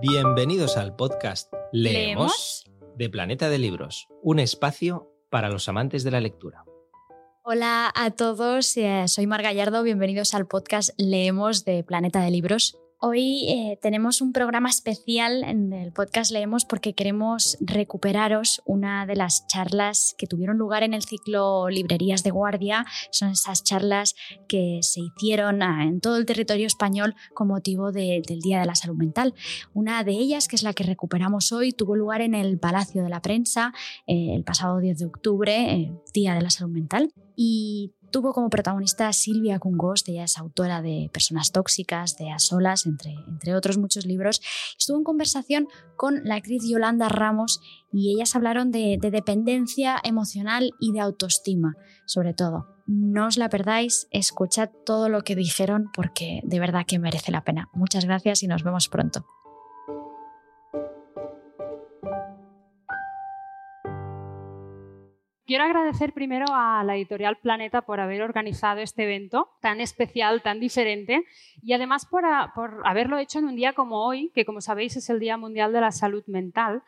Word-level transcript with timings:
Bienvenidos 0.00 0.76
al 0.76 0.94
podcast 0.94 1.50
Leemos, 1.72 2.70
de 2.96 3.08
Planeta 3.08 3.48
de 3.48 3.58
Libros, 3.58 4.08
un 4.22 4.38
espacio 4.38 5.10
para 5.30 5.48
los 5.48 5.70
amantes 5.70 6.04
de 6.04 6.10
la 6.10 6.20
lectura. 6.20 6.64
Hola 7.42 7.90
a 7.94 8.10
todos, 8.10 8.76
eh, 8.76 9.08
soy 9.08 9.26
Mar 9.26 9.42
Gallardo, 9.42 9.82
bienvenidos 9.82 10.34
al 10.34 10.46
podcast 10.46 10.90
Leemos 10.98 11.64
de 11.64 11.82
Planeta 11.82 12.20
de 12.20 12.30
Libros. 12.30 12.78
Hoy 12.98 13.44
eh, 13.50 13.78
tenemos 13.82 14.22
un 14.22 14.32
programa 14.32 14.70
especial 14.70 15.44
en 15.44 15.74
el 15.74 15.92
podcast 15.92 16.32
Leemos 16.32 16.64
porque 16.64 16.94
queremos 16.94 17.58
recuperaros 17.60 18.62
una 18.64 19.04
de 19.04 19.16
las 19.16 19.46
charlas 19.48 20.14
que 20.16 20.26
tuvieron 20.26 20.56
lugar 20.56 20.82
en 20.82 20.94
el 20.94 21.02
ciclo 21.02 21.68
Librerías 21.68 22.22
de 22.22 22.30
Guardia. 22.30 22.86
Son 23.10 23.28
esas 23.28 23.62
charlas 23.62 24.14
que 24.48 24.78
se 24.80 25.00
hicieron 25.02 25.62
ah, 25.62 25.84
en 25.84 26.00
todo 26.00 26.16
el 26.16 26.24
territorio 26.24 26.66
español 26.66 27.14
con 27.34 27.48
motivo 27.48 27.92
del 27.92 28.22
Día 28.22 28.60
de 28.60 28.66
la 28.66 28.74
Salud 28.74 28.96
Mental. 28.96 29.34
Una 29.74 30.02
de 30.02 30.12
ellas, 30.12 30.48
que 30.48 30.56
es 30.56 30.62
la 30.62 30.72
que 30.72 30.84
recuperamos 30.84 31.52
hoy, 31.52 31.72
tuvo 31.72 31.96
lugar 31.96 32.22
en 32.22 32.34
el 32.34 32.58
Palacio 32.58 33.02
de 33.02 33.10
la 33.10 33.20
Prensa 33.20 33.74
eh, 34.06 34.32
el 34.34 34.42
pasado 34.42 34.78
10 34.78 34.98
de 34.98 35.04
octubre, 35.04 35.74
eh, 35.74 35.92
Día 36.14 36.34
de 36.34 36.40
la 36.40 36.48
Salud 36.48 36.72
Mental. 36.72 37.12
Y 37.36 37.92
Tuvo 38.16 38.32
como 38.32 38.48
protagonista 38.48 39.08
a 39.08 39.12
Silvia 39.12 39.58
Cungost, 39.58 40.08
ella 40.08 40.24
es 40.24 40.38
autora 40.38 40.80
de 40.80 41.10
Personas 41.12 41.52
Tóxicas, 41.52 42.16
de 42.16 42.30
A 42.30 42.38
Solas, 42.38 42.86
entre, 42.86 43.12
entre 43.28 43.54
otros 43.54 43.76
muchos 43.76 44.06
libros. 44.06 44.40
Estuvo 44.78 44.96
en 44.96 45.04
conversación 45.04 45.68
con 45.96 46.24
la 46.24 46.36
actriz 46.36 46.62
Yolanda 46.66 47.10
Ramos 47.10 47.60
y 47.92 48.14
ellas 48.14 48.34
hablaron 48.34 48.70
de, 48.70 48.96
de 48.98 49.10
dependencia 49.10 50.00
emocional 50.02 50.70
y 50.80 50.92
de 50.92 51.00
autoestima, 51.00 51.76
sobre 52.06 52.32
todo. 52.32 52.68
No 52.86 53.26
os 53.26 53.36
la 53.36 53.50
perdáis, 53.50 54.08
escuchad 54.10 54.70
todo 54.86 55.10
lo 55.10 55.20
que 55.20 55.36
dijeron 55.36 55.90
porque 55.94 56.40
de 56.42 56.58
verdad 56.58 56.86
que 56.86 56.98
merece 56.98 57.32
la 57.32 57.44
pena. 57.44 57.68
Muchas 57.74 58.06
gracias 58.06 58.42
y 58.42 58.46
nos 58.46 58.62
vemos 58.62 58.88
pronto. 58.88 59.26
Quiero 65.46 65.62
agradecer 65.62 66.12
primero 66.12 66.46
a 66.48 66.82
la 66.82 66.96
editorial 66.96 67.36
Planeta 67.36 67.82
por 67.82 68.00
haber 68.00 68.20
organizado 68.20 68.80
este 68.80 69.04
evento 69.04 69.48
tan 69.60 69.80
especial, 69.80 70.42
tan 70.42 70.58
diferente 70.58 71.24
y 71.62 71.72
además 71.72 72.04
por, 72.04 72.24
haberlo 72.84 73.16
hecho 73.18 73.38
en 73.38 73.44
un 73.44 73.54
día 73.54 73.72
como 73.72 74.04
hoy, 74.04 74.32
que 74.34 74.44
como 74.44 74.60
sabéis 74.60 74.96
es 74.96 75.08
el 75.08 75.20
Día 75.20 75.36
Mundial 75.36 75.72
de 75.72 75.80
la 75.80 75.92
Salud 75.92 76.24
Mental. 76.26 76.82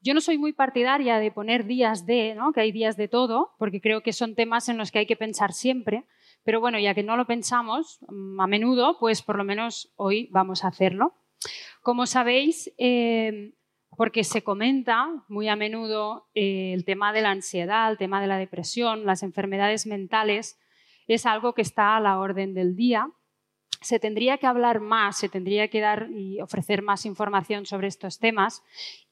Yo 0.00 0.14
no 0.14 0.20
soy 0.20 0.38
muy 0.38 0.52
partidaria 0.52 1.18
de 1.18 1.32
poner 1.32 1.66
días 1.66 2.06
de, 2.06 2.36
¿no? 2.36 2.52
que 2.52 2.60
hay 2.60 2.70
días 2.70 2.96
de 2.96 3.08
todo, 3.08 3.56
porque 3.58 3.80
creo 3.80 4.04
que 4.04 4.12
son 4.12 4.36
temas 4.36 4.68
en 4.68 4.78
los 4.78 4.92
que 4.92 5.00
hay 5.00 5.06
que 5.06 5.16
pensar 5.16 5.52
siempre, 5.52 6.04
pero 6.44 6.60
bueno, 6.60 6.78
ya 6.78 6.94
que 6.94 7.02
no 7.02 7.16
lo 7.16 7.26
pensamos 7.26 7.98
mm, 8.06 8.40
a 8.40 8.46
menudo, 8.46 8.98
pues 9.00 9.20
por 9.20 9.36
lo 9.36 9.42
menos 9.42 9.92
hoy 9.96 10.28
vamos 10.30 10.64
a 10.64 10.68
hacerlo. 10.68 11.16
Como 11.82 12.06
sabéis, 12.06 12.72
eh, 12.78 13.52
porque 14.00 14.24
se 14.24 14.42
comenta 14.42 15.10
muy 15.28 15.48
a 15.48 15.56
menudo 15.56 16.26
eh, 16.34 16.72
el 16.72 16.86
tema 16.86 17.12
de 17.12 17.20
la 17.20 17.32
ansiedad, 17.32 17.90
el 17.90 17.98
tema 17.98 18.22
de 18.22 18.28
la 18.28 18.38
depresión, 18.38 19.04
las 19.04 19.22
enfermedades 19.22 19.86
mentales, 19.86 20.58
es 21.06 21.26
algo 21.26 21.52
que 21.52 21.60
está 21.60 21.98
a 21.98 22.00
la 22.00 22.18
orden 22.18 22.54
del 22.54 22.76
día. 22.76 23.10
Se 23.82 23.98
tendría 23.98 24.38
que 24.38 24.46
hablar 24.46 24.80
más, 24.80 25.18
se 25.18 25.28
tendría 25.28 25.68
que 25.68 25.82
dar 25.82 26.08
y 26.10 26.40
ofrecer 26.40 26.80
más 26.80 27.04
información 27.04 27.66
sobre 27.66 27.88
estos 27.88 28.18
temas. 28.18 28.62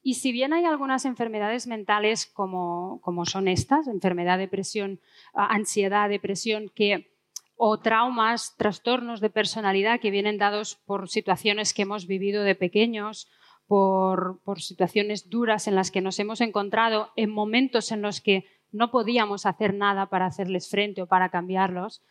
Y 0.02 0.14
si 0.14 0.32
bien 0.32 0.54
hay 0.54 0.64
algunas 0.64 1.04
enfermedades 1.04 1.66
mentales 1.66 2.24
como, 2.24 3.02
como 3.02 3.26
son 3.26 3.46
estas, 3.46 3.88
enfermedad, 3.88 4.38
depresión, 4.38 5.00
ansiedad, 5.34 6.08
depresión, 6.08 6.72
que 6.74 7.12
o 7.58 7.78
traumas, 7.78 8.56
trastornos 8.56 9.20
de 9.20 9.28
personalidad 9.28 10.00
que 10.00 10.10
vienen 10.10 10.38
dados 10.38 10.76
por 10.86 11.10
situaciones 11.10 11.74
que 11.74 11.82
hemos 11.82 12.06
vivido 12.06 12.42
de 12.42 12.54
pequeños 12.54 13.28
por, 13.68 14.40
situaciones 14.56 15.28
duras 15.28 15.68
en 15.68 15.74
las 15.74 15.90
que 15.90 16.00
nos 16.00 16.18
hemos 16.18 16.40
encontrado, 16.40 17.12
en 17.16 17.30
momentos 17.30 17.92
en 17.92 18.00
los 18.02 18.20
que 18.22 18.46
no 18.72 18.90
podíamos 18.90 19.46
hacer 19.46 19.74
nada 19.74 20.06
para 20.06 20.26
hacerles 20.26 20.68
frente 20.70 21.02
o 21.02 21.06
para 21.06 21.28
cambiarlos. 21.28 22.02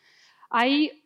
Hay 0.50 1.04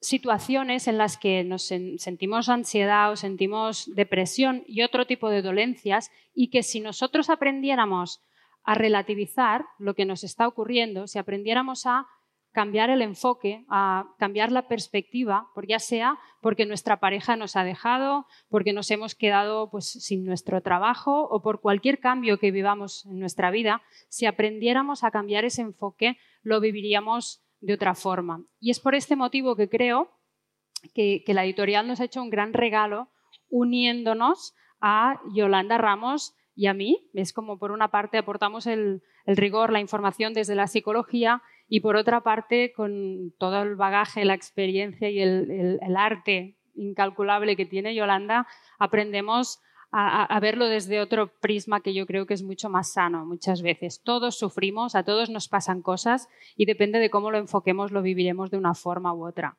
situaciones 0.00 0.88
en 0.88 0.96
las 0.96 1.18
que 1.18 1.44
nos 1.44 1.64
sentimos 1.64 2.48
ansiedad 2.48 3.12
o 3.12 3.16
sentimos 3.16 3.92
depresión 3.94 4.62
y 4.66 4.82
otro 4.82 5.06
tipo 5.06 5.28
de 5.28 5.42
dolencias 5.42 6.10
y 6.32 6.48
que 6.48 6.62
si 6.62 6.80
nosotros 6.80 7.28
aprendiéramos 7.28 8.22
a 8.62 8.74
relativizar 8.74 9.66
lo 9.78 9.94
que 9.94 10.06
nos 10.06 10.22
está 10.24 10.46
ocurriendo, 10.46 11.08
si 11.08 11.18
aprendiéramos 11.18 11.84
a 11.86 12.06
cambiar 12.52 12.90
el 12.90 13.02
enfoque, 13.02 13.64
a 13.68 14.14
cambiar 14.18 14.50
la 14.50 14.66
perspectiva, 14.66 15.48
por 15.54 15.66
ya 15.66 15.78
sea 15.78 16.18
porque 16.40 16.66
nuestra 16.66 16.98
pareja 16.98 17.36
nos 17.36 17.56
ha 17.56 17.64
dejado, 17.64 18.26
porque 18.48 18.72
nos 18.72 18.90
hemos 18.90 19.14
quedado 19.14 19.70
pues, 19.70 19.90
sin 19.90 20.24
nuestro 20.24 20.60
trabajo 20.60 21.28
o 21.28 21.42
por 21.42 21.60
cualquier 21.60 22.00
cambio 22.00 22.38
que 22.38 22.50
vivamos 22.50 23.06
en 23.06 23.18
nuestra 23.20 23.50
vida, 23.50 23.82
si 24.08 24.26
aprendiéramos 24.26 25.04
a 25.04 25.10
cambiar 25.10 25.44
ese 25.44 25.62
enfoque, 25.62 26.18
lo 26.42 26.60
viviríamos 26.60 27.42
de 27.60 27.74
otra 27.74 27.94
forma. 27.94 28.44
Y 28.58 28.70
es 28.70 28.80
por 28.80 28.94
este 28.94 29.16
motivo 29.16 29.54
que 29.54 29.68
creo 29.68 30.10
que, 30.94 31.22
la 31.28 31.44
editorial 31.44 31.86
nos 31.86 32.00
ha 32.00 32.04
hecho 32.04 32.22
un 32.22 32.30
gran 32.30 32.52
regalo 32.52 33.10
uniéndonos 33.48 34.54
a 34.80 35.20
Yolanda 35.34 35.78
Ramos 35.78 36.34
y 36.56 36.66
a 36.66 36.74
mí. 36.74 37.10
Es 37.14 37.32
como 37.32 37.58
por 37.58 37.70
una 37.70 37.88
parte 37.88 38.18
aportamos 38.18 38.66
el 38.66 39.02
rigor, 39.26 39.72
la 39.72 39.80
información 39.80 40.32
desde 40.32 40.54
la 40.54 40.66
psicología 40.66 41.42
y 41.72 41.80
por 41.80 41.94
otra 41.94 42.20
parte, 42.20 42.72
con 42.72 43.32
todo 43.38 43.62
el 43.62 43.76
bagaje, 43.76 44.24
la 44.24 44.34
experiencia 44.34 45.08
y 45.08 45.20
el, 45.20 45.78
arte 45.96 46.58
incalculable 46.74 47.54
que 47.54 47.64
tiene 47.64 47.94
Yolanda, 47.94 48.48
aprendemos 48.80 49.60
a, 49.92 50.38
verlo 50.40 50.66
desde 50.66 51.00
otro 51.00 51.32
prisma 51.40 51.80
que 51.80 51.94
yo 51.94 52.06
creo 52.06 52.26
que 52.26 52.34
es 52.34 52.42
mucho 52.42 52.70
más 52.70 52.92
sano 52.92 53.24
muchas 53.24 53.62
veces. 53.62 54.02
Todos 54.02 54.36
sufrimos, 54.36 54.96
a 54.96 55.04
todos 55.04 55.30
nos 55.30 55.48
pasan 55.48 55.80
cosas 55.80 56.28
y 56.56 56.64
depende 56.66 56.98
de 56.98 57.08
cómo 57.08 57.30
lo 57.30 57.38
enfoquemos, 57.38 57.92
lo 57.92 58.02
viviremos 58.02 58.50
de 58.50 58.58
una 58.58 58.74
forma 58.74 59.14
u 59.14 59.24
otra. 59.24 59.56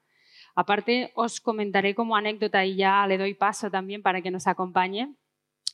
Aparte, 0.54 1.14
os 1.16 1.40
comentaré 1.40 1.96
como 1.96 2.18
anécdota 2.18 2.66
y 2.66 2.76
ya 2.76 3.08
le 3.08 3.18
doy 3.18 3.36
paso 3.36 3.72
también 3.72 4.02
para 4.02 4.22
que 4.22 4.32
nos 4.32 4.48
acompañe. 4.48 5.16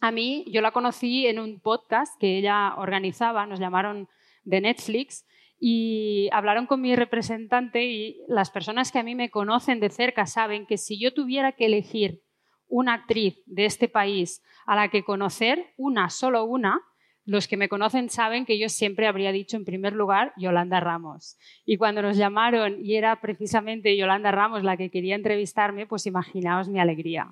A 0.02 0.12
mí, 0.12 0.46
yo 0.48 0.62
la 0.62 0.72
conocí 0.72 1.26
en 1.26 1.40
un 1.40 1.60
podcast 1.60 2.14
que 2.20 2.38
ella 2.38 2.76
organizaba, 2.78 3.48
nos 3.48 3.60
llamaron 3.60 4.08
de 4.44 4.62
Netflix, 4.62 5.26
y 5.60 6.30
hablaron 6.32 6.68
con 6.68 6.82
mi 6.82 6.96
representante 6.96 7.86
y 7.86 8.22
las 8.28 8.52
personas 8.52 8.92
que 8.92 9.00
a 9.00 9.04
mí 9.04 9.16
me 9.16 9.30
conocen 9.30 9.80
de 9.80 9.90
cerca 9.90 10.26
saben 10.26 10.66
que 10.66 10.78
si 10.78 11.00
yo 11.00 11.14
tuviera 11.14 11.54
que 11.54 11.66
elegir 11.66 12.22
una 12.68 12.94
actriz 12.94 13.42
de 13.46 13.66
este 13.66 13.88
país 13.88 14.44
a 14.66 14.76
la 14.76 14.90
que 14.90 15.04
conocer, 15.04 15.74
una, 15.78 16.10
solo 16.10 16.44
una, 16.44 16.82
los 17.28 17.50
que 17.50 17.58
me 17.58 17.68
conocen 17.68 18.10
saben 18.10 18.46
que 18.46 18.58
yo 18.58 18.70
siempre 18.70 19.06
habría 19.06 19.34
dicho 19.34 19.58
en 19.58 19.66
primer 19.66 19.92
lugar 19.92 20.32
Yolanda 20.38 20.80
Ramos. 20.80 21.38
Y 21.66 21.76
cuando 21.76 22.02
nos 22.02 22.16
llamaron 22.16 22.84
y 22.84 22.96
era 22.96 23.20
precisamente 23.20 23.98
Yolanda 23.98 24.32
Ramos 24.32 24.64
la 24.64 24.78
que 24.78 24.90
quería 24.90 25.14
entrevistarme, 25.14 25.86
pues 25.86 26.06
imaginaos 26.06 26.70
mi 26.70 26.80
alegría. 26.80 27.28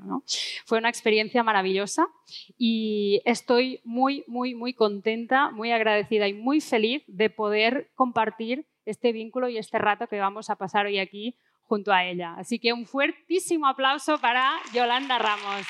Fue 0.66 0.79
una 0.79 0.89
experiencia 0.89 1.44
maravillosa 1.44 2.09
y 2.57 3.22
estoy 3.23 3.79
muy, 3.85 4.25
muy, 4.28 4.53
muy 4.53 4.73
contenta, 4.73 5.50
muy 5.51 5.72
agradecida 5.72 6.27
y 6.27 6.33
muy 6.33 6.59
feliz 6.59 7.03
de 7.07 7.29
poder 7.29 7.89
compartir 7.95 8.66
este 8.85 9.13
vínculo 9.13 9.47
y 9.47 9.57
este 9.57 9.77
rato 9.77 10.07
que 10.07 10.19
vamos 10.19 10.50
a 10.50 10.57
pasar 10.57 10.88
hoy 10.88 11.00
aquí 11.00 11.38
junto 11.63 11.94
a 11.94 12.03
ella. 12.03 12.35
Así 12.38 12.59
que 12.59 12.73
un 12.73 12.85
fuertísimo 12.85 13.66
aplauso 13.66 14.17
para 14.17 14.51
Yolanda 14.73 15.17
Ramos. 15.19 15.66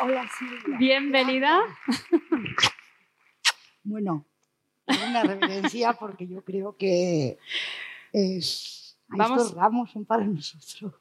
Hola 0.00 0.24
Silvia. 0.38 0.78
Bienvenida. 0.78 1.60
Bueno, 3.82 4.26
una 5.08 5.22
reverencia 5.24 5.94
porque 5.94 6.28
yo 6.28 6.44
creo 6.44 6.76
que 6.76 7.38
es 8.12 8.96
Vamos. 9.08 9.42
estos 9.42 9.56
ramos 9.56 9.90
son 9.90 10.04
para 10.04 10.24
nosotros. 10.24 10.94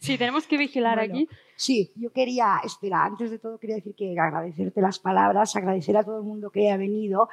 Sí, 0.00 0.16
tenemos 0.16 0.46
que 0.46 0.56
vigilar 0.56 0.98
aquí. 1.00 1.28
Sí, 1.56 1.92
yo 1.96 2.10
quería, 2.12 2.60
espera, 2.64 3.04
antes 3.04 3.30
de 3.30 3.38
todo 3.38 3.58
quería 3.58 3.76
decir 3.76 3.94
que 3.96 4.18
agradecerte 4.18 4.80
las 4.80 4.98
palabras, 4.98 5.54
agradecer 5.56 5.96
a 5.96 6.04
todo 6.04 6.18
el 6.18 6.24
mundo 6.24 6.50
que 6.50 6.70
ha 6.70 6.76
venido 6.76 7.28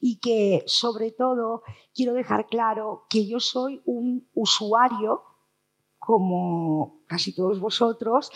y 0.00 0.16
que 0.18 0.62
sobre 0.66 1.10
todo 1.10 1.62
quiero 1.94 2.12
dejar 2.12 2.46
claro 2.46 3.06
que 3.08 3.26
yo 3.26 3.40
soy 3.40 3.80
un 3.84 4.28
usuario, 4.34 5.22
como 5.98 7.00
casi 7.06 7.34
todos 7.34 7.58
vosotros, 7.58 8.30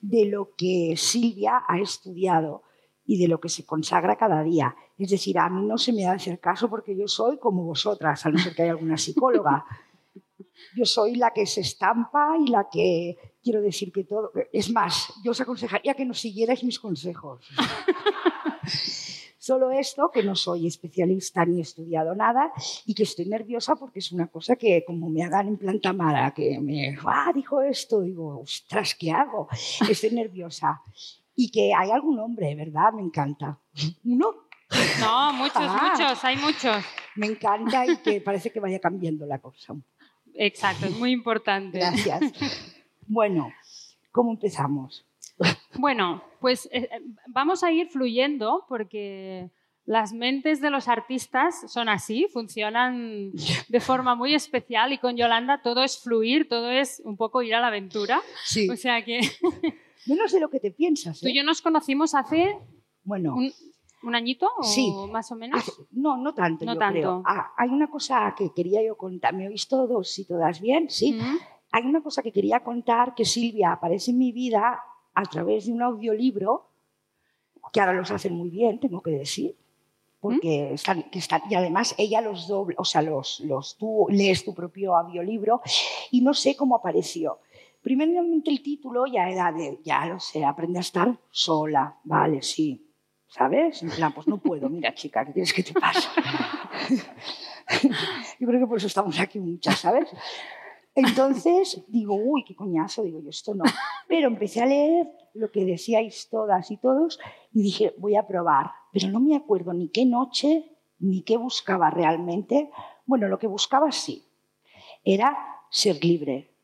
de 0.00 0.26
lo 0.26 0.54
que 0.56 0.94
Silvia 0.96 1.62
ha 1.66 1.78
estudiado 1.78 2.62
y 3.04 3.18
de 3.18 3.28
lo 3.28 3.40
que 3.40 3.48
se 3.48 3.64
consagra 3.64 4.16
cada 4.16 4.42
día. 4.42 4.76
Es 4.98 5.10
decir, 5.10 5.38
a 5.38 5.48
mí 5.48 5.64
no 5.66 5.78
se 5.78 5.92
me 5.92 6.02
da 6.02 6.12
hacer 6.12 6.38
caso 6.40 6.68
porque 6.68 6.96
yo 6.96 7.08
soy 7.08 7.38
como 7.38 7.64
vosotras, 7.64 8.24
a 8.26 8.30
no 8.30 8.38
ser 8.38 8.54
que 8.54 8.62
haya 8.62 8.72
alguna 8.72 8.98
psicóloga. 8.98 9.64
Yo 10.76 10.84
soy 10.84 11.14
la 11.14 11.32
que 11.32 11.46
se 11.46 11.62
estampa 11.62 12.36
y 12.38 12.48
la 12.48 12.68
que 12.70 13.16
quiero 13.42 13.62
decir 13.62 13.92
que 13.92 14.04
todo. 14.04 14.32
Es 14.52 14.70
más, 14.70 15.12
yo 15.24 15.30
os 15.30 15.40
aconsejaría 15.40 15.94
que 15.94 16.04
no 16.04 16.14
siguierais 16.14 16.62
mis 16.64 16.78
consejos. 16.78 17.48
Solo 19.48 19.70
esto, 19.70 20.10
que 20.12 20.22
no 20.22 20.34
soy 20.34 20.66
especialista 20.66 21.42
ni 21.46 21.60
he 21.60 21.62
estudiado 21.62 22.14
nada 22.14 22.52
y 22.84 22.92
que 22.92 23.04
estoy 23.04 23.24
nerviosa 23.24 23.76
porque 23.76 24.00
es 24.00 24.12
una 24.12 24.26
cosa 24.26 24.56
que 24.56 24.84
como 24.86 25.08
me 25.08 25.22
hagan 25.22 25.48
en 25.48 25.56
planta 25.56 25.94
mala, 25.94 26.34
que 26.34 26.58
me, 26.60 26.94
ah, 27.06 27.32
dijo 27.34 27.62
esto, 27.62 28.02
digo, 28.02 28.40
ostras, 28.42 28.94
¿qué 28.94 29.10
hago? 29.10 29.48
Estoy 29.88 30.10
nerviosa. 30.10 30.82
Y 31.34 31.50
que 31.50 31.72
hay 31.72 31.90
algún 31.90 32.18
hombre, 32.18 32.54
¿verdad? 32.56 32.92
Me 32.92 33.00
encanta. 33.00 33.58
¿Uno? 34.04 34.34
No, 35.00 35.32
muchos, 35.32 35.56
Ah. 35.56 35.92
muchos, 35.96 36.24
hay 36.24 36.36
muchos. 36.36 36.84
Me 37.16 37.28
encanta 37.28 37.86
y 37.86 37.96
que 38.02 38.20
parece 38.20 38.52
que 38.52 38.60
vaya 38.60 38.80
cambiando 38.80 39.24
la 39.24 39.38
cosa. 39.38 39.74
Exacto, 40.34 40.84
es 40.84 40.98
muy 40.98 41.12
importante. 41.12 41.78
Gracias. 41.78 42.20
Bueno, 43.06 43.50
¿cómo 44.12 44.32
empezamos? 44.32 45.07
Bueno, 45.78 46.22
pues 46.40 46.66
eh, 46.72 46.88
eh, 46.92 47.00
vamos 47.28 47.62
a 47.64 47.72
ir 47.72 47.88
fluyendo 47.88 48.64
porque 48.68 49.50
las 49.84 50.12
mentes 50.12 50.60
de 50.60 50.70
los 50.70 50.86
artistas 50.88 51.70
son 51.72 51.88
así, 51.88 52.26
funcionan 52.32 53.32
de 53.68 53.80
forma 53.80 54.14
muy 54.14 54.34
especial 54.34 54.92
y 54.92 54.98
con 54.98 55.16
Yolanda 55.16 55.62
todo 55.62 55.82
es 55.82 55.98
fluir, 56.02 56.48
todo 56.48 56.70
es 56.70 57.00
un 57.04 57.16
poco 57.16 57.42
ir 57.42 57.54
a 57.54 57.60
la 57.60 57.68
aventura. 57.68 58.20
Sí. 58.44 58.68
O 58.68 58.76
sea 58.76 59.04
que 59.04 59.20
Menos 60.06 60.32
de 60.32 60.40
lo 60.40 60.48
que 60.50 60.60
te 60.60 60.70
piensas. 60.70 61.20
tú 61.20 61.26
¿eh? 61.26 61.30
y 61.30 61.36
yo 61.36 61.44
nos 61.44 61.60
conocimos 61.62 62.14
hace 62.14 62.56
Bueno, 63.02 63.34
un, 63.34 63.52
un 64.04 64.14
añito 64.14 64.48
o 64.58 64.62
Sí. 64.62 64.90
más 65.10 65.30
o 65.32 65.36
menos. 65.36 65.60
hace- 65.60 65.72
no, 65.92 66.16
no 66.16 66.32
tanto, 66.34 66.64
No 66.64 66.74
yo 66.74 66.78
tanto. 66.78 66.92
creo. 67.00 67.22
Ah, 67.26 67.52
hay 67.56 67.68
una 67.70 67.88
cosa 67.90 68.34
que 68.36 68.50
quería 68.54 68.82
yo 68.82 68.96
contar. 68.96 69.34
¿Me 69.34 69.48
oís 69.48 69.68
todos 69.68 70.18
y 70.18 70.26
todas 70.26 70.60
bien? 70.60 70.88
Sí. 70.90 71.18
Hay 71.72 71.84
una 71.84 72.00
cosa 72.02 72.22
que 72.22 72.32
quería 72.32 72.60
contar 72.64 73.14
que 73.14 73.24
Silvia 73.26 73.72
aparece 73.72 74.10
en 74.12 74.18
mi 74.18 74.32
vida 74.32 74.80
a 75.18 75.24
través 75.24 75.66
de 75.66 75.72
un 75.72 75.82
audiolibro 75.82 76.70
que 77.72 77.80
ahora 77.80 77.92
los 77.92 78.10
hacen 78.12 78.34
muy 78.34 78.50
bien, 78.50 78.78
tengo 78.78 79.02
que 79.02 79.10
decir. 79.10 79.56
Porque 80.20 80.74
están, 80.74 81.04
que 81.10 81.18
están, 81.18 81.42
y 81.48 81.54
además 81.54 81.94
ella 81.98 82.20
los 82.20 82.48
dobla, 82.48 82.74
o 82.78 82.84
sea, 82.84 83.02
los, 83.02 83.40
los, 83.40 83.76
tú 83.76 84.06
lees 84.10 84.44
tu 84.44 84.52
propio 84.52 84.96
audiolibro 84.96 85.60
y 86.10 86.20
no 86.20 86.34
sé 86.34 86.56
cómo 86.56 86.76
apareció. 86.76 87.38
Primeramente 87.82 88.50
el 88.50 88.62
título 88.62 89.06
ya 89.06 89.28
era 89.28 89.52
de, 89.52 89.80
ya 89.84 90.06
lo 90.06 90.18
sé, 90.18 90.44
aprende 90.44 90.78
a 90.78 90.80
estar 90.80 91.16
sola, 91.30 91.98
vale, 92.02 92.42
sí, 92.42 92.84
¿sabes? 93.28 93.82
En 93.82 93.90
plan, 93.90 94.12
pues 94.12 94.26
no 94.26 94.38
puedo, 94.38 94.68
mira 94.68 94.92
chica, 94.92 95.24
¿qué 95.24 95.32
quieres 95.32 95.52
que 95.52 95.62
te 95.62 95.72
pase? 95.72 96.08
Yo 98.40 98.46
creo 98.46 98.60
que 98.60 98.66
por 98.66 98.78
eso 98.78 98.88
estamos 98.88 99.20
aquí 99.20 99.38
muchas, 99.38 99.78
¿sabes? 99.78 100.08
Entonces 100.94 101.84
digo, 101.88 102.14
uy, 102.14 102.44
qué 102.44 102.56
coñazo, 102.56 103.02
digo 103.02 103.20
yo, 103.20 103.30
esto 103.30 103.54
no. 103.54 103.64
Pero 104.08 104.28
empecé 104.28 104.62
a 104.62 104.66
leer 104.66 105.08
lo 105.34 105.50
que 105.52 105.64
decíais 105.64 106.28
todas 106.28 106.70
y 106.70 106.76
todos 106.76 107.20
y 107.52 107.62
dije, 107.62 107.94
voy 107.98 108.16
a 108.16 108.26
probar. 108.26 108.72
Pero 108.92 109.08
no 109.08 109.20
me 109.20 109.36
acuerdo 109.36 109.72
ni 109.72 109.88
qué 109.88 110.04
noche, 110.04 110.76
ni 110.98 111.22
qué 111.22 111.36
buscaba 111.36 111.90
realmente. 111.90 112.70
Bueno, 113.06 113.28
lo 113.28 113.38
que 113.38 113.46
buscaba 113.46 113.92
sí, 113.92 114.24
era 115.04 115.36
ser 115.70 116.02
libre. 116.04 116.54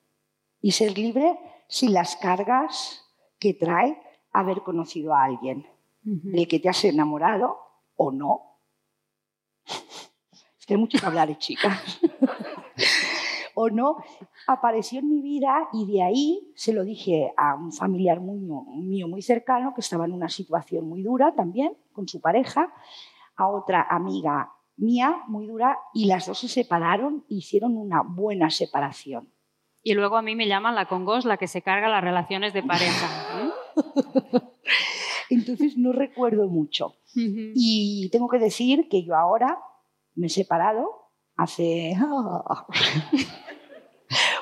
Y 0.61 0.73
ser 0.73 0.97
libre 0.97 1.39
sin 1.69 1.93
las 1.93 2.17
cargas 2.17 3.05
que 3.39 3.55
trae 3.55 4.01
haber 4.33 4.63
conocido 4.63 5.15
a 5.15 5.25
alguien, 5.25 5.67
Ujú. 6.05 6.31
del 6.31 6.49
que 6.49 6.59
te 6.59 6.69
has 6.69 6.85
enamorado 6.85 7.59
o 7.97 8.11
no. 8.11 8.59
Es 10.59 10.67
que 10.67 10.73
hay 10.75 10.81
mucho 10.81 10.99
que 10.99 11.05
hablar, 11.05 11.29
eh, 11.29 11.37
chicas. 11.37 12.01
O 13.55 13.71
no, 13.71 13.97
apareció 14.47 15.01
en 15.01 15.09
mi 15.09 15.23
vida 15.23 15.69
y 15.73 15.87
de 15.87 16.03
ahí 16.03 16.53
se 16.55 16.73
lo 16.73 16.85
dije 16.85 17.33
a 17.37 17.55
un 17.55 17.73
familiar 17.73 18.21
muy, 18.21 18.39
mío 18.39 19.09
muy 19.09 19.23
cercano 19.23 19.75
que 19.75 19.81
estaba 19.81 20.05
en 20.05 20.13
una 20.13 20.29
situación 20.29 20.89
muy 20.89 21.03
dura 21.03 21.35
también 21.35 21.77
con 21.93 22.09
su 22.09 22.21
pareja, 22.21 22.73
a 23.37 23.49
otra 23.49 23.87
amiga 23.89 24.53
mía 24.77 25.23
muy 25.29 25.47
dura 25.47 25.79
y 25.93 26.07
las 26.07 26.27
dos 26.27 26.39
se 26.39 26.49
separaron 26.49 27.25
e 27.31 27.35
hicieron 27.37 27.77
una 27.77 28.03
buena 28.03 28.51
separación. 28.51 29.33
Y 29.83 29.95
luego 29.95 30.17
a 30.17 30.23
mí 30.23 30.35
me 30.35 30.49
llaman 30.49 30.75
la 30.75 30.87
congos, 30.87 31.25
la 31.25 31.37
que 31.37 31.47
se 31.47 31.63
carga 31.63 31.89
las 31.89 32.03
relaciones 32.03 32.55
de 32.55 32.63
pareja. 32.63 33.43
¿eh? 33.43 34.41
Entonces 35.31 35.77
no 35.77 35.93
recuerdo 35.93 36.49
mucho. 36.49 36.97
Y 37.15 38.09
tengo 38.11 38.29
que 38.29 38.39
decir 38.39 38.89
que 38.89 39.05
yo 39.05 39.15
ahora 39.15 39.59
me 40.15 40.27
he 40.27 40.31
separado 40.31 41.11
hace... 41.37 41.95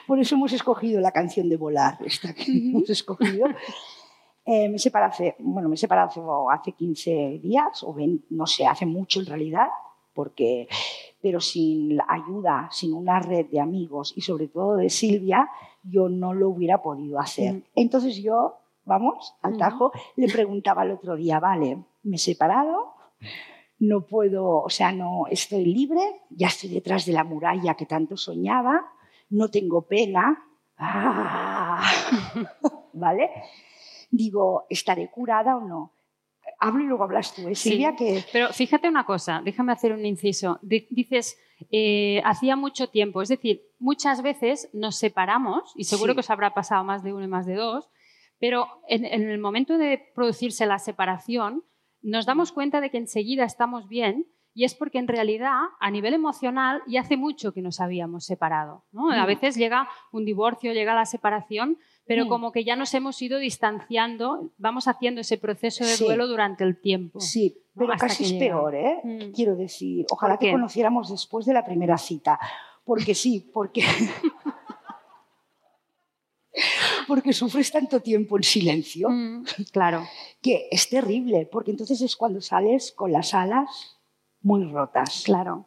Por 0.07 0.19
eso 0.19 0.35
hemos 0.35 0.53
escogido 0.53 1.01
la 1.01 1.13
canción 1.13 1.49
de 1.49 1.57
Volar, 1.57 1.99
esta 2.05 2.35
que 2.35 2.45
hemos 2.51 2.89
escogido. 2.91 3.47
Eh, 4.45 4.69
me 4.69 4.77
he 4.77 4.79
separado 4.79 5.13
hace, 5.13 5.37
bueno, 5.39 5.69
me 5.69 5.77
he 5.77 5.79
separado 5.79 6.51
hace 6.51 6.73
15 6.73 7.41
días, 7.43 7.83
o 7.85 7.95
20, 7.95 8.27
no 8.31 8.47
sé, 8.47 8.67
hace 8.67 8.87
mucho 8.87 9.21
en 9.21 9.27
realidad, 9.27 9.69
porque, 10.15 10.69
pero 11.21 11.41
sin 11.41 11.97
la 11.97 12.05
ayuda, 12.09 12.69
sin 12.73 12.93
una 12.93 13.21
red 13.21 13.47
de 13.47 13.61
amigos 13.61 14.13
y 14.17 14.21
sobre 14.23 14.49
todo 14.49 14.77
de 14.77 14.91
Silvia, 14.91 15.49
yo 15.85 16.09
no 16.09 16.35
lo 16.35 16.49
hubiera 16.49 16.83
podido 16.83 17.19
hacer. 17.19 17.55
Mm. 17.55 17.63
Entonces 17.77 18.17
yo, 18.17 18.57
vamos, 18.85 19.35
al 19.43 19.57
tajo, 19.57 19.93
le 20.17 20.29
preguntaba 20.29 20.83
el 20.83 20.93
otro 20.93 21.17
día, 21.17 21.39
vale, 21.39 21.79
me 22.03 22.17
he 22.17 22.19
separado, 22.19 22.95
no 23.79 24.07
puedo, 24.07 24.63
o 24.63 24.71
sea, 24.71 24.93
no 24.93 25.27
estoy 25.31 25.65
libre, 25.65 26.01
ya 26.31 26.49
estoy 26.49 26.71
detrás 26.71 27.07
de 27.07 27.13
la 27.13 27.25
muralla 27.25 27.75
que 27.75 27.87
tanto 27.87 28.17
soñaba, 28.17 28.93
no 29.33 29.51
tengo 29.51 29.83
pena, 29.83 30.43
¡Ah! 30.79 31.83
¿vale? 32.93 33.31
Digo, 34.11 34.67
¿estaré 34.69 35.11
curada 35.11 35.57
o 35.57 35.61
no? 35.61 35.93
Hablo 36.59 36.83
y 36.83 36.87
luego 36.87 37.05
hablas 37.05 37.35
tú, 37.35 37.49
¿eh, 37.49 37.55
Sí. 37.55 37.71
Silvia? 37.71 37.95
Que 37.97 38.25
Pero 38.33 38.49
fíjate 38.53 38.89
una 38.89 39.05
cosa, 39.05 39.41
déjame 39.45 39.73
hacer 39.73 39.93
un 39.93 40.05
inciso. 40.05 40.59
Di- 40.63 40.87
Dices, 40.91 41.39
eh, 41.71 42.21
hacía 42.25 42.57
mucho 42.57 42.89
tiempo, 42.89 43.23
es 43.23 43.29
decir, 43.29 43.63
muchas 43.79 44.23
veces 44.23 44.69
nos 44.73 44.97
separamos, 44.97 45.73
y 45.77 45.85
seguro 45.85 46.13
Sí. 46.13 46.17
que 46.17 46.21
os 46.21 46.31
habrá 46.31 46.53
pasado 46.55 46.83
más 46.85 47.03
de 47.03 47.13
uno 47.13 47.25
y 47.25 47.29
más 47.29 47.47
de 47.47 47.55
dos, 47.55 47.89
pero 48.39 48.67
en, 48.89 49.05
en 49.05 49.23
el 49.31 49.39
momento 49.39 49.79
de 49.79 49.99
producirse 50.15 50.67
la 50.67 50.79
separación, 50.81 51.65
nos 52.03 52.27
damos 52.27 52.51
cuenta 52.51 52.81
de 52.81 52.91
que 52.91 52.99
enseguida 52.99 53.45
estamos 53.45 53.89
bien 53.89 54.27
y 54.55 54.65
es 54.65 54.75
porque 54.75 54.99
en 54.99 55.09
realidad 55.09 55.57
a 55.81 55.91
nivel 55.91 56.15
emocional 56.15 56.83
ya 56.87 57.01
hace 57.01 57.17
mucho 57.17 57.53
que 57.53 57.63
nos 57.63 57.81
habíamos 57.81 58.25
separado. 58.27 58.85
¿no? 58.93 59.11
A 59.11 59.23
Mm. 59.25 59.27
veces 59.27 59.57
llega 59.57 59.89
un 60.13 60.25
divorcio, 60.25 60.73
llega 60.73 60.95
la 60.95 61.07
separación, 61.07 61.79
pero 62.07 62.27
Mm. 62.27 62.29
como 62.29 62.53
que 62.53 62.65
ya 62.65 62.77
nos 62.77 62.93
hemos 62.95 63.21
ido 63.23 63.39
distanciando, 63.39 64.51
vamos 64.59 64.89
haciendo 64.89 65.21
ese 65.23 65.39
proceso 65.39 65.85
de 65.85 65.91
Sí. 65.97 66.05
duelo 66.05 66.27
durante 66.27 66.65
el 66.65 66.81
tiempo. 66.81 67.21
sí, 67.21 67.59
pero 67.75 67.93
casi 67.99 68.25
es 68.25 68.33
llega. 68.33 68.45
peor, 68.57 68.75
¿eh? 68.75 69.01
Mm. 69.05 69.33
Quiero 69.33 69.57
decir, 69.57 70.05
ojalá 70.11 70.35
¿Por 70.35 70.41
que 70.47 70.53
conociéramos 70.53 71.11
después 71.11 71.47
de 71.47 71.55
la 71.55 71.65
primera 71.65 71.97
cita. 71.97 72.39
Porque 72.85 73.15
sí, 73.15 73.49
porque... 73.55 73.83
porque 77.09 77.33
sufres 77.33 77.71
tanto 77.73 78.01
tiempo 78.01 78.37
en 78.37 78.43
silencio 78.43 79.09
Mm, 79.09 79.45
claro. 79.73 80.05
que 80.41 80.69
es 80.71 80.89
terrible, 80.89 81.49
porque 81.51 81.71
entonces 81.71 82.01
es 82.03 82.17
cuando 82.17 82.41
sales 82.41 82.93
con 82.93 83.11
las 83.13 83.33
alas 83.35 83.99
muy 84.43 84.65
rotas. 84.65 85.23
Claro. 85.25 85.67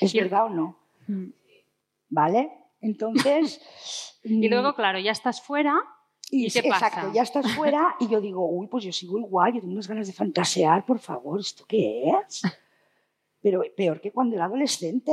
¿Es 0.00 0.14
Y- 0.14 0.20
verdad 0.20 0.46
o 0.46 0.48
no? 0.50 0.78
Mm. 1.08 1.30
¿Vale? 2.10 2.50
Entonces... 2.80 3.60
Y 4.24 4.46
mm, 4.46 4.50
luego, 4.50 4.74
claro, 4.76 5.00
ya 5.00 5.10
estás 5.10 5.42
fuera. 5.42 5.74
¿y 6.30 6.48
qué 6.48 6.62
pasa? 6.62 6.86
Exacto, 6.86 7.12
ya 7.12 7.22
estás 7.22 7.52
fuera 7.56 7.96
y 8.00 8.06
yo 8.08 8.20
digo, 8.20 8.48
uy, 8.48 8.68
pues 8.68 8.84
yo 8.84 8.92
sigo 8.92 9.18
igual, 9.18 9.52
yo 9.52 9.60
tengo 9.60 9.72
unas 9.72 9.88
ganas 9.88 10.06
de 10.06 10.12
fantasear, 10.12 10.86
por 10.86 11.00
favor, 11.00 11.40
¿esto 11.40 11.64
qué 11.66 12.08
es? 12.08 12.42
Pero 13.42 13.62
peor 13.76 14.00
que 14.00 14.12
cuando 14.12 14.36
era 14.36 14.44
adolescente. 14.44 15.12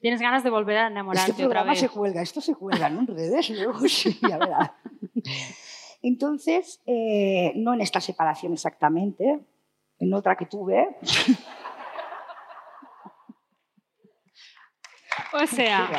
Tienes 0.00 0.20
ganas 0.20 0.44
de 0.44 0.50
volver 0.50 0.76
a 0.76 0.86
enamorarte 0.88 1.30
Este 1.30 1.42
otra 1.44 1.54
programa 1.54 1.70
vez. 1.70 1.80
se 1.80 1.88
cuelga, 1.88 2.20
esto 2.20 2.42
se 2.42 2.54
cuelga 2.54 2.90
¿no? 2.90 3.00
en 3.00 3.06
redes, 3.06 3.48
luego 3.48 3.80
sí, 3.88 4.18
ya 4.20 4.36
verás. 4.36 4.70
Entonces, 6.02 6.80
eh, 6.86 7.52
no 7.56 7.72
en 7.74 7.80
esta 7.80 8.00
separación 8.02 8.52
exactamente, 8.52 9.40
en 9.98 10.12
otra 10.14 10.36
que 10.36 10.44
tuve, 10.46 10.96
O 15.32 15.46
sea, 15.46 15.90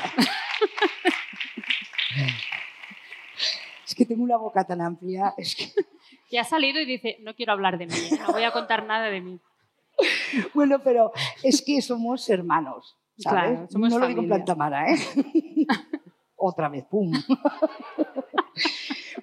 es 3.86 3.96
que 3.96 4.06
tengo 4.06 4.24
una 4.24 4.38
boca 4.38 4.64
tan 4.66 4.82
amplia, 4.82 5.34
es 5.38 5.56
que 5.56 5.72
ya 6.32 6.42
ha 6.42 6.46
salido 6.46 6.80
y 6.80 6.86
dice, 6.86 7.18
no 7.22 7.36
quiero 7.36 7.54
hablar 7.54 7.78
de 7.78 7.88
mí, 7.88 7.94
¿eh? 7.94 8.20
no 8.22 8.32
voy 8.32 8.44
a 8.44 8.52
contar 8.52 8.86
nada 8.86 9.10
de 9.10 9.22
mí. 9.22 9.40
Bueno, 10.54 10.80
pero 10.84 11.12
es 11.44 11.62
que 11.62 11.82
somos 11.82 12.30
hermanos, 12.30 12.98
¿sabes? 13.18 13.52
Claro, 13.52 13.68
somos 13.70 13.90
no 13.90 14.00
lo 14.00 14.08
digo 14.08 14.22
en 14.22 14.30
familia. 14.30 14.46
planta 14.46 14.56
mara, 14.56 14.92
¿eh? 14.94 14.98
Otra 16.40 16.70
vez, 16.70 16.86
pum. 16.86 17.12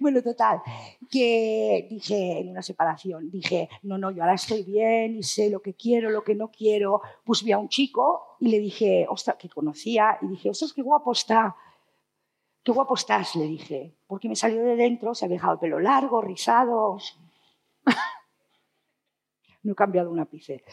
bueno, 0.00 0.22
total, 0.22 0.62
que 1.10 1.86
dije 1.90 2.40
en 2.40 2.50
una 2.50 2.62
separación, 2.62 3.30
dije, 3.30 3.68
no, 3.82 3.98
no, 3.98 4.10
yo 4.10 4.22
ahora 4.22 4.34
estoy 4.34 4.62
bien 4.62 5.16
y 5.16 5.22
sé 5.22 5.50
lo 5.50 5.60
que 5.60 5.74
quiero, 5.74 6.10
lo 6.10 6.22
que 6.22 6.34
no 6.34 6.50
quiero. 6.50 7.00
Pues 7.24 7.42
vi 7.42 7.52
a 7.52 7.58
un 7.58 7.68
chico 7.68 8.36
y 8.40 8.48
le 8.48 8.58
dije, 8.58 9.06
ostras, 9.08 9.36
que 9.36 9.48
conocía, 9.48 10.18
y 10.20 10.28
dije, 10.28 10.50
ostras, 10.50 10.72
qué 10.72 10.82
guapo 10.82 11.12
está. 11.12 11.56
qué 12.62 12.72
guapo 12.72 12.94
estás, 12.94 13.36
le 13.36 13.46
dije, 13.46 13.96
porque 14.06 14.28
me 14.28 14.36
salió 14.36 14.62
de 14.62 14.76
dentro, 14.76 15.14
se 15.14 15.24
había 15.24 15.36
dejado 15.36 15.54
el 15.54 15.60
pelo 15.60 15.80
largo, 15.80 16.20
rizado. 16.20 16.98
no 19.62 19.72
he 19.72 19.74
cambiado 19.74 20.10
un 20.10 20.20
ápice. 20.20 20.64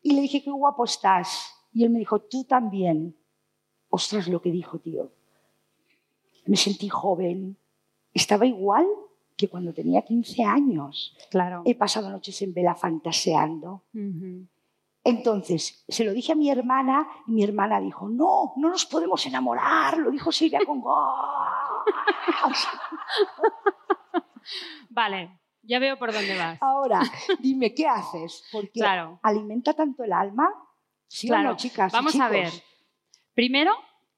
Y 0.00 0.14
le 0.14 0.22
dije, 0.22 0.42
qué 0.42 0.50
guapo 0.50 0.84
estás. 0.84 1.54
Y 1.72 1.84
él 1.84 1.90
me 1.90 1.98
dijo, 1.98 2.20
tú 2.22 2.44
también. 2.44 3.16
Ostras, 3.88 4.28
lo 4.28 4.40
que 4.40 4.50
dijo, 4.50 4.78
tío. 4.78 5.12
Me 6.44 6.56
sentí 6.56 6.88
joven. 6.88 7.56
Estaba 8.12 8.46
igual 8.46 8.86
que 9.36 9.48
cuando 9.48 9.72
tenía 9.72 10.02
15 10.02 10.44
años. 10.44 11.16
Claro. 11.30 11.62
He 11.64 11.74
pasado 11.74 12.10
noches 12.10 12.40
en 12.42 12.52
vela 12.54 12.74
fantaseando. 12.74 13.84
Entonces, 15.04 15.84
se 15.88 16.04
lo 16.04 16.12
dije 16.12 16.32
a 16.32 16.36
mi 16.36 16.50
hermana 16.50 17.08
y 17.26 17.32
mi 17.32 17.42
hermana 17.42 17.80
dijo, 17.80 18.08
no, 18.08 18.52
no 18.56 18.68
nos 18.68 18.86
podemos 18.86 19.26
enamorar, 19.26 19.98
lo 19.98 20.10
dijo 20.10 20.30
Silvia 20.30 20.60
con... 20.64 20.82
vale, 24.90 25.40
ya 25.62 25.78
veo 25.80 25.98
por 25.98 26.12
dónde 26.12 26.36
vas. 26.36 26.58
Ahora, 26.60 27.00
dime, 27.40 27.74
¿qué 27.74 27.88
haces? 27.88 28.44
Porque 28.52 28.80
alimenta 29.22 29.74
tanto 29.74 30.04
el 30.04 30.12
alma. 30.12 30.52
¿Sí 31.08 31.26
claro. 31.26 31.56
chicas? 31.56 31.92
Vamos 31.92 32.18
a 32.18 32.28
ver. 32.28 32.50
Primero, 33.34 33.72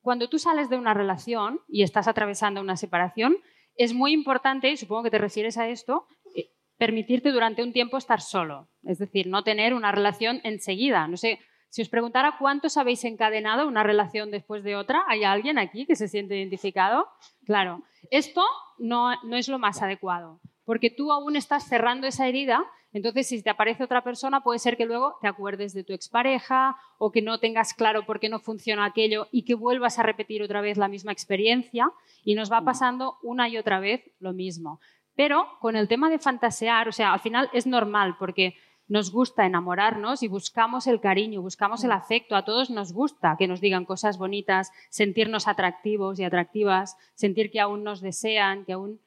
cuando 0.04 0.28
tú 0.28 0.38
sales 0.38 0.68
de 0.68 0.76
una 0.76 0.92
relación 0.92 1.62
y 1.66 1.82
estás 1.82 2.08
atravesando 2.08 2.60
una 2.60 2.76
separación, 2.76 3.38
es 3.74 3.94
muy 3.94 4.12
importante, 4.12 4.70
y 4.70 4.76
supongo 4.76 5.04
que 5.04 5.10
te 5.10 5.16
refieres 5.16 5.56
a 5.56 5.66
esto, 5.66 6.06
eh, 6.36 6.50
permitirte 6.76 7.30
durante 7.30 7.62
un 7.62 7.72
tiempo 7.72 7.96
estar 7.96 8.20
solo. 8.20 8.68
Es 8.82 8.98
decir, 8.98 9.28
no 9.28 9.44
tener 9.44 9.72
una 9.72 9.92
relación 9.92 10.42
enseguida. 10.44 11.08
No 11.08 11.16
sé, 11.16 11.38
si 11.70 11.80
os 11.80 11.88
preguntara 11.88 12.36
cuántos 12.38 12.76
habéis 12.76 13.02
encadenado 13.04 13.66
una 13.66 13.82
relación 13.82 14.30
después 14.30 14.62
de 14.62 14.76
otra, 14.76 15.04
¿hay 15.08 15.24
alguien 15.24 15.58
aquí 15.58 15.86
que 15.86 15.96
se 15.96 16.06
siente 16.06 16.36
identificado? 16.36 17.08
Claro, 17.46 17.82
esto 18.10 18.42
no, 18.76 19.10
no 19.22 19.36
es 19.36 19.48
lo 19.48 19.58
más 19.58 19.80
adecuado 19.80 20.38
porque 20.64 20.90
tú 20.90 21.12
aún 21.12 21.36
estás 21.36 21.66
cerrando 21.68 22.06
esa 22.06 22.26
herida, 22.26 22.64
entonces 22.92 23.26
si 23.26 23.42
te 23.42 23.50
aparece 23.50 23.84
otra 23.84 24.04
persona 24.04 24.42
puede 24.42 24.60
ser 24.60 24.76
que 24.76 24.86
luego 24.86 25.16
te 25.20 25.26
acuerdes 25.26 25.74
de 25.74 25.82
tu 25.82 25.92
expareja 25.92 26.76
o 26.98 27.10
que 27.10 27.22
no 27.22 27.38
tengas 27.40 27.74
claro 27.74 28.06
por 28.06 28.20
qué 28.20 28.28
no 28.28 28.38
funciona 28.38 28.84
aquello 28.84 29.26
y 29.32 29.44
que 29.44 29.54
vuelvas 29.54 29.98
a 29.98 30.04
repetir 30.04 30.42
otra 30.42 30.60
vez 30.60 30.78
la 30.78 30.88
misma 30.88 31.12
experiencia 31.12 31.90
y 32.24 32.36
nos 32.36 32.52
va 32.52 32.60
mm. 32.60 32.64
pasando 32.64 33.18
una 33.22 33.48
y 33.48 33.58
otra 33.58 33.80
vez 33.80 34.02
lo 34.20 34.32
mismo. 34.32 34.80
Pero 35.16 35.46
con 35.60 35.76
el 35.76 35.88
tema 35.88 36.08
de 36.08 36.18
fantasear, 36.18 36.88
o 36.88 36.92
sea, 36.92 37.12
al 37.12 37.20
final 37.20 37.50
es 37.52 37.66
normal 37.66 38.16
porque 38.18 38.54
nos 38.86 39.10
gusta 39.10 39.46
enamorarnos 39.46 40.22
y 40.22 40.28
buscamos 40.28 40.86
el 40.86 41.00
cariño, 41.00 41.42
buscamos 41.42 41.82
el 41.82 41.90
mm. 41.90 41.94
afecto. 41.94 42.36
A 42.36 42.44
todos 42.44 42.70
nos 42.70 42.92
gusta 42.92 43.36
que 43.36 43.48
nos 43.48 43.60
digan 43.60 43.86
cosas 43.86 44.18
bonitas, 44.18 44.70
sentirnos 44.90 45.48
atractivos 45.48 46.20
y 46.20 46.24
atractivas, 46.24 46.96
sentir 47.14 47.50
que 47.50 47.60
aún 47.60 47.82
nos 47.82 48.00
desean, 48.00 48.64
que 48.64 48.74
aún... 48.74 49.00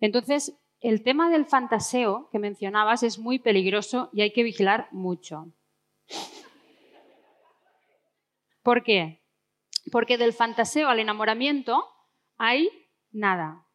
Entonces, 0.00 0.56
el 0.80 1.02
tema 1.02 1.30
del 1.30 1.46
fantaseo 1.46 2.28
que 2.30 2.38
mencionabas 2.38 3.02
es 3.02 3.18
muy 3.18 3.38
peligroso 3.38 4.10
y 4.12 4.22
hay 4.22 4.32
que 4.32 4.42
vigilar 4.42 4.88
mucho. 4.92 5.52
¿Por 8.62 8.82
qué? 8.82 9.22
Porque 9.90 10.18
del 10.18 10.32
fantaseo 10.32 10.88
al 10.88 11.00
enamoramiento 11.00 11.84
hay 12.36 12.68
nada. 13.10 13.66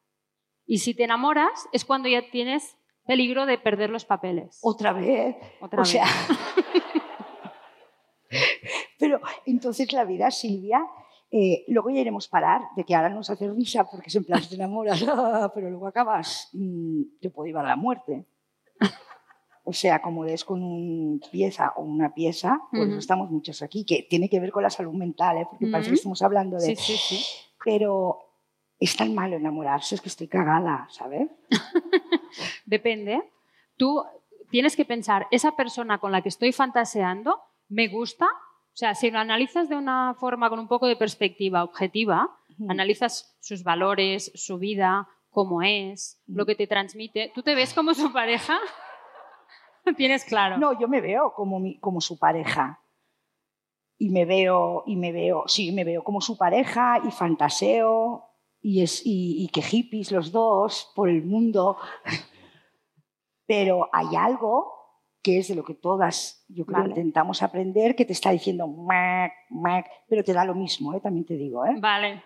Y 0.65 0.77
si 0.79 0.93
te 0.93 1.03
enamoras 1.03 1.67
es 1.74 1.83
cuando 1.83 2.07
ya 2.07 2.29
tienes 2.29 2.77
peligro 3.05 3.45
de 3.45 3.57
perder 3.57 3.89
los 3.89 4.05
papeles. 4.05 4.60
Otra 4.62 4.93
vez. 4.93 5.36
Otra 5.60 5.81
o 5.81 5.86
Sea... 5.86 6.05
Pero 8.98 9.19
entonces 9.45 9.91
la 9.93 10.05
vida, 10.05 10.31
Silvia, 10.31 10.81
eh, 11.35 11.65
luego 11.67 11.89
ya 11.89 12.01
iremos 12.01 12.27
parar, 12.27 12.61
de 12.75 12.83
que 12.83 12.93
ahora 12.93 13.09
nos 13.09 13.27
hace 13.27 13.49
risa 13.49 13.85
porque 13.89 14.09
es 14.09 14.15
en 14.15 14.23
plan 14.23 14.39
te 14.47 14.53
enamoras, 14.53 15.03
pero 15.55 15.67
luego 15.71 15.87
acabas, 15.87 16.49
mm, 16.53 17.01
te 17.19 17.31
puede 17.31 17.49
llevar 17.49 17.65
a 17.65 17.69
la 17.69 17.75
muerte. 17.75 18.27
O 19.63 19.73
sea, 19.73 19.99
como 19.99 20.25
des 20.25 20.45
con 20.45 20.61
una 20.61 21.19
pieza 21.31 21.73
o 21.75 21.81
una 21.81 22.13
pieza, 22.13 22.59
pues 22.69 22.91
estamos 22.91 23.31
muchos 23.31 23.63
aquí, 23.63 23.83
que 23.83 24.05
tiene 24.07 24.29
que 24.29 24.39
ver 24.39 24.51
con 24.51 24.61
la 24.61 24.69
salud 24.69 24.93
mental, 24.93 25.37
¿eh? 25.37 25.47
porque 25.49 25.67
parece 25.67 25.89
que 25.89 25.95
estamos 25.95 26.21
hablando 26.21 26.57
de... 26.57 26.75
Sí, 26.75 26.75
sí, 26.75 26.97
sí. 26.97 27.25
Pero 27.63 28.19
es 28.77 28.95
tan 28.95 29.15
malo 29.15 29.37
enamorarse, 29.37 29.95
es 29.95 30.01
que 30.01 30.09
estoy 30.09 30.27
cagada, 30.27 30.85
¿sabes? 30.91 31.29
Depende. 32.65 33.23
Tú 33.77 34.03
tienes 34.51 34.75
que 34.75 34.85
pensar, 34.85 35.25
esa 35.31 35.55
persona 35.55 35.97
con 35.97 36.11
la 36.11 36.21
que 36.21 36.29
estoy 36.29 36.51
fantaseando, 36.51 37.39
¿me 37.69 37.87
gusta? 37.87 38.27
O 38.73 38.75
sea, 38.75 38.95
si 38.95 39.11
lo 39.11 39.19
analizas 39.19 39.69
de 39.69 39.75
una 39.75 40.15
forma 40.15 40.49
con 40.49 40.57
un 40.57 40.67
poco 40.67 40.87
de 40.87 40.95
perspectiva 40.95 41.63
objetiva, 41.63 42.35
analizas 42.67 43.37
sus 43.39 43.63
valores, 43.63 44.31
su 44.33 44.57
vida, 44.57 45.07
cómo 45.29 45.61
es, 45.61 46.23
lo 46.25 46.47
que 46.47 46.55
te 46.55 46.65
transmite, 46.65 47.31
¿tú 47.35 47.43
te 47.43 47.53
ves 47.53 47.75
como 47.75 47.93
su 47.93 48.11
pareja? 48.11 48.57
Tienes 49.95 50.25
claro. 50.25 50.57
No, 50.57 50.79
yo 50.79 50.87
me 50.87 51.01
veo 51.01 51.33
como, 51.35 51.61
como 51.79 52.01
su 52.01 52.17
pareja. 52.17 52.79
Y 53.99 54.09
me 54.09 54.25
veo, 54.25 54.83
y 54.87 54.95
me 54.95 55.11
veo, 55.11 55.43
sí, 55.45 55.71
me 55.71 55.83
veo 55.83 56.03
como 56.03 56.19
su 56.19 56.35
pareja 56.35 56.99
y 57.07 57.11
fantaseo 57.11 58.25
y, 58.59 58.81
es, 58.81 59.03
y 59.05 59.47
que 59.53 59.61
hippies 59.61 60.11
los 60.11 60.31
dos 60.31 60.91
por 60.95 61.09
el 61.09 61.23
mundo. 61.23 61.77
Pero 63.45 63.87
hay 63.93 64.15
algo 64.15 64.82
que 65.23 65.39
es 65.39 65.47
de 65.47 65.55
lo 65.55 65.63
que 65.63 65.73
todas, 65.73 66.45
yo 66.49 66.65
creo, 66.65 66.85
intentamos 66.85 67.41
aprender, 67.41 67.95
que 67.95 68.03
te 68.03 68.11
está 68.11 68.31
diciendo 68.31 68.67
mac, 68.67 69.31
mac, 69.49 69.89
pero 70.07 70.21
te 70.21 70.33
da 70.33 70.43
lo 70.43 70.53
mismo, 70.53 70.93
¿eh? 70.93 70.99
también 70.99 71.25
te 71.25 71.35
digo. 71.35 71.65
¿eh? 71.65 71.75
Vale. 71.79 72.21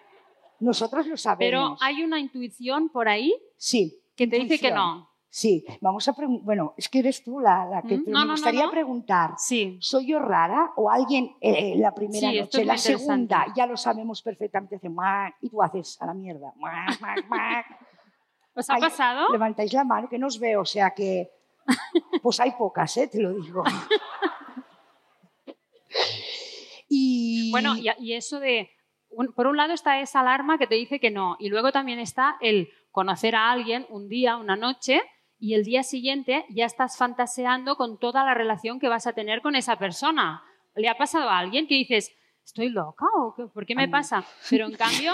Nosotros 0.60 1.06
lo 1.06 1.16
sabemos. 1.16 1.78
Pero 1.78 1.78
hay 1.80 2.04
una 2.04 2.20
intuición 2.20 2.90
por 2.90 3.08
ahí 3.08 3.36
sí, 3.56 4.02
que 4.16 4.26
te 4.26 4.40
dice 4.40 4.58
que 4.58 4.72
no. 4.72 5.08
Sí, 5.30 5.64
vamos 5.82 6.08
a 6.08 6.14
preguntar. 6.14 6.44
Bueno, 6.44 6.74
es 6.76 6.90
que 6.90 6.98
eres 7.00 7.24
tú 7.24 7.40
la, 7.40 7.84
que 7.88 7.98
mm, 7.98 8.06
me 8.08 8.26
gustaría 8.26 8.68
preguntar. 8.72 9.36
Sí. 9.38 9.78
¿Soy 9.80 10.08
yo 10.08 10.18
rara 10.18 10.72
o 10.76 10.90
alguien 10.90 11.36
eh, 11.40 11.76
la 11.78 11.94
primera 11.94 12.32
noche, 12.32 12.66
la 12.66 12.78
segunda, 12.78 13.46
ya 13.56 13.68
lo 13.68 13.78
sabemos 13.78 14.24
perfectamente, 14.24 14.78
hace 14.78 14.90
mac 14.90 15.36
y 15.42 15.50
tú 15.50 15.62
haces 15.62 16.02
a 16.02 16.08
la 16.08 16.16
mierda? 16.16 16.52
Mac, 16.58 17.00
mac, 17.00 17.28
mac. 17.28 17.66
¿Os 18.56 18.68
ha 18.72 18.78
pasado? 18.78 19.28
Levantáis 19.32 19.72
la 19.74 19.84
mano, 19.84 20.10
que 20.10 20.18
no 20.18 20.26
os 20.26 20.40
veo, 20.40 20.62
o 20.62 20.66
sea 20.66 20.90
que 20.90 21.37
pues 22.22 22.40
hay 22.40 22.52
pocas, 22.52 22.96
¿eh? 22.98 23.08
te 23.08 23.22
lo 23.22 23.34
digo. 23.34 23.64
y... 26.90 27.52
Bueno, 27.52 27.76
y, 27.78 28.14
eso 28.14 28.40
de, 28.40 28.70
por 29.36 29.48
un 29.48 29.58
lado 29.58 29.74
está 29.74 30.00
esa 30.00 30.22
alarma 30.22 30.58
que 30.58 30.68
te 30.68 30.76
dice 30.76 31.00
que 31.00 31.12
no, 31.12 31.36
y 31.40 31.50
luego 31.50 31.72
también 31.72 32.00
está 32.00 32.38
el 32.42 32.70
conocer 32.92 33.36
a 33.36 33.52
alguien 33.52 33.86
un 33.90 34.08
día, 34.08 34.38
una 34.38 34.56
noche, 34.56 35.02
y 35.40 35.54
el 35.54 35.64
día 35.64 35.84
siguiente 35.84 36.46
ya 36.50 36.66
estás 36.66 36.98
fantaseando 36.98 37.76
con 37.76 38.00
toda 38.00 38.26
la 38.26 38.34
relación 38.34 38.80
que 38.80 38.90
vas 38.90 39.08
a 39.08 39.14
tener 39.14 39.42
con 39.42 39.56
esa 39.56 39.78
persona. 39.78 40.44
¿Le 40.76 40.90
ha 40.90 40.98
pasado 40.98 41.30
a 41.30 41.38
alguien 41.38 41.68
que 41.68 41.76
dices, 41.76 42.12
estoy 42.44 42.70
loca 42.70 43.06
o 43.16 43.36
qué? 43.36 43.46
por 43.46 43.66
qué 43.66 43.76
me 43.76 43.88
pasa? 43.88 44.26
Pero 44.50 44.66
en 44.66 44.74
cambio, 44.74 45.14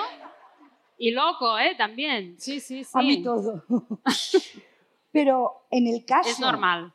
y 0.98 1.12
loco, 1.12 1.60
¿eh? 1.60 1.76
También, 1.78 2.40
sí, 2.40 2.60
sí, 2.60 2.84
sí. 2.84 2.92
A 2.94 3.02
mí 3.02 3.22
todo. 3.22 3.64
Pero 5.14 5.68
en 5.72 5.88
el 5.88 6.04
caso... 6.04 6.30
Es 6.30 6.40
normal. 6.42 6.94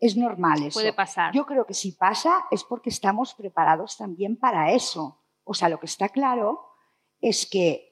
Es 0.00 0.16
normal 0.16 0.64
eso. 0.64 0.80
Puede 0.80 0.92
pasar. 0.92 1.32
Yo 1.32 1.46
creo 1.46 1.66
que 1.66 1.74
si 1.74 1.92
pasa 1.92 2.46
es 2.50 2.64
porque 2.64 2.90
estamos 2.90 3.34
preparados 3.34 3.96
también 3.96 4.36
para 4.36 4.72
eso. 4.72 5.20
O 5.44 5.54
sea, 5.54 5.68
lo 5.68 5.78
que 5.78 5.86
está 5.86 6.08
claro 6.08 6.64
es 7.20 7.46
que 7.46 7.88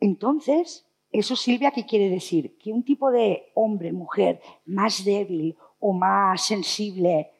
entonces, 0.00 0.86
eso 1.10 1.36
Silvia, 1.36 1.70
¿qué 1.70 1.86
quiere 1.86 2.10
decir? 2.10 2.58
Que 2.58 2.72
un 2.72 2.84
tipo 2.84 3.10
de 3.10 3.52
hombre, 3.54 3.92
mujer 3.92 4.40
más 4.64 5.04
débil 5.04 5.56
o 5.78 5.92
más 5.92 6.44
sensible, 6.44 7.30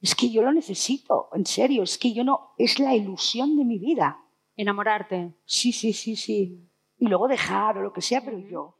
es 0.00 0.14
que 0.14 0.30
yo 0.30 0.42
lo 0.42 0.52
necesito, 0.52 1.28
en 1.32 1.46
serio, 1.46 1.84
es 1.84 1.96
que 1.96 2.12
yo 2.12 2.24
no, 2.24 2.54
es 2.58 2.78
la 2.78 2.94
ilusión 2.94 3.56
de 3.56 3.64
mi 3.64 3.78
vida. 3.78 4.18
Enamorarte. 4.56 5.32
Sí, 5.44 5.72
sí, 5.72 5.92
sí, 5.92 6.16
sí. 6.16 6.68
Y 6.98 7.06
luego 7.06 7.28
dejar 7.28 7.78
o 7.78 7.82
lo 7.82 7.92
que 7.92 8.02
sea, 8.02 8.20
pero 8.22 8.38
yo. 8.38 8.76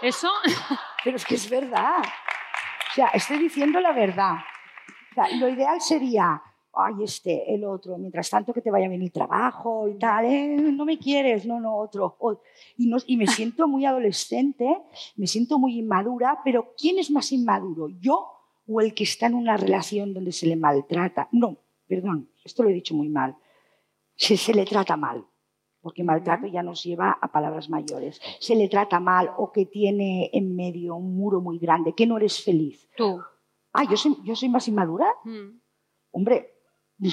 Eso. 0.00 0.28
Pero 1.04 1.16
es 1.16 1.24
que 1.24 1.34
es 1.34 1.48
verdad. 1.48 2.02
O 2.02 2.94
sea, 2.94 3.08
estoy 3.08 3.38
diciendo 3.38 3.80
la 3.80 3.92
verdad. 3.92 4.36
lo 5.38 5.48
ideal 5.48 5.80
sería, 5.80 6.42
ay, 6.74 6.94
este, 7.04 7.54
el 7.54 7.64
otro, 7.64 7.96
mientras 7.98 8.28
tanto 8.28 8.52
que 8.52 8.60
te 8.60 8.70
vaya 8.70 8.88
bien 8.88 9.02
el 9.02 9.12
trabajo 9.12 9.88
y 9.88 9.98
tal, 9.98 10.24
¿eh? 10.26 10.56
no 10.56 10.84
me 10.84 10.98
quieres, 10.98 11.46
no, 11.46 11.60
no, 11.60 11.76
otro. 11.76 12.16
y, 12.76 12.90
y 13.06 13.16
me 13.16 13.26
siento 13.28 13.68
muy 13.68 13.86
adolescente, 13.86 14.82
me 15.16 15.26
siento 15.26 15.58
muy 15.58 15.78
inmadura, 15.78 16.40
pero 16.44 16.74
¿quién 16.76 16.98
es 16.98 17.10
más 17.10 17.32
inmaduro? 17.32 17.88
¿Yo 18.00 18.26
o 18.66 18.80
el 18.80 18.94
que 18.94 19.04
está 19.04 19.26
en 19.26 19.34
una 19.34 19.56
relación 19.56 20.12
donde 20.12 20.32
se 20.32 20.46
le 20.46 20.56
maltrata? 20.56 21.28
No, 21.32 21.56
perdón, 21.86 22.28
esto 22.44 22.62
lo 22.62 22.70
he 22.70 22.74
dicho 22.74 22.94
muy 22.94 23.08
mal. 23.08 23.36
Se, 24.16 24.36
se 24.36 24.52
le 24.52 24.66
trata 24.66 24.96
mal 24.96 25.24
porque 25.80 26.04
maltrato 26.04 26.46
ya 26.46 26.62
nos 26.62 26.82
lleva 26.82 27.18
a 27.20 27.32
palabras 27.32 27.68
mayores. 27.70 28.20
Se 28.38 28.54
le 28.54 28.68
trata 28.68 29.00
mal 29.00 29.30
o 29.36 29.50
que 29.52 29.66
tiene 29.66 30.30
en 30.32 30.54
medio 30.54 30.96
un 30.96 31.16
muro 31.16 31.40
muy 31.40 31.58
grande, 31.58 31.94
que 31.94 32.06
no 32.06 32.16
eres 32.18 32.42
feliz. 32.42 32.88
Tú. 32.96 33.20
Ah, 33.72 33.84
yo 33.84 33.96
soy, 33.96 34.16
yo 34.24 34.36
soy 34.36 34.48
más 34.48 34.68
inmadura. 34.68 35.06
Mm. 35.24 35.60
Hombre. 36.12 36.54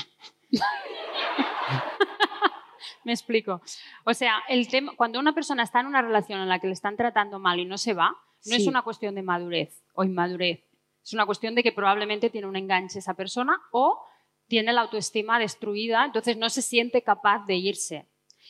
Me 3.04 3.14
explico. 3.14 3.62
O 4.04 4.14
sea, 4.14 4.40
el 4.50 4.68
tema, 4.68 4.94
cuando 4.98 5.20
una 5.20 5.34
persona 5.34 5.64
está 5.64 5.80
en 5.80 5.88
una 5.88 6.02
relación 6.02 6.42
en 6.42 6.50
la 6.50 6.60
que 6.60 6.68
le 6.68 6.74
están 6.74 6.98
tratando 6.98 7.40
mal 7.40 7.60
y 7.60 7.66
no 7.66 7.78
se 7.78 7.94
va, 7.94 8.18
no 8.46 8.56
es 8.56 8.68
una 8.68 8.82
cuestión 8.82 9.16
de 9.16 9.24
madurez 9.24 9.82
o 9.94 10.04
inmadurez. 10.04 10.64
Es 11.04 11.14
una 11.14 11.26
cuestión 11.26 11.56
de 11.56 11.64
que 11.64 11.72
probablemente 11.72 12.30
tiene 12.30 12.48
un 12.48 12.58
enganche 12.58 13.00
esa 13.00 13.14
persona 13.14 13.62
o 13.72 14.04
tiene 14.48 14.74
la 14.74 14.82
autoestima 14.82 15.40
destruida, 15.40 16.06
entonces 16.06 16.38
no 16.38 16.50
se 16.50 16.62
siente 16.62 17.02
capaz 17.02 17.46
de 17.46 17.56
irse. 17.56 18.08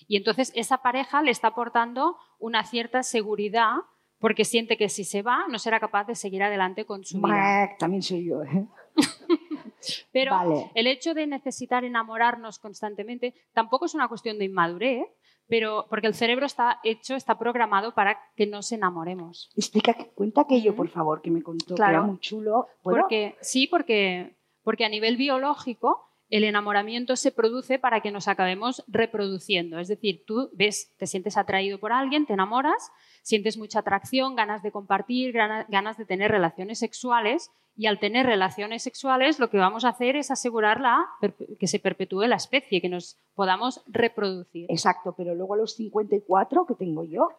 Y 0.08 0.18
entonces 0.18 0.52
esa 0.56 0.80
pareja 0.80 1.22
le 1.22 1.32
está 1.32 1.48
aportando 1.50 2.18
una 2.40 2.64
cierta 2.64 3.04
seguridad 3.04 3.76
porque 4.20 4.46
siente 4.46 4.78
que 4.78 4.90
si 4.90 5.04
se 5.04 5.22
va 5.22 5.46
no 5.48 5.60
será 5.60 5.80
capaz 5.80 6.06
de 6.06 6.16
seguir 6.16 6.42
adelante 6.44 6.86
con 6.86 7.04
su 7.06 7.22
vida. 7.22 7.76
También 7.78 8.02
soy 8.02 8.26
yo. 8.26 8.42
¿eh? 8.44 8.66
Pero 10.12 10.32
Vale. 10.32 10.72
el 10.74 10.88
hecho 10.88 11.14
de 11.14 11.28
necesitar 11.28 11.84
enamorarnos 11.86 12.60
constantemente 12.60 13.34
tampoco 13.54 13.86
es 13.86 13.94
una 13.94 14.08
cuestión 14.08 14.38
de 14.40 14.46
inmadurez, 14.46 15.06
pero 15.48 15.86
porque 15.90 16.08
el 16.08 16.14
cerebro 16.16 16.46
está 16.46 16.80
hecho, 16.84 17.16
está 17.16 17.38
programado 17.38 17.94
para 17.94 18.20
que 18.36 18.48
nos 18.48 18.72
enamoremos. 18.72 19.50
Explica, 19.56 19.96
cuenta 20.16 20.42
aquello, 20.42 20.76
por 20.76 20.90
favor, 20.90 21.22
que 21.22 21.32
me 21.32 21.42
contó, 21.42 21.68
que 21.68 21.76
Claro. 21.76 21.92
era 22.00 22.02
muy 22.02 22.20
chulo. 22.20 22.68
¿Puedo? 22.82 22.98
Porque, 23.00 23.38
sí, 23.42 23.68
porque, 23.68 24.36
porque 24.64 24.84
a 24.84 24.90
nivel 24.90 25.16
biológico 25.16 26.07
el 26.30 26.44
enamoramiento 26.44 27.16
se 27.16 27.32
produce 27.32 27.80
para 27.80 28.02
que 28.02 28.12
nos 28.12 28.28
acabemos 28.28 28.84
reproduciendo. 28.88 29.80
Es 29.80 29.88
decir, 29.88 30.24
tú 30.26 30.50
ves, 30.54 30.92
te 30.98 31.08
sientes 31.08 31.38
atraído 31.38 31.80
por 31.80 31.94
alguien, 31.94 32.26
te 32.26 32.34
enamoras, 32.34 32.92
sientes 33.22 33.58
mucha 33.58 33.80
atracción, 33.80 34.36
ganas 34.36 34.62
de 34.64 34.72
compartir, 34.72 35.32
gana- 35.32 35.66
ganas 35.70 35.98
de 35.98 36.06
tener 36.06 36.30
relaciones 36.32 36.80
sexuales 36.80 37.52
y 37.78 37.86
al 37.86 38.00
tener 38.00 38.26
relaciones 38.26 38.84
sexuales 38.84 39.40
lo 39.40 39.50
que 39.50 39.58
vamos 39.58 39.86
a 39.86 39.90
hacer 39.90 40.16
es 40.16 40.32
asegurar 40.32 40.82
la, 40.82 41.06
perpe- 41.22 41.58
que 41.60 41.68
se 41.68 41.80
perpetúe 41.80 42.24
la 42.28 42.36
especie, 42.38 42.82
que 42.82 42.90
nos 42.90 43.18
podamos 43.36 43.82
reproducir. 43.88 44.66
Exacto, 44.70 45.14
pero 45.16 45.34
luego 45.36 45.54
a 45.54 45.58
los 45.58 45.76
54 45.76 46.66
que 46.66 46.74
tengo 46.76 47.04
yo. 47.04 47.30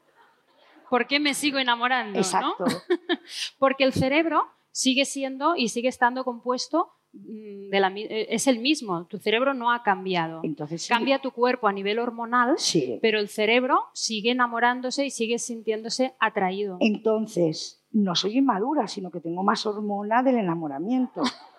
¿Por 0.89 1.07
qué 1.07 1.21
me 1.21 1.35
sigo 1.35 1.59
enamorando? 1.59 2.13
no? 2.15 2.19
Exacto. 2.21 2.65
Porque 3.59 3.85
el 3.85 3.93
cerebro 3.93 4.47
sigue 4.71 5.05
siendo 5.05 5.57
y 5.57 5.69
sigue 5.69 5.89
estando 5.89 6.25
compuesto 6.25 6.91
de 7.13 7.81
la 7.81 7.91
mi- 7.91 8.03
eh, 8.05 8.27
es 8.31 8.47
el 8.47 8.59
mismo. 8.61 9.07
Tu 9.07 9.19
cerebro 9.19 9.55
no 9.55 9.71
ha 9.73 9.83
cambiado. 9.83 10.41
Entonces 10.45 10.83
sí. 10.83 10.89
Cambia 10.89 11.19
tu 11.21 11.31
cuerpo 11.33 11.67
a 11.69 11.73
nivel 11.73 11.99
hormonal, 11.99 12.55
Sí. 12.59 12.99
pero 13.03 13.19
el 13.19 13.29
cerebro 13.29 13.81
sigue 13.95 14.31
enamorándose 14.33 15.07
y 15.07 15.11
sigue 15.11 15.39
sintiéndose 15.39 16.15
atraído. 16.21 16.77
Entonces, 16.81 17.83
no 17.93 18.15
soy 18.15 18.39
inmadura, 18.39 18.87
sino 18.89 19.11
que 19.11 19.21
tengo 19.21 19.43
más 19.43 19.65
hormona 19.67 20.23
del 20.23 20.37
enamoramiento. 20.39 21.23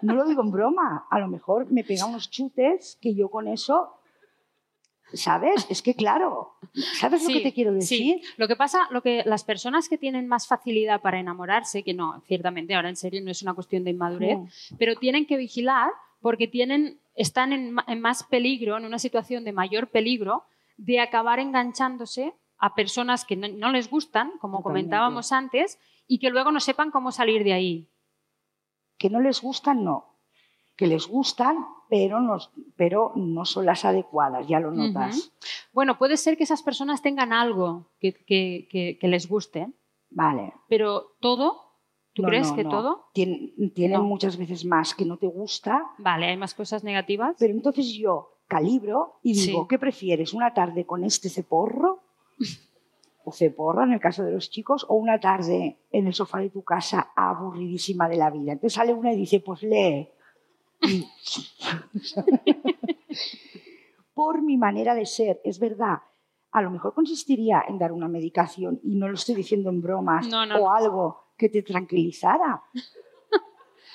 No 0.00 0.14
lo 0.14 0.24
digo 0.24 0.42
en 0.42 0.52
broma. 0.52 1.06
A 1.10 1.18
lo 1.18 1.26
mejor 1.26 1.70
me 1.70 1.82
pega 1.82 2.06
unos 2.06 2.30
chutes 2.30 2.98
que 3.00 3.14
yo 3.16 3.28
con 3.30 3.48
eso, 3.48 3.96
¿sabes? 5.14 5.66
Es 5.68 5.82
que 5.82 5.94
claro, 5.94 6.54
¿sabes 6.98 7.22
lo 7.22 7.34
que 7.34 7.40
te 7.40 7.52
quiero 7.52 7.72
decir? 7.72 7.98
Sí. 7.98 8.22
Lo 8.36 8.48
que 8.48 8.56
pasa, 8.56 8.88
lo 8.90 9.02
que 9.02 9.22
las 9.26 9.44
personas 9.44 9.88
que 9.88 9.98
tienen 9.98 10.28
más 10.28 10.46
facilidad 10.46 11.00
para 11.00 11.18
enamorarse, 11.20 11.82
que 11.82 11.94
no, 11.94 12.22
ciertamente 12.26 12.74
ahora 12.74 12.88
en 12.88 12.96
serio 12.96 13.20
no 13.22 13.30
es 13.30 13.42
una 13.42 13.54
cuestión 13.54 13.84
de 13.84 13.90
inmadurez, 13.90 14.38
pero 14.78 14.96
tienen 14.96 15.26
que 15.26 15.36
vigilar 15.36 15.90
porque 16.20 16.46
tienen, 16.46 17.00
están 17.14 17.52
en, 17.52 18.00
más 18.00 18.22
peligro, 18.24 18.76
en 18.76 18.84
una 18.84 18.98
situación 18.98 19.44
de 19.44 19.52
mayor 19.52 19.88
peligro, 19.88 20.44
de 20.76 21.00
acabar 21.00 21.40
enganchándose 21.40 22.32
a 22.58 22.74
personas 22.74 23.24
que 23.24 23.36
no, 23.36 23.48
no 23.48 23.72
les 23.72 23.90
gustan, 23.90 24.30
como 24.40 24.58
Totalmente. 24.58 24.86
comentábamos 24.86 25.32
antes, 25.32 25.78
y 26.06 26.18
que 26.18 26.30
luego 26.30 26.52
no 26.52 26.60
sepan 26.60 26.90
cómo 26.90 27.10
salir 27.10 27.42
de 27.42 27.52
ahí. 27.52 27.88
Que 28.98 29.10
no 29.10 29.20
les 29.20 29.42
gustan, 29.42 29.84
no. 29.84 30.06
Que 30.76 30.86
les 30.86 31.08
gustan, 31.08 31.66
pero 31.92 32.20
no, 32.22 32.38
pero 32.74 33.12
no 33.16 33.44
son 33.44 33.66
las 33.66 33.84
adecuadas, 33.84 34.46
ya 34.48 34.58
lo 34.60 34.70
notas. 34.70 35.30
Bueno, 35.74 35.98
puede 35.98 36.16
ser 36.16 36.38
que 36.38 36.44
esas 36.44 36.62
personas 36.62 37.02
tengan 37.02 37.34
algo 37.34 37.90
que, 38.00 38.14
que- 38.14 38.66
que- 38.70 38.96
que 38.98 39.08
les 39.08 39.28
guste, 39.28 39.68
Vale. 40.08 40.54
pero 40.70 41.12
todo, 41.20 41.60
¿tú 42.14 42.22
No, 42.22 42.28
crees 42.28 42.48
no, 42.48 42.56
que 42.56 42.64
no. 42.64 42.70
todo? 42.70 43.04
Tien- 43.14 43.74
tienen 43.74 44.00
muchas 44.00 44.38
veces 44.38 44.64
más 44.64 44.94
que 44.94 45.04
no 45.04 45.18
te 45.18 45.26
gusta, 45.26 45.84
Vale, 45.98 46.28
hay 46.28 46.38
más 46.38 46.54
cosas 46.54 46.82
negativas. 46.82 47.36
pero 47.38 47.52
entonces 47.52 47.92
yo 47.92 48.38
calibro 48.48 49.18
y 49.22 49.34
digo, 49.34 49.60
Sí. 49.62 49.66
¿qué 49.68 49.78
prefieres? 49.78 50.32
¿Una 50.32 50.54
tarde 50.54 50.86
con 50.86 51.04
este 51.04 51.28
ceporro? 51.28 52.00
O 53.24 53.30
ceporra 53.32 53.84
en 53.84 53.92
el 53.92 54.00
caso 54.00 54.24
de 54.24 54.32
los 54.32 54.50
chicos, 54.50 54.84
o 54.88 54.94
una 54.94 55.20
tarde 55.20 55.78
en 55.92 56.06
el 56.08 56.14
sofá 56.14 56.38
de 56.40 56.50
tu 56.50 56.62
casa 56.64 57.12
aburridísima 57.14 58.08
de 58.08 58.16
la 58.16 58.30
vida. 58.30 58.50
Entonces 58.52 58.72
sale 58.72 58.92
una 58.94 59.12
y 59.12 59.16
dice, 59.16 59.38
pues 59.40 59.62
lee. 59.62 60.08
Por 64.14 64.42
mi 64.42 64.56
manera 64.56 64.94
de 64.94 65.06
ser, 65.06 65.40
es 65.44 65.58
verdad, 65.58 65.98
a 66.50 66.62
lo 66.62 66.70
mejor 66.70 66.94
consistiría 66.94 67.64
en 67.66 67.78
dar 67.78 67.92
una 67.92 68.08
medicación, 68.08 68.80
y 68.82 68.96
no 68.96 69.08
lo 69.08 69.14
estoy 69.14 69.34
diciendo 69.34 69.70
en 69.70 69.80
bromas, 69.80 70.28
No, 70.28 70.44
no, 70.44 70.56
o 70.56 70.58
no. 70.58 70.74
algo 70.74 71.24
que 71.36 71.48
te 71.48 71.62
tranquilizara. 71.62 72.62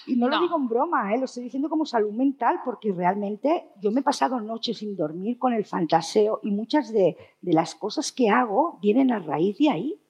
Y 0.10 0.15
no, 0.15 0.30
lo 0.30 0.39
digo 0.39 0.56
en 0.56 0.69
broma, 0.69 1.13
¿eh? 1.13 1.17
lo 1.17 1.26
estoy 1.26 1.43
diciendo 1.43 1.67
como 1.67 1.86
salud 1.86 2.13
mental, 2.13 2.62
porque 2.63 2.93
realmente 2.93 3.71
yo 3.82 3.91
me 3.91 4.00
he 4.00 4.04
pasado 4.04 4.39
noches 4.39 4.78
sin 4.78 4.95
dormir 4.95 5.38
con 5.38 5.52
el 5.52 5.65
fantaseo 5.65 6.39
y 6.43 6.52
muchas 6.52 6.93
de, 6.93 7.17
de 7.41 7.54
las 7.54 7.76
cosas 7.76 8.13
que 8.13 8.30
hago 8.30 8.80
vienen 8.82 9.12
a 9.12 9.19
raíz 9.19 9.58
de 9.58 9.69
ahí. 9.69 10.02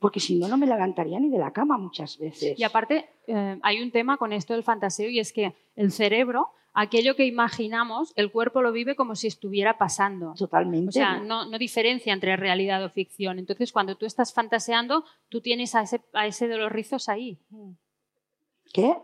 Porque 0.00 0.18
si 0.18 0.36
no, 0.36 0.48
no 0.48 0.56
me 0.56 0.66
levantaría 0.66 1.20
ni 1.20 1.28
de 1.28 1.38
la 1.38 1.52
cama 1.52 1.78
muchas 1.78 2.18
veces. 2.18 2.58
Y 2.58 2.64
aparte, 2.64 3.10
eh, 3.26 3.58
hay 3.62 3.82
un 3.82 3.92
tema 3.92 4.16
con 4.16 4.32
esto 4.32 4.54
del 4.54 4.64
fantaseo 4.64 5.10
y 5.10 5.20
es 5.20 5.32
que 5.32 5.54
el 5.76 5.92
cerebro, 5.92 6.48
aquello 6.72 7.14
que 7.14 7.26
imaginamos, 7.26 8.14
el 8.16 8.32
cuerpo 8.32 8.62
lo 8.62 8.72
vive 8.72 8.96
como 8.96 9.14
si 9.14 9.26
estuviera 9.26 9.76
pasando. 9.76 10.32
Totalmente. 10.38 10.88
O 10.88 10.92
sea, 10.92 11.18
no, 11.18 11.44
no 11.44 11.58
diferencia 11.58 12.14
entre 12.14 12.34
realidad 12.36 12.82
o 12.82 12.88
ficción. 12.88 13.38
Entonces, 13.38 13.72
cuando 13.72 13.96
tú 13.96 14.06
estás 14.06 14.32
fantaseando, 14.32 15.04
tú 15.28 15.42
tienes 15.42 15.74
a 15.74 15.82
ese, 15.82 16.00
a 16.14 16.26
ese 16.26 16.48
de 16.48 16.56
los 16.56 16.72
rizos 16.72 17.10
ahí. 17.10 17.38
¿Qué? 18.72 18.96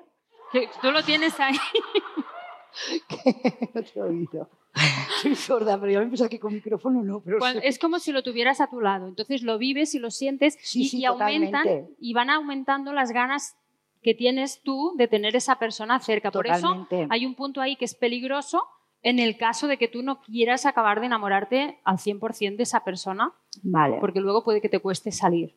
Tú 0.81 0.91
lo 0.91 1.05
tienes 1.05 1.39
ahí. 1.39 1.57
no 3.75 3.83
te 3.83 3.99
he 3.99 4.03
oído. 4.03 4.49
Soy 5.23 5.35
sorda, 5.35 5.81
pero 5.81 5.93
yo 5.93 6.01
me 6.01 6.07
pensaba 6.07 6.29
que 6.29 6.39
con 6.39 6.53
micrófono 6.55 7.03
no. 7.03 7.21
Pero 7.21 7.39
Cuando- 7.39 7.61
sí. 7.61 7.67
es 7.67 7.79
como 7.79 7.99
si 7.99 8.13
lo 8.13 8.23
tuvieras 8.23 8.61
a 8.61 8.69
tu 8.69 8.81
lado. 8.81 9.09
Entonces 9.09 9.43
lo 9.43 9.59
vives 9.59 9.95
y 9.95 9.99
lo 9.99 10.11
sientes 10.11 10.59
Sí, 10.63 10.83
y, 10.83 10.89
sí, 10.89 10.99
y 11.01 11.05
aumentan 11.05 11.63
totalmente. 11.65 11.95
y 11.99 12.13
van 12.13 12.31
aumentando 12.31 12.93
las 12.93 13.11
ganas 13.13 13.57
que 14.03 14.15
tienes 14.15 14.61
tú 14.63 14.93
de 14.97 15.09
tener 15.09 15.35
esa 15.35 15.59
persona 15.59 15.99
cerca. 16.01 16.31
Por 16.31 16.47
eso 16.47 16.61
Totalmente. 16.75 17.07
hay 17.11 17.27
un 17.27 17.35
punto 17.35 17.61
ahí 17.61 17.77
que 17.77 17.85
es 17.87 17.95
peligroso 17.95 18.63
en 19.03 19.19
el 19.19 19.37
caso 19.37 19.67
de 19.67 19.79
que 19.79 19.89
tú 19.89 20.03
no 20.03 20.21
quieras 20.21 20.67
acabar 20.67 21.01
de 21.01 21.07
enamorarte 21.07 21.79
al 21.85 21.97
100% 21.99 22.57
de 22.57 22.63
esa 22.65 22.83
persona, 22.85 23.33
Vale, 23.63 23.99
porque 24.01 24.21
luego 24.21 24.43
puede 24.45 24.61
que 24.61 24.69
te 24.69 24.81
cueste 24.81 25.13
salir. 25.13 25.57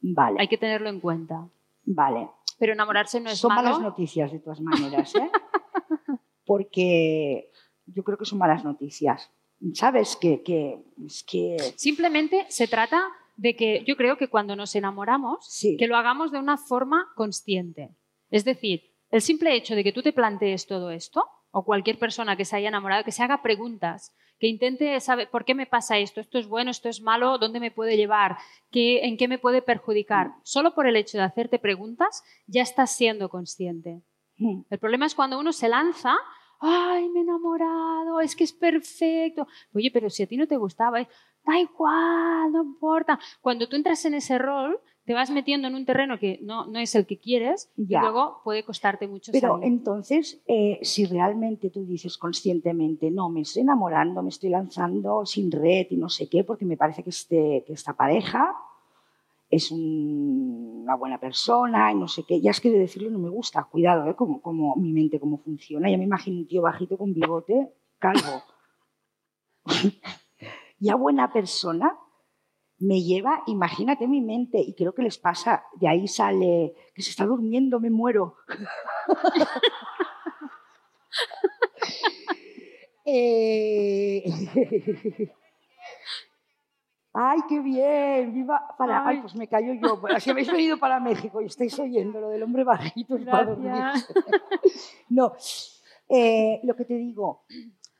vale, 0.00 0.36
Hay 0.40 0.48
que 0.48 0.58
tenerlo 0.58 0.88
en 0.88 1.00
cuenta. 1.00 1.48
vale. 1.84 2.28
Pero 2.58 2.72
enamorarse 2.72 3.20
no 3.20 3.30
es 3.30 3.38
son 3.38 3.48
malo. 3.54 3.64
malas 3.70 3.80
noticias 3.82 4.30
de 4.32 4.38
todas 4.38 4.60
maneras, 4.60 5.12
¿eh? 5.16 5.30
Porque 6.46 7.50
yo 7.86 8.02
creo 8.04 8.18
que 8.18 8.24
son 8.24 8.38
malas 8.38 8.64
noticias. 8.64 9.30
¿Sabes? 9.72 10.16
Que, 10.16 10.42
que, 10.42 10.78
es 11.06 11.22
que 11.22 11.56
Simplemente 11.76 12.44
se 12.48 12.68
trata 12.68 13.02
de 13.36 13.56
que 13.56 13.82
yo 13.86 13.96
creo 13.96 14.18
que 14.18 14.28
cuando 14.28 14.56
nos 14.56 14.74
enamoramos, 14.74 15.46
sí, 15.48 15.76
que 15.76 15.86
lo 15.86 15.96
hagamos 15.96 16.32
de 16.32 16.38
una 16.38 16.58
forma 16.58 17.08
consciente. 17.14 17.90
Es 18.30 18.44
decir, 18.44 18.92
el 19.10 19.22
simple 19.22 19.54
hecho 19.54 19.74
de 19.74 19.84
que 19.84 19.92
tú 19.92 20.02
te 20.02 20.12
plantees 20.12 20.66
todo 20.66 20.90
esto, 20.90 21.24
o 21.50 21.64
cualquier 21.64 21.98
persona 21.98 22.36
que 22.36 22.44
se 22.44 22.56
haya 22.56 22.68
enamorado, 22.68 23.04
que 23.04 23.12
se 23.12 23.22
haga 23.22 23.42
preguntas, 23.42 24.12
que 24.40 24.48
intente 24.48 24.98
saber 25.00 25.30
por 25.30 25.44
qué 25.44 25.54
me 25.54 25.66
pasa 25.66 25.98
esto, 25.98 26.20
esto 26.20 26.38
es 26.38 26.48
bueno, 26.48 26.70
esto 26.72 26.88
es 26.88 27.00
malo, 27.00 27.38
dónde 27.38 27.60
me 27.60 27.70
puede 27.70 27.96
llevar, 27.96 28.36
¿Qué, 28.70 29.04
en 29.04 29.16
qué 29.16 29.28
me 29.28 29.38
puede 29.38 29.62
perjudicar. 29.62 30.32
Solo 30.42 30.74
por 30.74 30.88
el 30.88 30.96
hecho 30.96 31.16
de 31.16 31.24
hacerte 31.24 31.60
preguntas 31.60 32.24
ya 32.48 32.62
estás 32.62 32.96
siendo 32.96 33.28
consciente. 33.28 34.02
Mm, 34.36 34.62
El 34.68 34.78
problema 34.80 35.06
es 35.06 35.14
cuando 35.14 35.38
uno 35.38 35.52
se 35.52 35.68
lanza, 35.68 36.16
ay, 36.60 37.08
me 37.10 37.20
he 37.20 37.22
enamorado, 37.22 38.20
es 38.20 38.34
que 38.36 38.44
es 38.44 38.52
perfecto. 38.52 39.46
Oye, 39.74 39.90
pero 39.92 40.10
si 40.10 40.22
a 40.22 40.26
ti 40.26 40.36
no 40.36 40.46
te 40.46 40.56
gustaba, 40.56 41.00
eh, 41.00 41.08
da 41.46 41.58
igual, 41.58 42.52
no 42.52 42.62
importa. 42.62 43.18
Cuando 43.40 43.68
tú 43.68 43.76
entras 43.76 44.04
en 44.04 44.14
ese 44.14 44.38
rol, 44.38 44.78
te 45.04 45.12
vas 45.12 45.30
metiendo 45.30 45.68
en 45.68 45.74
un 45.74 45.84
terreno 45.84 46.18
que 46.18 46.38
no, 46.42 46.64
no 46.66 46.78
es 46.78 46.94
el 46.94 47.04
que 47.04 47.18
quieres 47.20 47.70
Ya. 47.76 47.98
y 47.98 48.02
luego 48.02 48.40
puede 48.42 48.64
costarte 48.64 49.06
mucho 49.06 49.32
Pero 49.32 49.54
salir. 49.56 49.66
entonces, 49.66 50.42
eh, 50.46 50.78
si 50.80 51.04
realmente 51.04 51.68
tú 51.68 51.84
dices 51.84 52.16
conscientemente, 52.16 53.10
no, 53.10 53.28
me 53.28 53.42
estoy 53.42 53.62
enamorando, 53.62 54.22
me 54.22 54.30
estoy 54.30 54.48
lanzando 54.48 55.26
sin 55.26 55.50
red 55.52 55.88
y 55.90 55.96
no 55.98 56.08
sé 56.08 56.28
qué, 56.30 56.42
porque 56.44 56.64
me 56.64 56.78
parece 56.78 57.02
que, 57.02 57.10
este, 57.10 57.64
que 57.66 57.74
esta 57.74 57.92
pareja 57.94 58.54
es 59.54 59.70
un- 59.70 60.82
una 60.84 60.96
buena 60.96 61.18
persona 61.18 61.90
y 61.92 61.94
no 61.94 62.08
sé 62.08 62.24
qué, 62.28 62.40
ya 62.40 62.50
es 62.50 62.60
que 62.60 62.70
de 62.70 62.78
decirlo 62.78 63.10
no 63.10 63.18
me 63.18 63.30
gusta, 63.30 63.64
cuidado, 63.64 64.08
¿eh? 64.10 64.14
como 64.16 64.76
mi 64.76 64.92
mente, 64.92 65.18
cómo 65.18 65.38
funciona. 65.38 65.90
Ya 65.90 65.96
me 65.98 66.04
imagino 66.04 66.38
un 66.38 66.46
tío 66.46 66.62
bajito 66.62 66.98
con 66.98 67.14
bigote, 67.14 67.72
calvo. 67.98 68.42
ya 70.78 70.94
buena 70.96 71.32
persona 71.32 71.96
me 72.78 73.00
lleva, 73.02 73.42
imagínate 73.46 74.06
mi 74.08 74.20
mente, 74.20 74.58
y 74.60 74.74
creo 74.74 74.94
que 74.94 75.02
les 75.02 75.16
pasa, 75.16 75.64
de 75.80 75.88
ahí 75.88 76.06
sale 76.08 76.74
que 76.94 77.02
se 77.02 77.10
está 77.10 77.24
durmiendo, 77.24 77.80
me 77.80 77.90
muero. 77.90 78.36
Eh, 83.06 84.24
¡Ay, 87.16 87.38
qué 87.48 87.60
bien! 87.60 88.34
¡Viva! 88.34 88.74
Para... 88.76 89.06
Ay, 89.06 89.20
pues 89.20 89.36
me 89.36 89.46
callo 89.46 89.72
yo. 89.74 90.02
Si 90.18 90.30
habéis 90.30 90.50
venido 90.50 90.78
para 90.78 90.98
México 90.98 91.40
y 91.40 91.46
estáis 91.46 91.78
oyendo 91.78 92.20
lo 92.20 92.28
del 92.28 92.42
hombre 92.42 92.64
bajito 92.64 93.16
es 93.16 93.24
para 93.24 93.44
dormir. 93.44 93.72
No, 95.10 95.32
eh, 96.08 96.58
lo 96.64 96.74
que 96.74 96.84
te 96.84 96.94
digo, 96.94 97.44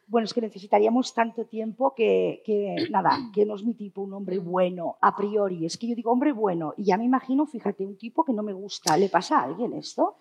bueno, 0.09 0.25
es 0.25 0.35
que 0.35 0.41
necesitaríamos 0.41 1.15
tanto 1.15 1.45
tiempo 1.45 1.95
que, 1.95 2.43
que, 2.45 2.89
nada, 2.91 3.31
que 3.33 3.47
no 3.47 3.55
es 3.55 3.63
mi 3.63 3.75
tipo, 3.75 4.03
un 4.03 4.15
hombre 4.15 4.39
bueno, 4.39 4.97
a 5.01 5.15
priori. 5.15 5.65
Es 5.65 5.79
que 5.79 5.87
yo 5.87 5.95
digo 5.95 6.11
hombre 6.11 6.33
bueno 6.33 6.75
y 6.77 6.85
ya 6.85 6.97
me 6.97 7.05
imagino, 7.05 7.47
fíjate, 7.47 7.87
un 7.87 7.97
tipo 7.97 8.25
que 8.25 8.33
no 8.33 8.43
me 8.43 8.53
gusta. 8.53 8.97
¿Le 8.97 9.09
pasa 9.09 9.39
a 9.39 9.45
alguien 9.45 9.75
esto? 9.75 10.17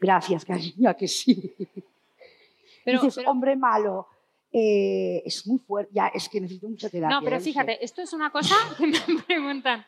Gracias, 0.00 0.44
cariño, 0.44 0.96
que 0.96 1.06
sí. 1.06 1.54
Pero, 2.84 3.00
Dices, 3.00 3.24
hombre 3.28 3.54
malo 3.54 4.08
eh, 4.52 5.22
es 5.24 5.46
muy 5.46 5.58
fuerte, 5.58 5.92
ya 5.94 6.08
es 6.08 6.28
que 6.28 6.40
necesito 6.40 6.68
mucha 6.68 6.88
terapia. 6.88 7.16
No, 7.16 7.24
pero 7.24 7.40
fíjate, 7.40 7.84
esto 7.84 8.02
es 8.02 8.12
una 8.12 8.30
cosa 8.30 8.54
que 8.78 8.86
me 8.86 9.22
preguntan. 9.26 9.84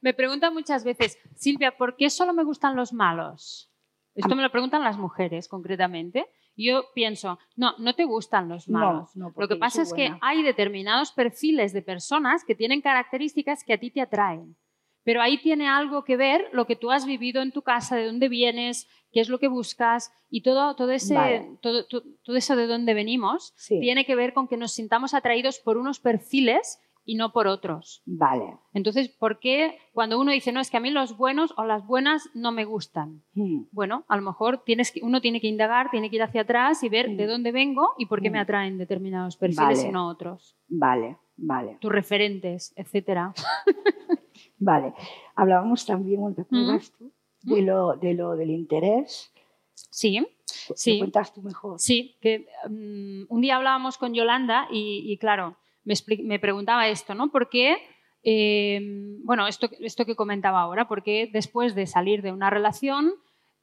Me 0.00 0.12
preguntan 0.14 0.52
muchas 0.52 0.82
veces, 0.82 1.18
Silvia, 1.36 1.76
¿por 1.76 1.96
qué 1.96 2.10
solo 2.10 2.32
me 2.32 2.42
gustan 2.42 2.74
los 2.74 2.92
malos? 2.92 3.70
Esto 4.14 4.34
me 4.34 4.42
lo 4.42 4.50
preguntan 4.50 4.82
las 4.82 4.98
mujeres 4.98 5.48
concretamente. 5.48 6.26
Yo 6.54 6.84
pienso, 6.94 7.38
no, 7.56 7.74
no 7.78 7.94
te 7.94 8.04
gustan 8.04 8.48
los 8.48 8.68
malos. 8.68 9.10
lo 9.14 9.48
que 9.48 9.56
pasa 9.56 9.82
es 9.82 9.94
que 9.94 10.14
hay 10.20 10.42
determinados 10.42 11.12
perfiles 11.12 11.72
de 11.72 11.80
personas 11.80 12.44
que 12.44 12.54
tienen 12.54 12.82
características 12.82 13.64
que 13.64 13.72
a 13.72 13.78
ti 13.78 13.90
te 13.90 14.02
atraen. 14.02 14.56
Pero 15.04 15.20
ahí 15.20 15.38
tiene 15.38 15.68
algo 15.68 16.04
que 16.04 16.16
ver 16.16 16.48
lo 16.52 16.66
que 16.66 16.76
tú 16.76 16.90
has 16.90 17.06
vivido 17.06 17.42
en 17.42 17.52
tu 17.52 17.62
casa, 17.62 17.96
de 17.96 18.06
dónde 18.06 18.28
vienes, 18.28 18.88
qué 19.12 19.20
es 19.20 19.28
lo 19.28 19.38
que 19.38 19.48
buscas 19.48 20.12
y 20.30 20.42
todo, 20.42 20.74
todo, 20.74 20.90
ese, 20.90 21.16
todo, 21.60 21.86
todo, 21.86 22.36
eso 22.36 22.56
de 22.56 22.66
dónde 22.66 22.94
venimos 22.94 23.54
tiene 23.68 24.04
que 24.04 24.16
ver 24.16 24.32
con 24.32 24.48
que 24.48 24.56
nos 24.56 24.72
sintamos 24.72 25.14
atraídos 25.14 25.58
por 25.58 25.76
unos 25.76 26.00
perfiles 26.00 26.80
y 27.04 27.16
no 27.16 27.32
por 27.32 27.46
otros. 27.46 28.02
Vale. 28.06 28.56
Entonces, 28.72 29.08
¿por 29.08 29.40
qué 29.40 29.76
cuando 29.92 30.20
uno 30.20 30.32
dice, 30.32 30.52
no, 30.52 30.60
es 30.60 30.70
que 30.70 30.76
a 30.76 30.80
mí 30.80 30.90
los 30.90 31.16
buenos 31.16 31.52
o 31.56 31.64
las 31.64 31.86
buenas 31.86 32.30
no 32.34 32.52
me 32.52 32.64
gustan? 32.64 33.22
Hmm. 33.34 33.64
Bueno, 33.72 34.04
a 34.08 34.16
lo 34.16 34.22
mejor 34.22 34.62
tienes 34.64 34.92
que, 34.92 35.00
uno 35.02 35.20
tiene 35.20 35.40
que 35.40 35.48
indagar, 35.48 35.90
tiene 35.90 36.10
que 36.10 36.16
ir 36.16 36.22
hacia 36.22 36.42
atrás 36.42 36.82
y 36.82 36.88
ver 36.88 37.10
de 37.10 37.26
hmm. 37.26 37.28
dónde 37.28 37.52
vengo 37.52 37.90
y 37.98 38.06
por 38.06 38.22
qué 38.22 38.30
me 38.30 38.38
hmm. 38.38 38.42
atraen 38.42 38.78
determinados 38.78 39.36
perfiles 39.36 39.84
y 39.84 39.90
no 39.90 40.08
otros. 40.08 40.56
Vale, 40.68 41.18
vale. 41.36 41.78
Tus 41.80 41.92
referentes, 41.92 42.72
etcétera. 42.76 43.34
Vale. 44.62 44.94
Hablábamos 45.34 45.84
también, 45.84 46.34
¿te 46.34 46.42
acuerdas 46.42 46.92
tú? 46.96 47.10
De 47.42 47.62
lo, 47.62 47.96
de 47.96 48.14
lo 48.14 48.36
del 48.36 48.50
interés. 48.50 49.32
Sí. 49.74 50.24
sí. 50.46 50.98
cuentas 50.98 51.34
tú 51.34 51.42
mejor? 51.42 51.80
Sí, 51.80 52.16
que 52.20 52.46
mm, 52.68 53.24
un 53.28 53.40
día 53.40 53.56
hablábamos 53.56 53.98
con 53.98 54.14
Yolanda 54.14 54.68
y, 54.70 55.18
claro, 55.18 55.56
me, 55.84 55.94
me, 56.22 56.38
preguntaba 56.38 56.86
esto, 56.86 57.16
¿no? 57.16 57.32
¿Por 57.32 57.48
qué, 57.48 57.76
em, 58.22 59.20
bueno, 59.24 59.48
esto, 59.48 59.68
esto 59.80 60.06
que 60.06 60.14
comentaba 60.14 60.60
ahora, 60.60 60.86
por 60.86 61.02
qué 61.02 61.28
después 61.32 61.74
de 61.74 61.88
salir 61.88 62.22
de 62.22 62.30
una 62.30 62.48
relación 62.48 63.14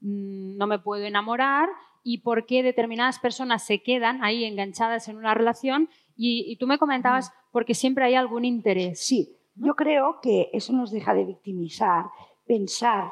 mm, 0.01 0.57
no 0.57 0.67
me 0.67 0.79
puedo 0.79 1.05
enamorar 1.05 1.69
y 2.03 2.17
por 2.19 2.45
qué 2.45 2.61
determinadas 2.61 3.19
personas 3.19 3.65
se 3.65 3.81
quedan 3.81 4.21
ahí 4.21 4.43
enganchadas 4.43 5.07
en 5.07 5.15
una 5.15 5.33
relación 5.33 5.89
y, 6.17 6.43
y 6.51 6.57
tú 6.57 6.67
me 6.67 6.77
comentabas 6.77 7.31
porque 7.51 7.73
siempre 7.73 8.03
hay 8.03 8.15
algún 8.15 8.43
interés. 8.43 8.99
Sí, 8.99 9.38
yo 9.59 9.75
creo 9.75 10.19
que 10.21 10.49
eso 10.53 10.73
nos 10.73 10.91
deja 10.91 11.13
de 11.13 11.25
victimizar, 11.25 12.05
pensar, 12.45 13.11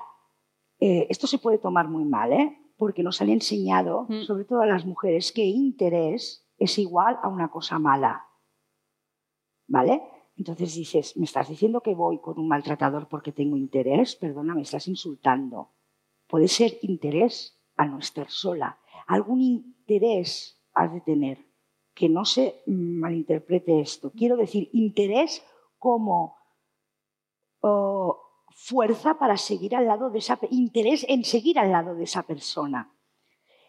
eh, 0.80 1.08
esto 1.10 1.28
se 1.28 1.40
puede 1.40 1.58
tomar 1.58 1.88
muy 1.88 2.06
mal, 2.06 2.34
¿eh? 2.34 2.58
porque 2.78 3.04
nos 3.04 3.22
han 3.22 3.30
enseñado, 3.30 4.06
mm. 4.08 4.24
sobre 4.24 4.46
todo 4.46 4.62
a 4.62 4.68
las 4.68 4.86
mujeres, 4.86 5.32
que 5.32 5.46
interés 5.46 6.48
es 6.58 6.78
igual 6.78 7.20
a 7.22 7.28
una 7.28 7.50
cosa 7.50 7.80
mala. 7.80 8.26
¿Vale? 9.68 10.02
Entonces 10.38 10.76
dices, 10.76 11.18
me 11.18 11.26
estás 11.26 11.50
diciendo 11.50 11.82
que 11.82 11.96
voy 11.96 12.20
con 12.20 12.40
un 12.40 12.48
maltratador 12.48 13.08
porque 13.08 13.32
tengo 13.32 13.58
interés, 13.58 14.16
perdona, 14.16 14.54
me 14.54 14.62
estás 14.62 14.88
insultando. 14.88 15.72
Puede 16.28 16.48
ser 16.48 16.78
interés 16.82 17.60
a 17.76 17.86
no 17.86 17.98
estar 17.98 18.30
sola. 18.30 18.80
Algún 19.08 19.42
interés 19.42 20.62
has 20.74 20.94
de 20.94 21.02
tener. 21.02 21.46
Que 21.94 22.10
no 22.10 22.26
se 22.26 22.62
malinterprete 22.68 23.80
esto. 23.80 24.12
Quiero 24.16 24.38
decir, 24.38 24.70
interés 24.72 25.44
como 25.78 26.38
fuerza 28.68 29.18
para 29.18 29.38
seguir 29.38 29.76
al 29.76 29.86
lado 29.86 30.10
de 30.10 30.20
esa 30.20 30.40
interés 30.50 31.06
en 31.08 31.24
seguir 31.24 31.60
al 31.60 31.72
lado 31.72 31.96
de 31.96 32.04
esa 32.04 32.24
persona. 32.24 32.92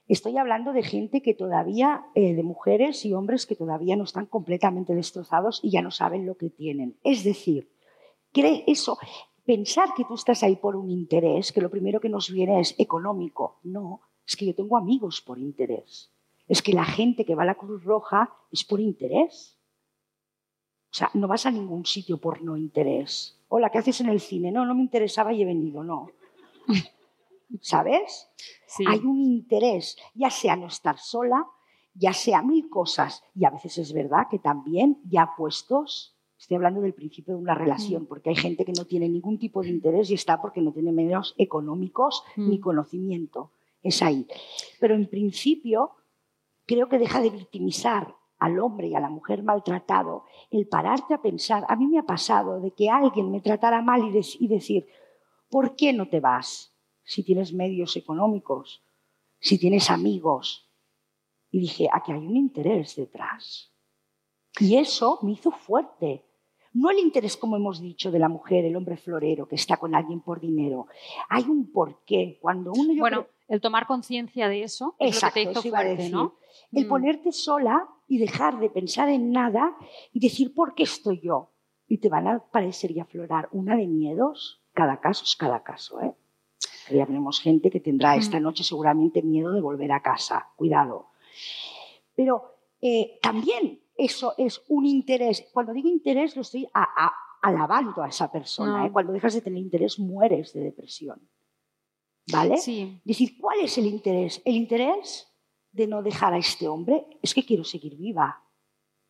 Estoy 0.08 0.38
hablando 0.38 0.72
de 0.72 0.82
gente 0.82 1.20
que 1.20 1.34
todavía, 1.34 2.06
eh, 2.14 2.34
de 2.34 2.42
mujeres 2.42 3.04
y 3.04 3.12
hombres 3.12 3.44
que 3.44 3.54
todavía 3.54 3.94
no 3.96 4.04
están 4.04 4.24
completamente 4.24 4.94
destrozados 4.94 5.60
y 5.62 5.70
ya 5.70 5.82
no 5.82 5.90
saben 5.90 6.24
lo 6.24 6.36
que 6.36 6.48
tienen. 6.48 6.98
Es 7.04 7.22
decir, 7.22 7.70
cree 8.32 8.64
eso, 8.66 8.98
pensar 9.44 9.90
que 9.94 10.04
tú 10.04 10.14
estás 10.14 10.42
ahí 10.42 10.56
por 10.56 10.76
un 10.76 10.90
interés, 10.90 11.52
que 11.52 11.60
lo 11.60 11.70
primero 11.70 12.00
que 12.00 12.08
nos 12.08 12.32
viene 12.32 12.58
es 12.58 12.74
económico. 12.78 13.60
No, 13.62 14.00
es 14.26 14.36
que 14.36 14.46
yo 14.46 14.54
tengo 14.54 14.78
amigos 14.78 15.20
por 15.20 15.38
interés. 15.38 16.10
Es 16.46 16.62
que 16.62 16.72
la 16.72 16.86
gente 16.86 17.26
que 17.26 17.34
va 17.34 17.42
a 17.42 17.46
la 17.46 17.56
Cruz 17.56 17.84
Roja 17.84 18.34
es 18.50 18.64
por 18.64 18.80
interés. 18.80 19.57
O 20.90 20.94
sea, 20.94 21.10
no 21.14 21.28
vas 21.28 21.44
a 21.44 21.50
ningún 21.50 21.84
sitio 21.84 22.18
por 22.18 22.42
no 22.42 22.56
interés. 22.56 23.38
Hola, 23.48 23.70
¿qué 23.70 23.78
haces 23.78 24.00
en 24.00 24.08
el 24.08 24.20
cine? 24.20 24.50
No, 24.50 24.64
no 24.64 24.74
me 24.74 24.82
interesaba 24.82 25.32
y 25.32 25.42
he 25.42 25.44
venido, 25.44 25.84
no. 25.84 26.08
¿Sabes? 27.60 28.28
Hay 28.86 29.00
un 29.00 29.20
interés, 29.20 29.96
ya 30.14 30.30
sea 30.30 30.56
no 30.56 30.66
estar 30.66 30.98
sola, 30.98 31.46
ya 31.94 32.12
sea 32.12 32.42
mil 32.42 32.68
cosas. 32.70 33.22
Y 33.34 33.44
a 33.44 33.50
veces 33.50 33.76
es 33.78 33.92
verdad 33.92 34.28
que 34.30 34.38
también 34.38 35.00
ya 35.04 35.34
puestos, 35.36 36.16
estoy 36.38 36.56
hablando 36.56 36.80
del 36.80 36.94
principio 36.94 37.34
de 37.34 37.40
una 37.40 37.54
relación, 37.54 38.04
mm. 38.04 38.06
porque 38.06 38.30
hay 38.30 38.36
gente 38.36 38.64
que 38.64 38.72
no 38.72 38.86
tiene 38.86 39.08
ningún 39.08 39.38
tipo 39.38 39.62
de 39.62 39.68
interés 39.68 40.10
y 40.10 40.14
está 40.14 40.40
porque 40.40 40.60
no 40.60 40.72
tiene 40.72 40.92
medios 40.92 41.34
económicos 41.36 42.22
ni 42.36 42.58
mm. 42.58 42.60
conocimiento. 42.60 43.52
Es 43.82 44.02
ahí. 44.02 44.26
Pero 44.80 44.94
en 44.94 45.08
principio 45.08 45.92
creo 46.66 46.88
que 46.88 46.98
deja 46.98 47.20
de 47.20 47.30
victimizar 47.30 48.17
al 48.38 48.58
hombre 48.60 48.88
y 48.88 48.94
a 48.94 49.00
la 49.00 49.10
mujer 49.10 49.42
maltratado, 49.42 50.24
el 50.50 50.68
pararte 50.68 51.14
a 51.14 51.22
pensar, 51.22 51.64
a 51.68 51.76
mí 51.76 51.86
me 51.86 51.98
ha 51.98 52.04
pasado 52.04 52.60
de 52.60 52.72
que 52.72 52.88
alguien 52.88 53.30
me 53.30 53.40
tratara 53.40 53.82
mal 53.82 54.02
y, 54.04 54.48
decir, 54.48 54.86
¿por 55.50 55.74
qué 55.76 55.92
no 55.92 56.08
te 56.08 56.20
vas 56.20 56.76
si 57.02 57.24
tienes 57.24 57.52
medios 57.52 57.96
económicos, 57.96 58.84
si 59.40 59.58
tienes 59.58 59.90
amigos? 59.90 60.70
Y 61.50 61.60
dije, 61.60 61.88
aquí 61.92 62.12
hay 62.12 62.26
un 62.26 62.36
interés 62.36 62.96
detrás. 62.96 63.72
Y 64.60 64.76
eso 64.76 65.18
me 65.22 65.32
hizo 65.32 65.50
fuerte. 65.50 66.24
No 66.72 66.90
el 66.90 66.98
interés, 66.98 67.36
como 67.36 67.56
hemos 67.56 67.80
dicho, 67.80 68.10
de 68.10 68.18
la 68.18 68.28
mujer, 68.28 68.64
el 68.64 68.76
hombre 68.76 68.96
florero 68.96 69.48
que 69.48 69.54
está 69.54 69.78
con 69.78 69.94
alguien 69.94 70.20
por 70.20 70.40
dinero. 70.40 70.86
Hay 71.28 71.44
un 71.44 71.72
porqué. 71.72 72.38
Cuando 72.40 72.72
uno. 72.72 72.94
bueno, 72.98 73.26
el 73.48 73.60
tomar 73.60 73.86
conciencia 73.86 74.48
de 74.48 74.62
eso 74.62 74.94
es 74.98 75.22
lo 75.22 75.28
que 75.28 75.32
te 75.32 75.50
hizo 75.50 75.62
fuerte, 75.62 76.10
¿no? 76.10 76.34
El 76.70 76.84
mm. 76.84 76.88
ponerte 76.88 77.32
sola 77.32 77.88
y 78.08 78.18
dejar 78.18 78.58
de 78.58 78.70
pensar 78.70 79.08
en 79.10 79.30
nada 79.30 79.76
y 80.12 80.18
decir, 80.18 80.54
¿por 80.54 80.74
qué 80.74 80.84
estoy 80.84 81.20
yo? 81.20 81.52
Y 81.86 81.98
te 81.98 82.08
van 82.08 82.26
a 82.26 82.38
parecer 82.38 82.90
y 82.90 83.00
aflorar 83.00 83.48
una 83.52 83.76
de 83.76 83.86
miedos. 83.86 84.62
Cada 84.72 85.00
caso 85.00 85.24
es 85.24 85.36
cada 85.36 85.62
caso, 85.62 86.00
¿eh? 86.00 86.14
Ya 86.90 87.04
tenemos 87.04 87.40
gente 87.40 87.70
que 87.70 87.80
tendrá 87.80 88.16
esta 88.16 88.40
noche 88.40 88.64
seguramente 88.64 89.22
miedo 89.22 89.52
de 89.52 89.60
volver 89.60 89.92
a 89.92 90.00
casa. 90.00 90.48
Cuidado. 90.56 91.10
Pero 92.14 92.54
eh, 92.80 93.18
también 93.20 93.80
eso 93.94 94.34
es 94.38 94.62
un 94.68 94.86
interés. 94.86 95.46
Cuando 95.52 95.72
digo 95.72 95.88
interés, 95.88 96.34
lo 96.34 96.42
estoy 96.42 96.66
alabando 97.42 98.02
a 98.02 98.08
esa 98.08 98.32
persona. 98.32 98.86
¿eh? 98.86 98.90
Cuando 98.90 99.12
dejas 99.12 99.34
de 99.34 99.42
tener 99.42 99.58
interés, 99.58 99.98
mueres 99.98 100.54
de 100.54 100.60
depresión. 100.60 101.28
¿Vale? 102.32 102.56
Sí. 102.56 103.00
Decir, 103.04 103.36
¿cuál 103.38 103.60
es 103.60 103.76
el 103.76 103.86
interés? 103.86 104.40
El 104.44 104.56
interés 104.56 105.28
de 105.72 105.86
no 105.86 106.02
dejar 106.02 106.34
a 106.34 106.38
este 106.38 106.68
hombre 106.68 107.06
es 107.22 107.34
que 107.34 107.44
quiero 107.44 107.64
seguir 107.64 107.96
viva, 107.96 108.42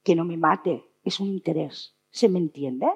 que 0.03 0.14
no 0.14 0.25
me 0.25 0.37
mate, 0.37 0.85
es 1.05 1.21
un 1.21 1.29
interés. 1.29 1.94
¿Se 2.11 2.29
me 2.29 2.38
entiende? 2.38 2.87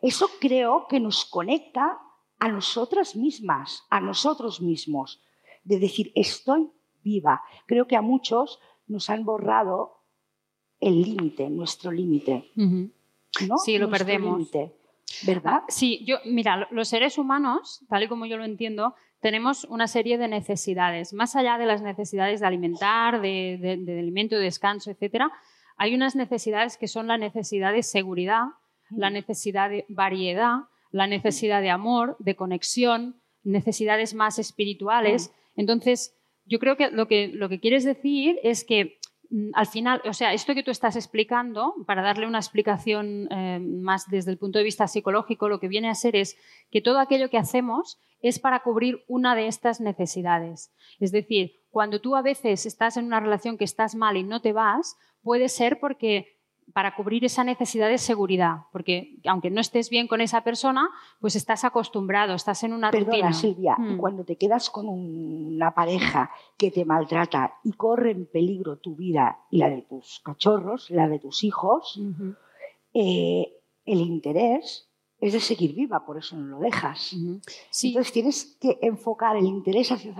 Eso 0.00 0.28
creo 0.40 0.86
que 0.88 1.00
nos 1.00 1.24
conecta 1.24 2.00
a 2.38 2.48
nosotras 2.48 3.16
mismas, 3.16 3.84
a 3.90 4.00
nosotros 4.00 4.60
mismos, 4.60 5.22
de 5.64 5.78
decir, 5.78 6.12
estoy 6.14 6.70
viva. 7.02 7.42
Creo 7.66 7.86
que 7.86 7.96
a 7.96 8.02
muchos 8.02 8.60
nos 8.86 9.10
han 9.10 9.24
borrado 9.24 10.02
el 10.80 11.02
límite, 11.02 11.48
nuestro 11.50 11.90
límite. 11.92 12.50
¿no? 12.56 13.58
Sí, 13.58 13.78
lo 13.78 13.88
perdemos. 13.88 14.50
¿Verdad? 15.26 15.62
Sí, 15.68 16.04
yo, 16.04 16.16
mira, 16.24 16.68
los 16.70 16.88
seres 16.88 17.18
humanos, 17.18 17.84
tal 17.88 18.02
y 18.04 18.08
como 18.08 18.26
yo 18.26 18.36
lo 18.36 18.44
entiendo, 18.44 18.94
tenemos 19.22 19.64
una 19.64 19.86
serie 19.86 20.18
de 20.18 20.26
necesidades. 20.26 21.12
Más 21.12 21.36
allá 21.36 21.56
de 21.56 21.64
las 21.64 21.80
necesidades 21.80 22.40
de 22.40 22.46
alimentar, 22.46 23.20
de, 23.20 23.56
de, 23.80 23.98
alimento, 24.00 24.36
de 24.36 24.42
descanso, 24.42 24.90
etc., 24.90 25.26
hay 25.76 25.94
unas 25.94 26.16
necesidades 26.16 26.76
que 26.76 26.88
son 26.88 27.06
la 27.06 27.16
necesidad 27.18 27.72
de 27.72 27.84
seguridad, 27.84 28.46
la 28.90 29.10
necesidad 29.10 29.70
de 29.70 29.86
variedad, 29.88 30.64
la 30.90 31.06
necesidad 31.06 31.62
de 31.62 31.70
amor, 31.70 32.16
de 32.18 32.34
conexión, 32.34 33.22
necesidades 33.44 34.12
más 34.12 34.40
espirituales. 34.40 35.32
Entonces, 35.54 36.16
yo 36.44 36.58
creo 36.58 36.76
que 36.76 36.90
lo, 36.90 37.06
que 37.06 37.28
lo 37.28 37.48
que 37.48 37.60
quieres 37.60 37.84
decir 37.84 38.40
es 38.42 38.64
que 38.64 38.98
al 39.54 39.66
final, 39.66 40.02
o 40.04 40.12
sea, 40.12 40.34
esto 40.34 40.54
que 40.54 40.62
tú 40.62 40.70
estás 40.70 40.96
explicando, 40.96 41.74
para 41.86 42.02
darle 42.02 42.26
una 42.26 42.38
explicación 42.38 43.28
eh, 43.30 43.60
más 43.60 44.08
desde 44.10 44.30
el 44.30 44.38
punto 44.38 44.58
de 44.58 44.64
vista 44.64 44.88
psicológico, 44.88 45.48
lo 45.48 45.58
que 45.58 45.68
viene 45.68 45.88
a 45.88 45.94
ser 45.94 46.16
es 46.16 46.36
que 46.70 46.82
todo 46.82 46.98
aquello 46.98 47.30
que 47.30 47.38
hacemos 47.38 47.98
es 48.20 48.38
para 48.38 48.60
cubrir 48.60 49.04
una 49.08 49.34
de 49.34 49.46
estas 49.46 49.80
necesidades. 49.80 50.72
Es 51.00 51.12
decir, 51.12 51.62
cuando 51.70 52.00
tú 52.00 52.14
a 52.14 52.22
veces 52.22 52.66
estás 52.66 52.96
en 52.96 53.06
una 53.06 53.20
relación 53.20 53.56
que 53.56 53.64
estás 53.64 53.94
mal 53.94 54.16
y 54.16 54.22
no 54.22 54.42
te 54.42 54.52
vas, 54.52 54.96
puede 55.22 55.48
ser 55.48 55.80
porque 55.80 56.41
para 56.72 56.94
cubrir 56.94 57.24
esa 57.24 57.44
necesidad 57.44 57.88
de 57.88 57.98
seguridad, 57.98 58.62
porque 58.72 59.16
aunque 59.26 59.50
no 59.50 59.60
estés 59.60 59.90
bien 59.90 60.08
con 60.08 60.20
esa 60.20 60.42
persona, 60.42 60.88
pues 61.20 61.36
estás 61.36 61.64
acostumbrado, 61.64 62.34
estás 62.34 62.62
en 62.64 62.72
una 62.72 62.90
Perdona, 62.90 63.10
rutina. 63.12 63.32
Silvia, 63.32 63.74
Mm. 63.78 63.96
cuando 63.98 64.24
te 64.24 64.36
quedas 64.36 64.70
con 64.70 64.88
una 64.88 65.74
pareja 65.74 66.30
que 66.56 66.70
te 66.70 66.84
maltrata 66.84 67.54
y 67.64 67.72
corre 67.72 68.12
en 68.12 68.26
peligro 68.26 68.78
tu 68.78 68.94
vida 68.96 69.38
y 69.50 69.58
la 69.58 69.68
de 69.70 69.82
tus 69.82 70.20
cachorros, 70.24 70.90
la 70.90 71.08
de 71.08 71.18
tus 71.18 71.44
hijos, 71.44 72.00
eh, 72.94 73.52
el 73.84 74.00
interés 74.00 74.88
es 75.22 75.32
de 75.32 75.40
seguir 75.40 75.72
viva, 75.72 76.04
por 76.04 76.18
eso 76.18 76.36
no 76.36 76.58
lo 76.58 76.58
dejas. 76.58 77.14
Sí, 77.70 77.88
Entonces 77.88 78.12
tienes 78.12 78.58
que 78.60 78.76
enfocar 78.82 79.36
el 79.36 79.44
interés 79.44 79.92
hacia 79.92 80.12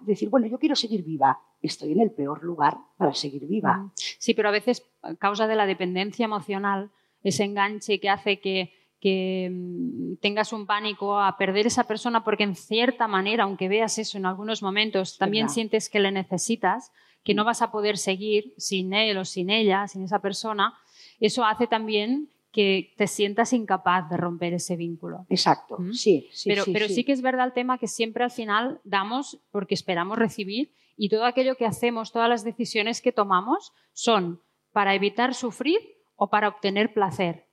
decir, 0.00 0.28
bueno, 0.30 0.48
yo 0.48 0.58
quiero 0.58 0.74
seguir 0.74 1.04
viva, 1.04 1.40
estoy 1.62 1.92
en 1.92 2.00
el 2.00 2.10
peor 2.10 2.42
lugar 2.42 2.76
para 2.96 3.14
seguir 3.14 3.46
viva. 3.46 3.92
Sí, 3.94 4.34
pero 4.34 4.48
a 4.48 4.52
veces 4.52 4.82
a 5.02 5.14
causa 5.14 5.46
de 5.46 5.54
la 5.54 5.64
dependencia 5.64 6.24
emocional, 6.24 6.90
ese 7.22 7.44
enganche 7.44 8.00
que 8.00 8.10
hace 8.10 8.40
que, 8.40 8.72
que, 9.00 9.48
mm, 9.48 10.16
tengas 10.16 10.52
un 10.52 10.66
pánico 10.66 11.20
a 11.20 11.36
perder 11.36 11.68
esa 11.68 11.84
persona 11.84 12.24
porque 12.24 12.42
en 12.42 12.56
cierta 12.56 13.06
manera, 13.06 13.44
aunque 13.44 13.68
veas 13.68 13.96
eso 13.98 14.18
en 14.18 14.26
algunos 14.26 14.60
momentos, 14.60 15.18
también 15.18 15.44
verdad. 15.44 15.54
sientes 15.54 15.88
que 15.88 16.00
le 16.00 16.10
necesitas, 16.10 16.90
que 17.22 17.32
no 17.32 17.44
vas 17.44 17.62
a 17.62 17.70
poder 17.70 17.96
seguir 17.96 18.54
sin 18.56 18.92
él 18.92 19.18
o 19.18 19.24
sin 19.24 19.50
ella, 19.50 19.86
sin 19.86 20.02
esa 20.02 20.18
persona, 20.18 20.74
eso 21.20 21.44
hace 21.44 21.68
también 21.68 22.28
que 22.58 22.92
te 22.96 23.06
sientas 23.06 23.52
incapaz 23.52 24.08
de 24.10 24.16
romper 24.16 24.52
ese 24.54 24.74
vínculo. 24.74 25.26
Exacto, 25.28 25.76
¿Mm? 25.78 25.92
sí, 25.92 26.28
sí, 26.32 26.48
pero, 26.48 26.64
sí, 26.64 26.72
pero 26.72 26.88
sí. 26.88 26.94
sí 26.94 27.04
que 27.04 27.12
es 27.12 27.22
verdad 27.22 27.46
el 27.46 27.52
tema 27.52 27.78
que 27.78 27.86
siempre 27.86 28.24
al 28.24 28.32
final 28.32 28.80
damos 28.82 29.38
porque 29.52 29.74
esperamos 29.74 30.18
recibir 30.18 30.72
y 30.96 31.08
todo 31.08 31.24
aquello 31.24 31.54
que 31.54 31.66
hacemos, 31.66 32.10
todas 32.10 32.28
las 32.28 32.42
decisiones 32.42 33.00
que 33.00 33.12
tomamos 33.12 33.72
son 33.92 34.42
para 34.72 34.96
evitar 34.96 35.34
sufrir 35.34 35.78
o 36.16 36.30
para 36.30 36.48
obtener 36.48 36.92
placer. 36.92 37.46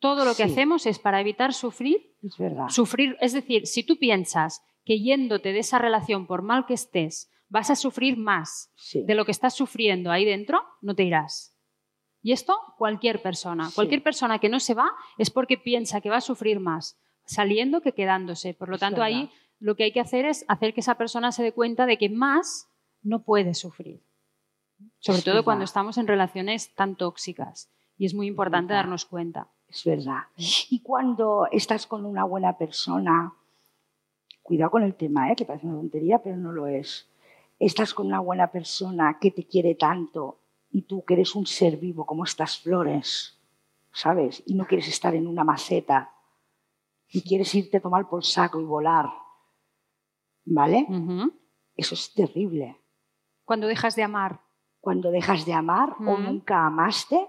Todo 0.00 0.24
lo 0.24 0.32
que 0.34 0.46
Sí. 0.46 0.50
hacemos 0.50 0.84
es 0.86 0.98
para 0.98 1.20
evitar 1.20 1.54
sufrir, 1.54 2.16
Es 2.20 2.36
verdad. 2.36 2.68
sufrir, 2.70 3.16
es 3.20 3.32
decir, 3.34 3.68
si 3.68 3.84
tú 3.84 3.98
piensas 4.00 4.62
que 4.84 4.98
yéndote 5.00 5.52
de 5.52 5.60
esa 5.60 5.78
relación 5.78 6.26
por 6.26 6.42
mal 6.42 6.66
que 6.66 6.74
estés, 6.74 7.30
vas 7.48 7.70
a 7.70 7.76
sufrir 7.76 8.16
más 8.16 8.72
Sí. 8.74 9.04
de 9.04 9.14
lo 9.14 9.24
que 9.24 9.30
estás 9.30 9.54
sufriendo 9.54 10.10
ahí 10.10 10.24
dentro, 10.24 10.60
no 10.82 10.96
te 10.96 11.04
irás. 11.04 11.53
Y 12.24 12.32
esto 12.32 12.58
cualquier 12.78 13.20
persona, 13.22 13.68
Sí. 13.68 13.74
cualquier 13.76 14.02
persona 14.02 14.38
que 14.40 14.48
no 14.48 14.58
se 14.58 14.74
va 14.74 14.90
es 15.18 15.30
porque 15.30 15.58
piensa 15.58 16.00
que 16.00 16.10
va 16.10 16.16
a 16.16 16.20
sufrir 16.22 16.58
más 16.58 16.98
saliendo 17.26 17.80
que 17.82 17.92
quedándose. 17.92 18.54
Por 18.54 18.68
lo 18.70 18.74
Es 18.76 18.80
tanto, 18.80 19.02
ahí 19.02 19.30
lo 19.60 19.76
que 19.76 19.84
hay 19.84 19.92
que 19.92 20.00
hacer 20.00 20.24
es 20.24 20.44
hacer 20.48 20.74
que 20.74 20.80
esa 20.80 20.96
persona 20.96 21.30
se 21.32 21.42
dé 21.42 21.52
cuenta 21.52 21.86
de 21.86 21.98
que 21.98 22.08
más 22.08 22.68
no 23.02 23.22
puede 23.22 23.54
sufrir. 23.54 24.02
Sobre 24.98 25.18
Es 25.18 25.24
todo 25.24 25.34
verdad. 25.34 25.44
cuando 25.44 25.64
estamos 25.64 25.98
en 25.98 26.06
relaciones 26.06 26.74
tan 26.74 26.96
tóxicas. 26.96 27.70
Y 27.98 28.06
es 28.06 28.14
muy 28.14 28.26
importante 28.26 28.72
darnos 28.74 29.04
cuenta. 29.04 29.48
Es 29.68 29.84
verdad. 29.84 30.22
Y 30.36 30.80
cuando 30.82 31.46
estás 31.52 31.86
con 31.86 32.04
una 32.06 32.24
buena 32.24 32.56
persona, 32.58 33.32
cuidado 34.42 34.70
con 34.70 34.82
el 34.82 34.94
tema, 34.94 35.30
¿eh? 35.30 35.36
que 35.36 35.44
parece 35.44 35.66
una 35.66 35.76
tontería, 35.76 36.20
pero 36.22 36.36
no 36.36 36.52
lo 36.52 36.66
es. 36.66 37.08
Estás 37.58 37.92
con 37.94 38.06
una 38.06 38.20
buena 38.20 38.48
persona 38.50 39.18
que 39.20 39.30
te 39.30 39.44
quiere 39.46 39.74
tanto 39.74 40.38
y 40.74 40.82
tú 40.82 41.04
que 41.04 41.14
eres 41.14 41.34
un 41.36 41.46
ser 41.46 41.76
vivo 41.76 42.04
como 42.04 42.24
estas 42.24 42.58
flores, 42.58 43.38
¿sabes? 43.92 44.42
Y 44.44 44.54
no 44.54 44.66
quieres 44.66 44.88
estar 44.88 45.14
en 45.14 45.26
una 45.28 45.44
maceta 45.44 46.12
y 47.08 47.22
quieres 47.22 47.54
irte 47.54 47.76
a 47.76 47.80
tomar 47.80 48.08
por 48.08 48.24
saco 48.24 48.60
y 48.60 48.64
volar, 48.64 49.06
¿vale? 50.44 50.84
Ujú. 50.88 51.32
Eso 51.76 51.94
es 51.94 52.12
terrible. 52.12 52.76
Cuando 53.44 53.66
dejas 53.68 53.94
de 53.94 54.02
amar. 54.02 54.40
Cuando 54.80 55.10
dejas 55.10 55.46
de 55.46 55.52
amar 55.52 55.94
o 56.00 56.16
Mm. 56.18 56.24
nunca 56.24 56.66
amaste 56.66 57.26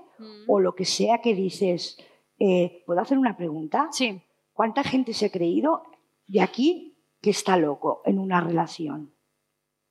o 0.47 0.59
lo 0.59 0.73
que 0.75 0.85
sea 0.85 1.21
que 1.21 1.33
dices, 1.35 1.97
eh, 2.39 2.83
¿puedo 2.85 2.99
hacer 3.01 3.17
una 3.17 3.37
pregunta? 3.37 3.89
Sí. 3.91 4.21
¿Cuánta 4.53 4.83
gente 4.83 5.13
se 5.13 5.27
ha 5.27 5.31
creído 5.31 5.83
de 6.27 6.41
aquí 6.41 6.97
que 7.21 7.29
está 7.29 7.57
loco 7.57 8.01
en 8.05 8.17
una 8.19 8.41
relación? 8.41 9.13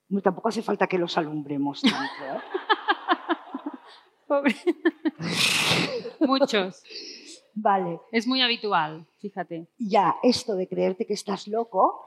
No, 0.09 0.21
tampoco 0.21 0.49
hace 0.49 0.61
falta 0.61 0.87
que 0.87 0.97
los 0.99 1.17
alumbremos 1.17 1.81
tanto. 1.81 2.23
¿eh? 2.23 2.39
Pobre. 4.27 4.55
Muchos. 6.19 6.83
Vale, 7.53 7.99
Es 8.11 8.27
muy 8.27 8.41
habitual, 8.41 9.07
fíjate. 9.19 9.69
ya 9.77 10.15
esto 10.23 10.55
de 10.55 10.67
creerte 10.67 11.05
que 11.05 11.13
estás 11.13 11.47
loco, 11.47 12.01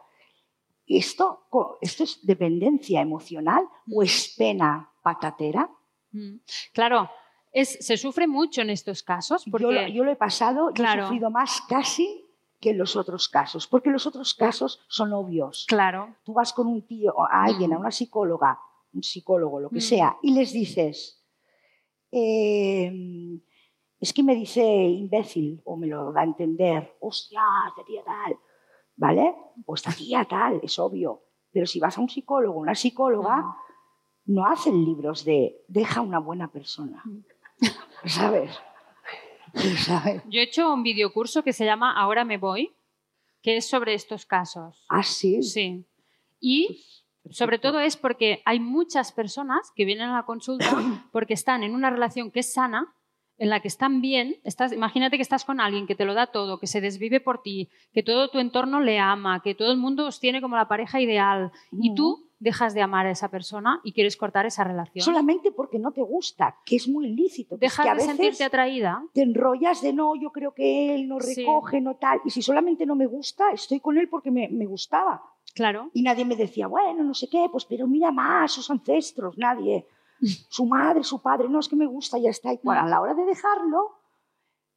esto, 0.87 1.47
esto 1.81 2.05
es 2.05 2.19
dependencia 2.27 3.01
emocional 3.01 3.65
o 3.91 4.03
es 4.03 4.35
pena 4.37 4.91
patatera. 5.03 5.71
Mm. 6.13 6.37
Claro, 6.75 7.11
es, 7.53 7.79
se 7.81 7.97
sufre 7.97 8.27
mucho 8.27 8.61
en 8.61 8.69
estos 8.71 9.03
casos 9.03 9.45
porque 9.51 9.65
Yo, 9.65 9.73
lo- 9.73 9.89
yo 9.89 10.05
lo 10.05 10.11
he 10.13 10.17
pasado, 10.17 10.71
Claro. 10.75 11.03
he 11.03 11.05
sufrido 11.07 11.31
más 11.31 11.63
casi 11.67 12.27
que 12.61 12.71
en 12.71 12.79
los 12.79 12.95
otros 12.97 13.29
casos, 13.31 13.67
porque 13.67 13.89
los 13.89 14.07
otros 14.07 14.35
casos 14.35 14.85
son 14.89 15.13
obvios. 15.15 15.65
claro, 15.69 16.15
tú 16.25 16.35
vas 16.35 16.53
con 16.53 16.67
un 16.67 16.83
tío, 16.87 17.15
a 17.31 17.45
alguien, 17.45 17.73
a 17.73 17.77
Mm. 17.77 17.81
una 17.81 17.91
psicóloga, 17.91 18.59
un 18.93 19.03
psicólogo, 19.03 19.61
lo 19.61 19.71
que 19.71 19.79
Mm. 19.79 19.81
sea, 19.81 20.17
y 20.23 20.33
les 20.35 20.53
dices, 20.53 21.18
eh, 22.11 23.39
es 24.01 24.13
que 24.13 24.23
me 24.23 24.35
dice 24.35 24.63
imbécil, 24.63 25.61
o 25.65 25.77
me 25.77 25.87
lo 25.87 26.13
da 26.13 26.21
a 26.21 26.25
entender, 26.25 26.97
hostia, 27.01 27.43
esta 27.69 27.85
tía 27.85 28.03
tal, 28.05 28.37
¿vale? 28.97 29.35
O 29.67 29.75
esta 29.75 29.93
tía 29.93 30.25
tal, 30.25 30.61
es 30.63 30.79
obvio. 30.79 31.23
Pero 31.51 31.67
si 31.67 31.81
vas 31.81 31.97
a 31.99 32.01
un 32.01 32.09
psicólogo, 32.09 32.59
una 32.61 32.75
psicóloga, 32.75 33.39
Mm. 33.39 33.55
no 34.35 34.47
hacen 34.47 34.85
libros 34.85 35.25
de 35.25 35.57
deja 35.69 36.01
una 36.03 36.19
buena 36.19 36.53
persona, 36.53 37.03
¿sabes? 38.05 38.51
¿Sabes? 39.79 40.23
yo 40.29 40.41
he 40.41 40.45
hecho 40.45 40.73
un 40.73 40.83
videocurso 40.83 41.43
que 41.43 41.55
se 41.55 41.65
llama 41.65 41.99
Ahora 41.99 42.25
me 42.25 42.37
voy, 42.37 42.75
que 43.43 43.57
es 43.57 43.67
sobre 43.69 43.95
estos 43.95 44.27
casos. 44.27 44.85
Así. 44.91 45.43
Sí. 45.43 45.87
Y 46.41 46.85
sobre 47.31 47.59
todo 47.59 47.81
es 47.81 47.97
porque 47.97 48.43
hay 48.45 48.61
muchas 48.61 49.13
personas 49.13 49.73
que 49.75 49.85
vienen 49.85 50.09
a 50.11 50.15
la 50.17 50.23
consulta 50.25 50.67
porque 51.13 51.35
están 51.35 51.63
en 51.63 51.75
una 51.75 51.91
relación 51.91 52.31
que 52.31 52.41
es 52.41 52.53
sana, 52.53 52.95
en 53.41 53.51
la 53.51 53.61
que 53.61 53.69
están 53.69 54.01
bien. 54.01 54.37
Estás, 54.43 54.73
imagínate 54.73 55.17
que 55.17 55.23
estás 55.23 55.45
con 55.45 55.61
alguien 55.61 55.87
que 55.87 55.95
te 55.95 56.05
lo 56.05 56.15
da 56.15 56.27
todo, 56.27 56.59
que 56.59 56.67
se 56.67 56.81
desvive 56.81 57.21
por 57.21 57.41
ti, 57.41 57.69
que 57.93 58.03
todo 58.03 58.31
tu 58.31 58.39
entorno 58.41 58.81
le 58.81 58.99
ama, 58.99 59.43
que 59.43 59.55
todo 59.55 59.71
el 59.71 59.79
mundo 59.79 60.07
os 60.07 60.19
tiene 60.19 60.41
como 60.41 60.57
la 60.57 60.67
pareja 60.67 61.01
ideal 61.01 61.53
y 61.71 61.91
Mm. 61.91 61.95
tú 61.95 62.28
dejas 62.41 62.73
de 62.75 62.83
amar 62.83 63.07
a 63.07 63.11
esa 63.11 63.31
persona 63.31 63.81
y 63.83 63.93
quieres 63.93 64.17
cortar 64.17 64.47
esa 64.47 64.65
relación. 64.65 65.05
Solamente 65.05 65.51
porque 65.51 65.79
no 65.79 65.91
te 65.93 66.03
gusta, 66.03 66.57
que 66.65 66.77
es 66.77 66.89
muy 66.89 67.09
lícito. 67.09 67.57
Dejas 67.57 67.85
que 67.85 67.89
a 67.91 67.95
de 67.95 67.99
veces 67.99 68.17
sentirte 68.17 68.45
atraída. 68.45 69.03
te 69.13 69.23
enrollas 69.23 69.83
de 69.83 69.93
no, 69.93 70.15
yo 70.15 70.31
creo 70.31 70.55
que 70.55 70.95
él 70.95 71.09
no 71.09 71.19
Sí. 71.21 71.41
recoge, 71.41 71.81
no 71.81 71.97
tal. 71.97 72.21
Y 72.25 72.31
si 72.31 72.43
solamente 72.43 72.87
no 72.87 72.95
me 72.95 73.07
gusta, 73.07 73.51
estoy 73.53 73.81
con 73.81 73.99
él 73.99 74.09
porque 74.09 74.31
me, 74.31 74.49
me 74.49 74.67
gustaba. 74.67 75.23
Claro. 75.55 75.91
Y 75.95 76.03
nadie 76.03 76.25
me 76.25 76.37
decía, 76.37 76.67
bueno, 76.69 77.03
no 77.03 77.15
sé 77.15 77.29
qué, 77.29 77.49
pues 77.51 77.65
pero 77.65 77.87
mira 77.87 78.13
más, 78.13 78.53
sus 78.53 78.71
ancestros, 78.71 79.37
nadie. 79.39 79.87
Su 80.49 80.67
madre, 80.67 81.05
su 81.05 81.23
padre, 81.23 81.49
no, 81.49 81.61
es 81.61 81.69
que 81.69 81.77
me 81.77 81.87
gusta, 81.87 82.19
ya 82.19 82.31
está. 82.31 82.53
Y 82.53 82.59
cuando, 82.59 82.85
a 82.85 82.89
la 82.89 83.01
hora 83.01 83.15
de 83.15 83.25
dejarlo, 83.25 83.93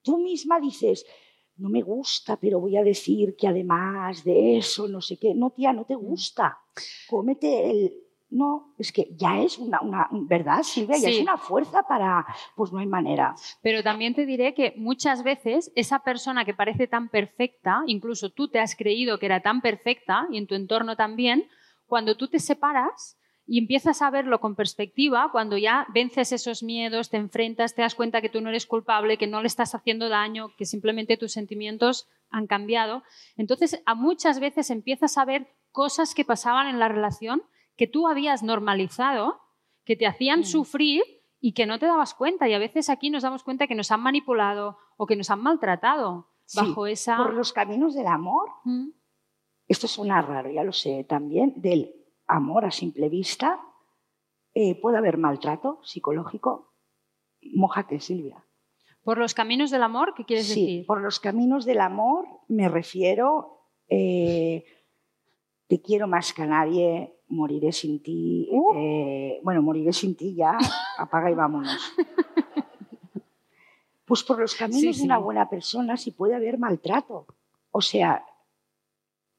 tú 0.04 0.18
misma 0.20 0.60
dices, 0.60 1.06
no 1.62 1.70
me 1.70 1.82
gusta, 1.82 2.36
pero 2.38 2.60
voy 2.60 2.76
a 2.78 2.84
decir 2.84 3.36
que 3.38 3.48
además 3.48 4.24
de 4.24 4.58
eso, 4.58 4.88
no 4.88 5.00
sé 5.02 5.18
qué. 5.18 5.34
No, 5.34 5.52
tía, 5.52 5.72
no 5.74 5.86
te 5.86 5.96
gusta. 5.96 6.58
Cómete 7.10 7.70
el... 7.72 7.94
No, 8.34 8.74
es 8.78 8.94
que 8.94 9.10
ya 9.18 9.42
es 9.42 9.58
una, 9.60 9.82
una 9.82 10.08
¿verdad, 10.12 10.64
Silvia? 10.64 10.96
Ya 10.98 11.10
Sí. 11.10 11.16
es 11.18 11.22
una 11.22 11.38
fuerza 11.38 11.84
para, 11.84 12.26
pues 12.56 12.72
no 12.72 12.80
hay 12.80 12.88
manera. 12.88 13.36
Pero 13.62 13.84
también 13.84 14.16
te 14.16 14.26
diré 14.26 14.54
que 14.54 14.74
muchas 14.78 15.22
veces 15.22 15.70
esa 15.76 16.00
persona 16.00 16.46
que 16.46 16.54
parece 16.54 16.88
tan 16.88 17.10
perfecta, 17.10 17.84
incluso 17.88 18.30
tú 18.30 18.48
te 18.48 18.60
has 18.60 18.78
creído 18.78 19.20
que 19.20 19.26
era 19.26 19.42
tan 19.42 19.60
perfecta 19.62 20.28
y 20.32 20.38
en 20.38 20.48
tu 20.48 20.56
entorno 20.56 20.96
también, 20.96 21.46
cuando 21.88 22.16
tú 22.16 22.30
te 22.30 22.40
separas 22.40 23.18
y 23.54 23.58
empiezas 23.58 24.02
a 24.02 24.10
verlo 24.10 24.40
con 24.40 24.56
perspectiva, 24.56 25.28
cuando 25.34 25.58
ya 25.58 25.86
vences 25.94 26.32
esos 26.32 26.64
miedos, 26.64 27.10
te 27.10 27.18
enfrentas, 27.18 27.76
te 27.76 27.82
das 27.82 27.96
cuenta 27.96 28.22
que 28.22 28.30
tú 28.30 28.40
no 28.40 28.48
eres 28.48 28.66
culpable, 28.66 29.18
que 29.18 29.28
no 29.28 29.42
le 29.42 29.48
estás 29.48 29.76
haciendo 29.76 30.08
daño, 30.08 30.54
que 30.58 30.64
simplemente 30.66 31.18
tus 31.18 31.34
sentimientos 31.34 32.08
han 32.30 32.48
cambiado, 32.48 33.04
entonces 33.36 33.84
a 33.86 33.94
muchas 33.94 34.40
veces 34.40 34.70
empiezas 34.70 35.18
a 35.18 35.26
ver 35.26 35.48
cosas 35.74 36.16
que 36.16 36.24
pasaban 36.24 36.68
en 36.68 36.80
la 36.80 36.88
relación 36.88 37.44
que 37.76 37.88
tú 37.88 38.08
habías 38.08 38.42
normalizado, 38.42 39.42
que 39.84 39.98
te 39.98 40.08
hacían 40.08 40.42
Mm. 40.42 40.46
sufrir 40.46 41.04
y 41.42 41.52
que 41.52 41.66
no 41.66 41.78
te 41.78 41.88
dabas 41.88 42.14
cuenta. 42.14 42.48
Y 42.48 42.54
a 42.54 42.60
veces 42.60 42.90
aquí 42.90 43.10
nos 43.10 43.24
damos 43.24 43.44
cuenta 43.44 43.68
que 43.68 43.76
nos 43.76 43.92
han 43.92 44.00
manipulado 44.00 44.78
o 44.96 45.06
que 45.08 45.18
nos 45.18 45.30
han 45.30 45.42
maltratado 45.42 46.30
Sí, 46.46 46.58
bajo 46.58 46.88
esa... 46.88 47.18
Por 47.18 47.34
los 47.34 47.52
caminos 47.52 47.96
del 47.96 48.08
amor, 48.08 48.48
Mm, 48.64 48.92
esto 49.68 49.88
suena 49.90 50.22
raro, 50.22 50.50
ya 50.52 50.64
lo 50.64 50.72
sé 50.72 51.04
también, 51.04 51.54
del 51.58 51.94
amor 52.32 52.66
a 52.66 52.72
simple 52.72 53.10
vista, 53.10 53.60
eh, 54.54 54.80
puede 54.80 54.98
haber 54.98 55.18
maltrato 55.18 55.80
psicológico. 55.84 56.74
Mójate, 57.54 58.00
Silvia. 58.00 58.46
¿Por 59.04 59.18
los 59.18 59.34
caminos 59.34 59.72
del 59.72 59.84
amor? 59.84 60.14
¿Qué 60.16 60.26
quieres 60.26 60.48
sí, 60.48 60.62
decir? 60.62 60.86
Por 60.86 61.02
los 61.02 61.20
caminos 61.20 61.66
del 61.66 61.82
amor 61.82 62.28
me 62.48 62.70
refiero, 62.70 63.68
eh, 63.88 64.64
te 65.68 65.82
quiero 65.82 66.08
más 66.08 66.34
que 66.34 66.44
a 66.44 66.48
nadie, 66.48 67.16
moriré 67.28 67.72
sin 67.72 68.02
ti. 68.04 68.48
Uh. 68.52 68.74
eh, 68.76 69.40
bueno, 69.44 69.62
moriré 69.62 69.94
sin 69.94 70.16
ti 70.16 70.36
ya, 70.36 70.58
apaga 70.98 71.32
y 71.32 71.36
vámonos. 71.36 71.94
Pues 74.06 74.24
por 74.24 74.40
los 74.40 74.56
caminos 74.56 74.98
Sí, 74.98 75.02
de 75.02 75.06
una 75.06 75.20
buena 75.20 75.50
persona 75.50 75.96
sí 75.96 76.12
puede 76.12 76.36
haber 76.36 76.58
maltrato. 76.58 77.28
O 77.72 77.82
sea, 77.82 78.26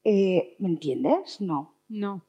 eh, 0.03 0.55
¿me 0.57 0.67
entiendes? 0.67 1.39
No. 1.39 1.75
No. 1.87 2.25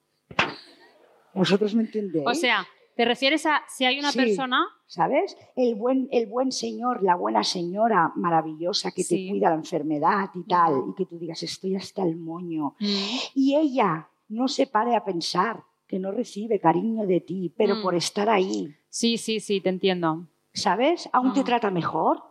¿Vosotros 1.33 1.75
me 1.75 1.83
entendéis? 1.83 2.27
O 2.27 2.35
sea, 2.35 2.67
¿te 2.97 3.05
refieres 3.05 3.45
a 3.47 3.63
si 3.69 3.85
hay 3.85 3.99
una 3.99 4.13
Sí. 4.13 4.19
persona? 4.19 4.65
¿Sabes? 4.87 5.37
El 5.57 5.75
buen, 5.75 6.09
el 6.13 6.27
buen 6.27 6.53
señor, 6.53 7.03
la 7.03 7.17
buena 7.17 7.43
señora 7.43 8.13
maravillosa 8.15 8.93
que 8.93 9.03
Sí. 9.03 9.27
te 9.27 9.31
cuida 9.33 9.49
la 9.51 9.57
enfermedad 9.57 10.31
y 10.35 10.45
tal, 10.45 10.85
y 10.91 10.95
que 10.95 11.07
tú 11.07 11.19
digas, 11.19 11.43
estoy 11.43 11.75
hasta 11.75 12.03
el 12.05 12.17
moño. 12.17 12.77
Mm, 12.79 12.87
Y 13.35 13.57
ella 13.57 14.09
no 14.29 14.47
se 14.49 14.67
pare 14.67 14.95
a 14.95 15.05
pensar 15.05 15.65
que 15.89 15.99
no 15.99 16.13
recibe 16.13 16.61
cariño 16.61 17.07
de 17.07 17.21
ti, 17.21 17.53
pero 17.57 17.77
Mm. 17.77 17.83
por 17.83 17.95
estar 17.95 18.29
ahí, 18.29 18.75
Sí, 18.89 19.19
sí, 19.19 19.41
sí, 19.41 19.61
te 19.61 19.71
entiendo. 19.71 20.29
¿sabes? 20.53 21.09
Aún 21.13 21.33
te 21.33 21.41
Ah. 21.41 21.45
trata 21.45 21.71
mejor 21.73 22.23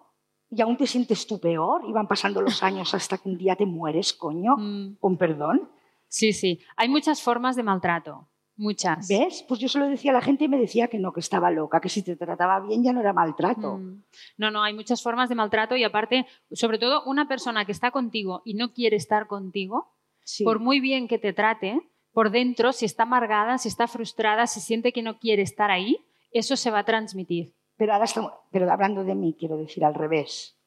y 0.49 0.61
aún 0.61 0.77
te 0.77 0.87
sientes 0.87 1.27
tú 1.27 1.41
peor 1.41 1.81
y 1.85 1.91
van 1.91 2.07
pasando 2.07 2.41
los 2.41 2.63
años 2.63 2.93
hasta 2.93 3.17
que 3.17 3.27
un 3.27 3.37
día 3.37 3.57
te 3.57 3.65
mueres, 3.65 4.13
coño, 4.13 4.55
Mm, 4.55 4.95
con 5.01 5.17
perdón. 5.17 5.69
Sí, 6.13 6.31
sí. 6.31 6.59
Hay 6.77 6.89
muchas 6.89 7.23
formas 7.23 7.55
de 7.55 7.63
maltrato. 7.63 8.27
Muchas. 8.55 9.07
¿Ves? 9.07 9.43
Pues 9.47 9.59
yo 9.59 9.67
se 9.67 9.79
lo 9.79 9.87
decía 9.87 10.11
a 10.11 10.13
la 10.13 10.21
gente 10.21 10.43
y 10.43 10.47
me 10.47 10.59
decía 10.59 10.87
que 10.87 10.99
no, 10.99 11.11
que 11.11 11.21
estaba 11.21 11.49
loca, 11.49 11.81
que 11.81 11.89
si 11.89 12.03
te 12.03 12.15
trataba 12.15 12.59
bien 12.59 12.83
ya 12.83 12.93
no 12.93 12.99
era 13.01 13.11
maltrato. 13.13 13.77
Mm. 13.77 14.03
No, 14.37 14.51
no, 14.51 14.61
hay 14.61 14.75
muchas 14.75 15.01
formas 15.01 15.27
de 15.27 15.33
maltrato 15.33 15.75
y 15.75 15.83
aparte, 15.83 16.27
sobre 16.51 16.77
todo 16.77 17.03
una 17.05 17.27
persona 17.27 17.65
que 17.65 17.71
está 17.71 17.89
contigo 17.89 18.43
y 18.45 18.53
no 18.53 18.73
quiere 18.73 18.95
estar 18.95 19.25
contigo, 19.25 19.89
Sí. 20.23 20.43
por 20.43 20.59
muy 20.59 20.79
bien 20.79 21.07
que 21.07 21.17
te 21.17 21.33
trate, 21.33 21.81
por 22.11 22.29
dentro, 22.29 22.73
si 22.73 22.85
está 22.85 23.03
amargada, 23.03 23.57
si 23.57 23.67
está 23.67 23.87
frustrada, 23.87 24.45
si 24.45 24.59
siente 24.59 24.93
que 24.93 25.01
no 25.01 25.17
quiere 25.17 25.41
estar 25.41 25.71
ahí, 25.71 25.97
eso 26.31 26.55
se 26.55 26.69
va 26.69 26.79
a 26.79 26.85
transmitir 26.85 27.53
Pero 27.75 27.91
ahora 27.93 28.05
estamos, 28.05 28.31
pero 28.51 28.71
hablando 28.71 29.03
de 29.03 29.15
mí, 29.15 29.35
quiero 29.37 29.57
decir 29.57 29.83
al 29.83 29.95
revés. 29.95 30.59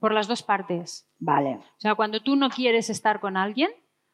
por 0.00 0.14
las 0.14 0.26
dos 0.28 0.42
partes. 0.42 1.06
Vale, 1.18 1.56
O 1.76 1.80
sea, 1.80 1.94
cuando 1.94 2.20
tú 2.22 2.36
no 2.36 2.48
quieres 2.48 2.88
estar 2.88 3.20
con 3.20 3.36
alguien, 3.36 3.70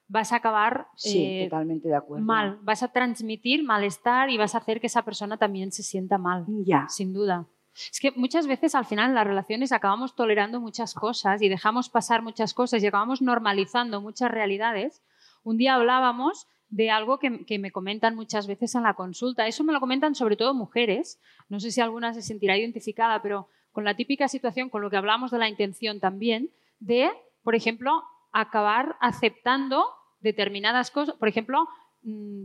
vas 0.08 0.32
a 0.32 0.36
acabar 0.36 0.88
sí, 0.96 1.24
eh, 1.24 1.44
totalmente 1.44 1.88
de 1.88 1.94
acuerdo. 1.94 2.24
mal, 2.24 2.58
vas 2.62 2.82
a 2.82 2.88
transmitir 2.88 3.62
malestar 3.62 4.30
y 4.30 4.38
vas 4.38 4.54
a 4.54 4.58
hacer 4.58 4.80
que 4.80 4.86
esa 4.88 5.02
persona 5.02 5.36
también 5.36 5.70
se 5.70 5.82
sienta 5.82 6.18
mal. 6.18 6.44
Ya, 6.64 6.86
Sin 6.88 7.12
duda. 7.12 7.46
Es 7.92 8.00
que 8.00 8.10
muchas 8.12 8.48
veces 8.48 8.74
al 8.74 8.86
final 8.86 9.10
en 9.10 9.14
las 9.14 9.26
relaciones 9.26 9.70
acabamos 9.70 10.16
tolerando 10.16 10.60
muchas 10.60 10.94
cosas 10.94 11.40
y 11.42 11.48
dejamos 11.48 11.88
pasar 11.88 12.22
muchas 12.22 12.52
cosas 12.52 12.82
y 12.82 12.86
acabamos 12.88 13.22
normalizando 13.22 14.00
muchas 14.00 14.32
realidades. 14.32 15.00
Un 15.44 15.58
día 15.58 15.74
hablábamos 15.74 16.48
de 16.70 16.90
algo 16.90 17.20
que, 17.20 17.44
que 17.46 17.60
me 17.60 17.70
comentan 17.70 18.16
muchas 18.16 18.48
veces 18.48 18.74
en 18.74 18.82
la 18.82 18.94
consulta. 18.94 19.46
Eso 19.46 19.62
me 19.62 19.72
lo 19.72 19.78
comentan 19.78 20.16
sobre 20.16 20.36
todo 20.36 20.54
mujeres. 20.54 21.20
No 21.48 21.60
sé 21.60 21.70
si 21.70 21.80
alguna 21.80 22.14
se 22.14 22.22
sentirá 22.22 22.56
identificada, 22.56 23.22
pero 23.22 23.48
con 23.70 23.84
la 23.84 23.94
típica 23.94 24.26
situación, 24.26 24.70
con 24.70 24.82
lo 24.82 24.90
que 24.90 24.96
hablamos 24.96 25.30
de 25.30 25.38
la 25.38 25.48
intención 25.48 26.00
también, 26.00 26.50
de, 26.80 27.10
por 27.44 27.54
ejemplo, 27.54 28.02
acabar 28.32 28.96
aceptando 29.00 29.86
determinadas 30.20 30.90
cosas. 30.90 31.16
Por 31.16 31.28
ejemplo, 31.28 31.66
mm, 32.02 32.44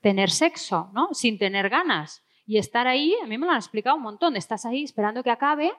tener 0.00 0.30
sexo, 0.30 0.90
¿no? 0.92 1.08
Sin 1.12 1.38
tener 1.38 1.68
ganas. 1.68 2.24
Y 2.46 2.58
estar 2.58 2.86
ahí, 2.86 3.14
a 3.22 3.26
mí 3.26 3.38
me 3.38 3.46
lo 3.46 3.52
han 3.52 3.58
explicado 3.58 3.96
un 3.96 4.02
montón, 4.02 4.36
estás 4.36 4.66
ahí 4.66 4.84
esperando 4.84 5.22
que 5.22 5.30
acabe, 5.30 5.72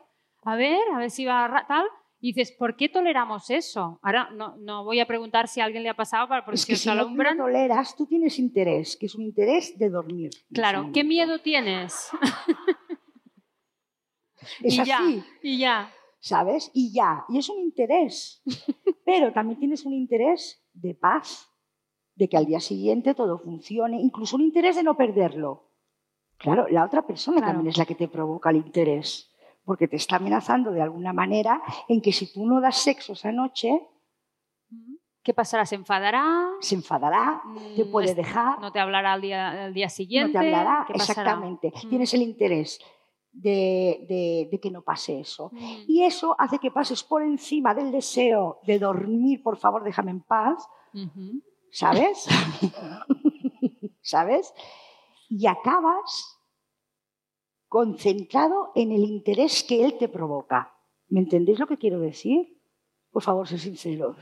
a 0.43 0.55
ver, 0.55 0.79
a 0.93 0.97
ver 0.97 1.11
si 1.11 1.25
va 1.25 1.45
a 1.45 1.67
tal, 1.67 1.85
y 2.19 2.33
dices, 2.33 2.55
¿por 2.57 2.75
qué 2.75 2.89
toleramos 2.89 3.51
eso? 3.51 3.99
Ahora 4.01 4.31
no, 4.31 4.55
no 4.57 4.83
voy 4.83 4.99
a 4.99 5.05
preguntar 5.05 5.47
si 5.47 5.61
a 5.61 5.65
alguien 5.65 5.83
le 5.83 5.89
ha 5.89 5.95
pasado, 5.95 6.27
para- 6.27 6.43
porque 6.43 6.55
es 6.55 6.65
que 6.65 6.89
no 6.89 6.95
lo 6.95 7.35
toleras, 7.37 7.95
tú 7.95 8.07
tienes 8.07 8.39
interés, 8.39 8.97
que 8.97 9.05
es 9.05 9.13
un 9.13 9.23
interés 9.23 9.77
de 9.77 9.89
dormir. 9.91 10.31
Claro, 10.51 10.89
¿qué 10.91 11.03
miedo 11.03 11.39
tienes? 11.39 12.09
Es 14.61 14.73
y 14.73 14.83
ya, 14.85 14.97
así, 14.97 15.23
y 15.41 15.57
ya. 15.59 15.91
¿sabes? 16.19 16.69
Y 16.73 16.93
ya, 16.93 17.25
y 17.29 17.39
es 17.39 17.49
un 17.49 17.59
interés. 17.59 18.43
Pero 19.05 19.31
también 19.33 19.59
tienes 19.59 19.85
un 19.85 19.93
interés 19.93 20.63
de 20.75 20.93
paz, 20.93 21.49
de 22.15 22.29
que 22.29 22.37
al 22.37 22.45
día 22.45 22.59
siguiente 22.59 23.13
todo 23.13 23.39
funcione, 23.39 23.99
incluso 23.99 24.35
un 24.35 24.43
interés 24.43 24.75
de 24.75 24.83
no 24.83 24.95
perderlo. 24.95 25.71
Claro, 26.37 26.67
la 26.69 26.85
otra 26.85 27.05
persona 27.07 27.37
Claro. 27.37 27.53
también 27.53 27.71
es 27.71 27.77
la 27.77 27.85
que 27.85 27.95
te 27.95 28.07
provoca 28.07 28.49
el 28.51 28.57
interés, 28.57 29.31
porque 29.63 29.87
te 29.87 29.95
está 29.95 30.17
amenazando 30.17 30.71
de 30.71 30.81
alguna 30.81 31.11
manera 31.13 31.61
en 31.87 32.01
que 32.01 32.11
si 32.11 32.31
tú 32.31 32.45
no 32.45 32.61
das 32.61 32.77
sexo 32.77 33.13
esa 33.13 33.31
noche, 33.31 33.81
¿Qué 35.23 35.33
pasará? 35.33 35.65
¿Se 35.65 35.73
enfadará? 35.73 36.49
se 36.59 36.75
enfadará, 36.75 37.41
te 37.75 37.83
Mm, 37.83 37.91
puede 37.91 38.13
dejar, 38.13 38.59
¿No 38.61 38.71
te 38.71 38.79
hablará 38.79 39.13
al 39.13 39.21
día, 39.21 39.65
al 39.65 39.73
día 39.73 39.87
no 39.87 39.89
siguiente? 39.89 40.31
te 40.33 40.37
hablará. 40.37 40.85
Exactamente. 40.87 41.71
Mm. 41.83 41.89
Tienes 41.89 42.13
el 42.13 42.21
interés 42.21 42.79
de, 43.35 44.05
de- 44.07 44.47
de 44.51 44.59
que 44.59 44.71
no 44.71 44.81
pase 44.81 45.19
eso. 45.19 45.49
Mm. 45.53 45.83
Y 45.87 46.03
eso 46.03 46.35
hace 46.39 46.57
que 46.59 46.71
pases 46.71 47.03
por 47.03 47.21
encima 47.21 47.73
del 47.75 47.91
deseo 47.91 48.59
de 48.65 48.79
dormir, 48.79 49.43
por 49.43 49.57
favor, 49.57 49.83
déjame 49.83 50.11
en 50.11 50.21
paz. 50.21 50.67
¿sabes? 51.71 52.25
¿Sabes? 54.01 54.53
Y 55.29 55.47
acabas 55.47 56.39
concentrado 57.67 58.71
en 58.75 58.91
el 58.91 59.03
interés 59.03 59.63
que 59.63 59.83
él 59.83 59.97
te 59.97 60.07
provoca. 60.07 60.73
¿Me 61.09 61.19
entendéis 61.19 61.59
lo 61.59 61.67
que 61.67 61.77
quiero 61.77 61.99
decir? 61.99 62.57
Por 63.11 63.21
favor, 63.23 63.47
sé 63.47 63.57
sincero. 63.57 64.15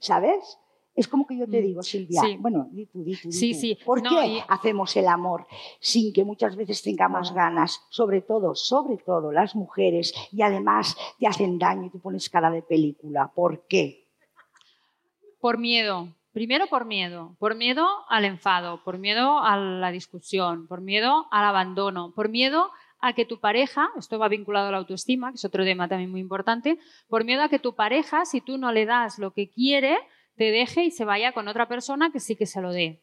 ¿Sabes? 0.00 0.58
Es 0.94 1.08
como 1.08 1.26
que 1.26 1.38
yo 1.38 1.46
te 1.48 1.60
Mm, 1.60 1.64
digo, 1.64 1.82
Silvia, 1.82 2.20
sí. 2.20 2.36
bueno, 2.38 2.68
di 2.70 2.84
tú, 2.86 3.02
di 3.02 3.16
tú, 3.16 3.28
di 3.28 3.32
Sí, 3.32 3.52
tú. 3.54 3.58
sí. 3.60 3.78
¿Por 3.84 4.02
No, 4.02 4.10
qué 4.10 4.26
y- 4.26 4.42
hacemos 4.46 4.94
el 4.96 5.08
amor 5.08 5.46
sin 5.80 6.12
que 6.12 6.22
muchas 6.24 6.54
veces 6.54 6.82
tengamos 6.82 7.32
ganas? 7.32 7.80
Sobre 7.88 8.20
todo, 8.20 8.54
sobre 8.54 8.98
todo 8.98 9.32
las 9.32 9.56
mujeres, 9.56 10.12
y 10.32 10.42
además 10.42 10.94
te 11.18 11.26
hacen 11.26 11.58
daño 11.58 11.86
y 11.86 11.90
te 11.90 11.98
pones 11.98 12.28
cara 12.28 12.50
de 12.50 12.60
película. 12.62 13.30
¿Por 13.34 13.66
qué? 13.66 14.06
Por 15.40 15.58
miedo. 15.58 16.08
Primero 16.32 16.66
por 16.66 16.84
miedo. 16.84 17.36
Por 17.38 17.54
miedo 17.54 17.86
al 18.08 18.24
enfado, 18.24 18.82
por 18.84 18.98
miedo 18.98 19.38
a 19.38 19.56
la 19.56 19.90
discusión, 19.90 20.66
por 20.66 20.80
miedo 20.80 21.26
al 21.30 21.44
abandono, 21.44 22.12
por 22.14 22.28
miedo 22.28 22.70
a 23.00 23.12
que 23.14 23.24
tu 23.24 23.40
pareja, 23.40 23.90
esto 23.98 24.18
va 24.18 24.28
vinculado 24.28 24.68
a 24.68 24.70
la 24.70 24.78
autoestima, 24.78 25.30
que 25.30 25.34
es 25.36 25.44
otro 25.44 25.64
tema 25.64 25.88
también 25.88 26.10
muy 26.10 26.20
importante, 26.20 26.78
por 27.08 27.24
miedo 27.24 27.42
a 27.42 27.48
que 27.48 27.58
tu 27.58 27.74
pareja, 27.74 28.24
si 28.24 28.40
tú 28.40 28.58
no 28.58 28.70
le 28.72 28.86
das 28.86 29.18
lo 29.18 29.32
que 29.32 29.50
quiere, 29.50 29.98
te 30.36 30.50
deje 30.50 30.84
y 30.84 30.90
se 30.90 31.04
vaya 31.04 31.32
con 31.32 31.48
otra 31.48 31.68
persona 31.68 32.10
que 32.12 32.20
sí 32.20 32.36
que 32.36 32.46
se 32.46 32.60
lo 32.60 32.72
dé. 32.72 33.00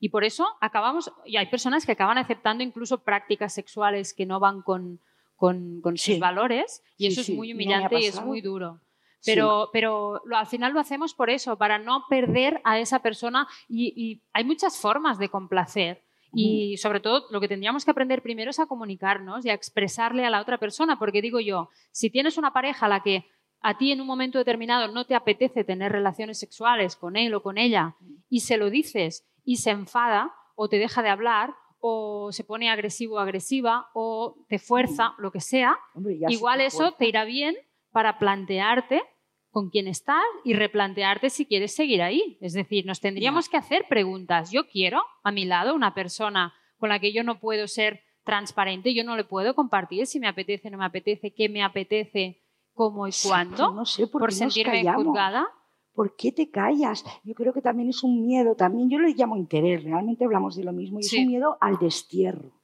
Y 0.00 0.08
por 0.08 0.24
eso 0.24 0.46
acabamos, 0.60 1.12
y 1.24 1.36
hay 1.36 1.46
personas 1.46 1.86
que 1.86 1.92
acaban 1.92 2.18
aceptando 2.18 2.64
incluso 2.64 3.02
prácticas 3.04 3.54
sexuales 3.54 4.12
que 4.14 4.26
no 4.26 4.40
van 4.40 4.62
con, 4.62 4.98
con, 5.36 5.80
con 5.80 5.96
sus 5.96 6.18
valores, 6.18 6.82
y 6.96 7.06
Sí, 7.06 7.12
eso 7.12 7.22
sí, 7.22 7.32
es 7.32 7.38
muy 7.38 7.48
no 7.50 7.54
humillante 7.56 8.00
y 8.00 8.06
es 8.06 8.20
muy 8.24 8.40
duro. 8.40 8.80
Pero, 9.24 9.70
pero 9.72 10.20
lo- 10.24 10.36
al 10.36 10.46
final 10.48 10.72
lo 10.72 10.80
hacemos 10.80 11.14
por 11.14 11.30
eso, 11.30 11.56
para 11.56 11.78
no 11.78 12.06
perder 12.08 12.60
a 12.64 12.80
esa 12.80 12.98
persona. 12.98 13.46
Y, 13.68 13.92
y 13.96 14.20
hay 14.32 14.42
muchas 14.42 14.76
formas 14.80 15.16
de 15.18 15.28
complacer. 15.28 16.02
Y 16.34 16.76
sobre 16.78 16.98
todo 16.98 17.26
lo 17.30 17.40
que 17.40 17.46
tendríamos 17.46 17.84
que 17.84 17.90
aprender 17.92 18.22
primero 18.22 18.50
es 18.50 18.58
a 18.58 18.66
comunicarnos 18.66 19.44
y 19.44 19.50
a 19.50 19.54
expresarle 19.54 20.24
a 20.24 20.30
la 20.30 20.40
otra 20.40 20.58
persona. 20.58 20.98
Porque 20.98 21.22
digo 21.22 21.38
yo, 21.38 21.68
si 21.92 22.10
tienes 22.10 22.36
una 22.38 22.52
pareja 22.52 22.86
a 22.86 22.88
la 22.88 23.00
que 23.02 23.26
a 23.62 23.78
ti 23.78 23.92
en 23.92 24.00
un 24.00 24.06
momento 24.06 24.38
determinado 24.38 24.88
no 24.88 25.06
te 25.06 25.14
apetece 25.14 25.64
tener 25.64 25.92
relaciones 25.92 26.38
sexuales 26.38 26.96
con 26.96 27.16
él 27.16 27.32
o 27.34 27.42
con 27.42 27.58
ella 27.58 27.96
y 28.28 28.40
se 28.40 28.56
lo 28.56 28.70
dices 28.70 29.26
y 29.44 29.56
se 29.56 29.70
enfada 29.70 30.32
o 30.54 30.68
te 30.68 30.78
deja 30.78 31.02
de 31.02 31.08
hablar 31.08 31.54
o 31.80 32.30
se 32.32 32.44
pone 32.44 32.70
agresivo 32.70 33.16
o 33.16 33.18
agresiva 33.18 33.88
o 33.94 34.36
te 34.48 34.58
fuerza, 34.58 35.14
lo 35.18 35.32
que 35.32 35.40
sea, 35.40 35.76
Hombre, 35.94 36.18
igual 36.28 36.58
te 36.58 36.66
eso 36.66 36.78
fuerza. 36.78 36.96
te 36.98 37.08
irá 37.08 37.24
bien 37.24 37.56
para 37.90 38.18
plantearte 38.18 39.02
con 39.50 39.68
quién 39.68 39.86
estás 39.86 40.22
y 40.44 40.54
replantearte 40.54 41.28
si 41.28 41.44
quieres 41.44 41.74
seguir 41.74 42.00
ahí. 42.02 42.38
Es 42.40 42.54
decir, 42.54 42.86
nos 42.86 43.00
tendríamos 43.00 43.48
que 43.48 43.58
hacer 43.58 43.84
preguntas. 43.88 44.50
Yo 44.50 44.66
quiero 44.66 45.02
a 45.22 45.30
mi 45.30 45.44
lado 45.44 45.74
una 45.74 45.92
persona 45.92 46.54
con 46.78 46.88
la 46.88 46.98
que 46.98 47.12
yo 47.12 47.22
no 47.22 47.38
puedo 47.38 47.68
ser 47.68 48.02
transparente, 48.24 48.94
yo 48.94 49.04
no 49.04 49.16
le 49.16 49.24
puedo 49.24 49.54
compartir 49.54 50.06
si 50.06 50.20
me 50.20 50.28
apetece, 50.28 50.70
no 50.70 50.78
me 50.78 50.84
apetece, 50.84 51.34
qué 51.34 51.48
me 51.48 51.62
apetece, 51.62 52.41
cómo 52.74 53.06
y 53.06 53.12
cuándo, 53.26 53.72
No 53.72 53.84
sé 53.84 54.06
por, 54.06 54.20
por 54.20 54.28
qué 54.30 54.34
sentirme 54.36 54.84
juzgada. 54.94 55.46
¿Por 55.94 56.16
qué 56.16 56.32
te 56.32 56.50
callas? 56.50 57.04
Yo 57.22 57.34
creo 57.34 57.52
que 57.52 57.60
también 57.60 57.90
es 57.90 58.02
un 58.02 58.22
miedo, 58.26 58.54
también 58.54 58.88
yo 58.88 58.98
le 58.98 59.12
llamo 59.14 59.36
interés, 59.36 59.84
realmente 59.84 60.24
hablamos 60.24 60.56
de 60.56 60.64
lo 60.64 60.72
mismo, 60.72 60.98
y 60.98 61.02
Sí. 61.02 61.16
es 61.16 61.22
un 61.22 61.28
miedo 61.28 61.58
al 61.60 61.78
destierro. 61.78 62.61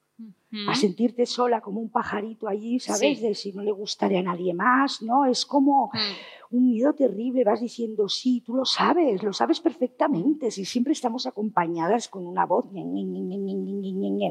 A 0.67 0.75
sentirte 0.75 1.27
sola 1.27 1.61
como 1.61 1.81
un 1.81 1.91
pajarito 1.91 2.49
allí, 2.49 2.81
¿sabes? 2.81 3.21
De 3.21 3.35
si 3.35 3.53
no 3.53 3.63
le 3.63 3.73
gustaría 3.73 4.21
a 4.21 4.23
nadie 4.23 4.55
más, 4.55 5.03
¿no? 5.03 5.27
Es 5.27 5.45
como 5.45 5.91
un 6.51 6.71
miedo 6.71 6.95
terrible, 6.95 7.45
vas 7.45 7.61
diciendo, 7.61 8.09
sí, 8.09 8.41
tú 8.41 8.55
lo 8.55 8.65
sabes, 8.65 9.23
lo 9.23 9.33
sabes 9.33 9.61
perfectamente, 9.61 10.51
si 10.51 10.65
siempre 10.65 10.95
estamos 10.95 11.27
acompañadas 11.27 12.09
con 12.09 12.27
una 12.27 12.47
voz, 12.47 12.67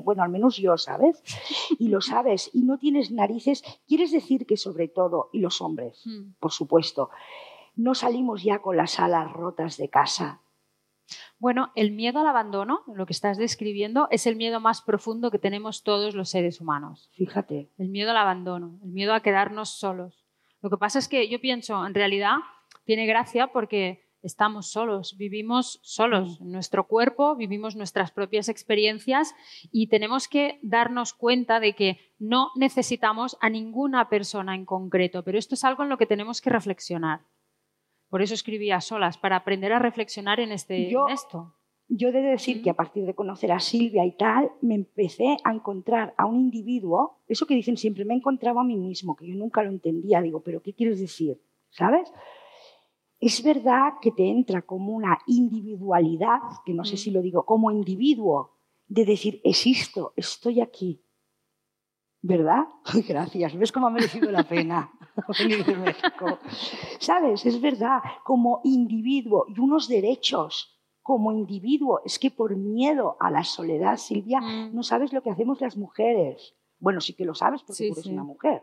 bueno, 0.03 0.23
al 0.23 0.29
menos 0.29 0.57
yo, 0.57 0.77
¿sabes? 0.77 1.21
Y 1.77 1.89
lo 1.89 2.01
sabes, 2.01 2.49
y 2.53 2.63
no 2.63 2.77
tienes 2.79 3.11
narices, 3.11 3.63
quieres 3.87 4.11
decir 4.11 4.45
que 4.45 4.57
sobre 4.57 4.87
todo, 4.87 5.29
y 5.31 5.39
los 5.39 5.61
hombres, 5.61 6.03
por 6.39 6.51
supuesto, 6.51 7.11
no 7.75 7.93
salimos 7.93 8.43
ya 8.43 8.59
con 8.59 8.75
las 8.75 8.99
alas 8.99 9.31
rotas 9.31 9.77
de 9.77 9.89
casa, 9.89 10.41
bueno, 11.39 11.71
el 11.75 11.91
miedo 11.91 12.19
al 12.19 12.27
abandono, 12.27 12.81
lo 12.93 13.05
que 13.05 13.13
estás 13.13 13.37
describiendo, 13.37 14.07
es 14.11 14.27
el 14.27 14.35
miedo 14.35 14.59
más 14.59 14.81
profundo 14.81 15.31
que 15.31 15.39
tenemos 15.39 15.83
todos 15.83 16.15
los 16.15 16.29
seres 16.29 16.61
humanos. 16.61 17.09
Fíjate. 17.13 17.69
El 17.77 17.89
miedo 17.89 18.11
al 18.11 18.17
abandono, 18.17 18.79
el 18.83 18.91
miedo 18.91 19.13
a 19.13 19.21
quedarnos 19.21 19.69
solos. 19.69 20.25
Lo 20.61 20.69
que 20.69 20.77
pasa 20.77 20.99
es 20.99 21.07
que 21.07 21.29
yo 21.29 21.39
pienso, 21.39 21.85
en 21.85 21.93
realidad, 21.93 22.37
tiene 22.85 23.05
gracia 23.05 23.47
porque 23.47 24.07
estamos 24.23 24.67
solos, 24.71 25.15
vivimos 25.17 25.79
solos 25.83 26.39
mm. 26.39 26.43
en 26.43 26.51
nuestro 26.51 26.87
cuerpo, 26.87 27.35
vivimos 27.35 27.75
nuestras 27.75 28.11
propias 28.11 28.49
experiencias 28.49 29.33
y 29.71 29.87
tenemos 29.87 30.27
que 30.27 30.59
darnos 30.63 31.13
cuenta 31.13 31.59
de 31.59 31.73
que 31.73 31.99
no 32.19 32.49
necesitamos 32.55 33.37
a 33.41 33.49
ninguna 33.49 34.09
persona 34.09 34.55
en 34.55 34.65
concreto, 34.65 35.23
pero 35.23 35.37
esto 35.37 35.55
es 35.55 35.63
algo 35.63 35.83
en 35.83 35.89
lo 35.89 35.97
que 35.97 36.05
tenemos 36.05 36.41
que 36.41 36.49
reflexionar. 36.49 37.21
Por 38.09 38.21
eso 38.21 38.33
escribí 38.33 38.71
a 38.71 38.81
solas, 38.81 39.17
para 39.17 39.35
aprender 39.35 39.73
a 39.73 39.79
reflexionar 39.79 40.39
en, 40.39 40.51
este, 40.51 40.89
esto. 41.09 41.53
Yo 41.89 42.09
he 42.09 42.11
de 42.11 42.21
decir 42.21 42.61
que 42.61 42.69
a 42.69 42.73
partir 42.73 43.05
de 43.05 43.15
conocer 43.15 43.51
a 43.51 43.59
Silvia 43.59 44.05
y 44.05 44.11
tal, 44.11 44.51
me 44.61 44.75
empecé 44.75 45.37
a 45.43 45.53
encontrar 45.53 46.13
a 46.17 46.25
un 46.25 46.35
individuo, 46.35 47.19
eso 47.27 47.45
que 47.45 47.55
dicen 47.55 47.77
siempre, 47.77 48.05
me 48.05 48.13
he 48.13 48.17
encontrado 48.17 48.59
a 48.59 48.63
mí 48.63 48.75
mismo, 48.75 49.15
que 49.15 49.27
yo 49.27 49.35
nunca 49.35 49.63
lo 49.63 49.69
entendía, 49.69 50.21
digo, 50.21 50.41
pero 50.41 50.61
¿qué 50.61 50.73
quieres 50.73 50.99
decir? 50.99 51.41
¿Sabes? 51.69 52.11
Es 53.19 53.41
verdad 53.43 53.93
que 54.01 54.11
te 54.11 54.29
entra 54.29 54.61
como 54.61 54.91
una 54.93 55.17
individualidad, 55.27 56.39
que 56.65 56.73
no 56.73 56.83
sé 56.83 56.97
si 56.97 57.09
lo 57.09 57.21
digo, 57.21 57.45
como 57.45 57.71
individuo, 57.71 58.51
de 58.87 59.05
decir, 59.05 59.41
existo, 59.43 60.13
estoy 60.15 60.61
aquí. 60.61 61.01
¿Verdad? 62.21 62.65
Gracias, 63.07 63.55
¿ves 63.57 63.71
cómo 63.71 63.87
ha 63.87 63.91
merecido 63.91 64.31
la 64.31 64.43
pena 64.43 64.91
venir 65.39 65.65
de 65.65 65.75
México? 65.75 66.39
¿Sabes? 66.99 67.45
Es 67.45 67.61
verdad, 67.61 67.99
como 68.23 68.61
individuo 68.63 69.45
y 69.47 69.59
unos 69.59 69.87
derechos 69.87 70.77
como 71.07 71.31
individuo. 71.31 72.01
Es 72.03 72.19
que 72.19 72.31
por 72.31 72.57
miedo 72.57 73.15
a 73.21 73.31
la 73.31 73.45
soledad, 73.45 73.95
Silvia, 73.95 74.41
mm. 74.41 74.75
no 74.75 74.83
sabes 74.83 75.13
lo 75.13 75.23
que 75.23 75.29
hacemos 75.29 75.61
las 75.61 75.77
mujeres. 75.77 76.53
Bueno, 76.79 76.99
sí 76.99 77.13
que 77.13 77.23
lo 77.23 77.33
sabes 77.33 77.63
porque 77.63 77.87
tú 77.87 77.93
eres 77.93 78.07
una 78.07 78.25
mujer, 78.25 78.59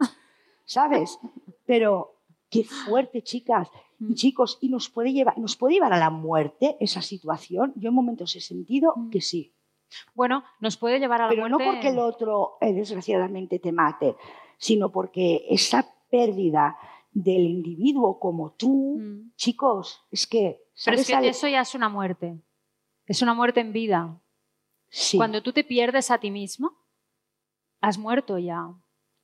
¿sabes? 0.67 1.19
Pero 1.65 2.21
qué 2.51 2.63
fuerte, 2.65 3.23
chicas 3.23 3.69
y 3.99 4.13
mm. 4.13 4.15
chicos, 4.15 4.59
y 4.61 4.69
nos 4.69 4.91
puede 4.91 5.15
llevar, 5.15 5.39
nos 5.39 5.57
puede 5.57 5.75
llevar 5.75 5.95
a 5.95 5.99
la 5.99 6.11
muerte 6.11 6.77
esa 6.81 7.01
situación. 7.01 7.73
Yo 7.77 7.89
en 7.89 7.95
momentos 7.95 8.37
he 8.37 8.41
sentido 8.41 8.93
mm. 8.95 9.09
que 9.09 9.23
sí. 9.23 9.55
Bueno, 10.15 10.45
nos 10.61 10.77
puede 10.77 10.99
llevar 10.99 11.23
a 11.23 11.25
la 11.25 11.31
Pero 11.31 11.43
muerte. 11.43 11.57
Pero 11.59 11.67
no 11.67 11.73
porque 11.73 11.89
el 11.89 11.99
otro, 11.99 12.59
eh, 12.61 12.73
desgraciadamente, 12.73 13.59
te 13.59 13.73
mate, 13.73 14.17
sino 14.59 14.91
porque 14.91 15.47
esa 15.49 15.87
pérdida 16.11 16.77
del 17.13 17.43
individuo 17.43 18.19
como 18.19 18.53
tú, 18.53 18.99
mm. 18.99 19.35
chicos, 19.37 20.05
es 20.11 20.27
que... 20.27 20.65
Pero 20.85 20.97
es 20.97 21.07
que 21.07 21.29
eso 21.29 21.49
ya 21.49 21.61
es 21.61 21.75
una 21.75 21.89
muerte. 21.89 22.41
Es 23.07 23.23
una 23.23 23.35
muerte 23.35 23.61
en 23.61 23.73
vida. 23.73 24.21
Cuando 25.17 25.43
tú 25.43 25.53
te 25.53 25.65
pierdes 25.65 26.11
a 26.11 26.19
ti 26.19 26.31
mismo, 26.31 26.73
has 27.81 27.99
muerto 27.99 28.39
ya. 28.39 28.73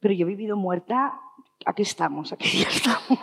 Pero 0.00 0.14
yo 0.14 0.26
he 0.26 0.28
vivido 0.28 0.56
muerta, 0.56 1.20
aquí 1.64 1.82
estamos, 1.82 2.32
aquí 2.32 2.62
ya 2.62 2.68
estamos. 2.68 3.18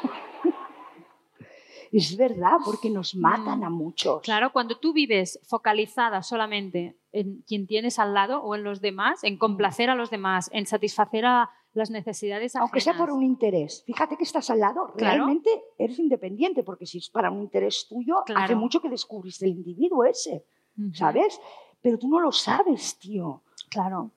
Es 1.92 2.18
verdad, 2.18 2.58
porque 2.64 2.90
nos 2.90 3.16
matan 3.16 3.64
a 3.64 3.70
muchos. 3.70 4.22
Claro, 4.22 4.52
cuando 4.52 4.78
tú 4.78 4.94
vives 4.94 5.40
focalizada 5.44 6.22
solamente 6.24 6.98
en 7.12 7.44
quien 7.48 7.68
tienes 7.68 8.00
al 8.00 8.14
lado 8.14 8.42
o 8.42 8.56
en 8.56 8.64
los 8.64 8.82
demás, 8.82 9.24
en 9.24 9.38
complacer 9.38 9.90
a 9.90 9.96
los 9.96 10.10
demás, 10.10 10.50
en 10.54 10.66
satisfacer 10.66 11.26
a 11.26 11.50
las 11.74 11.90
necesidades 11.92 12.56
ajenas. 12.56 12.70
Aunque 12.70 12.82
sea 12.82 12.98
por 12.98 13.12
un 13.12 13.24
interés. 13.24 13.84
Fíjate 13.86 14.18
que 14.18 14.24
estás 14.24 14.50
al 14.50 14.60
lado, 14.60 14.92
realmente 14.96 15.50
eres 15.78 16.00
independiente, 16.00 16.64
porque 16.64 16.86
si 16.86 16.98
es 16.98 17.10
para 17.10 17.32
un 17.32 17.42
interés 17.42 17.88
tuyo, 17.88 18.24
hace 18.36 18.56
mucho 18.56 18.82
que 18.82 18.90
descubriste 18.90 19.46
el 19.46 19.52
individuo 19.52 20.04
ese, 20.04 20.46
¿sabes? 20.94 21.40
Pero 21.82 21.98
tú 21.98 22.08
no 22.08 22.20
lo 22.20 22.32
sabes, 22.32 22.98
tío. 22.98 23.44
Claro. 23.70 24.12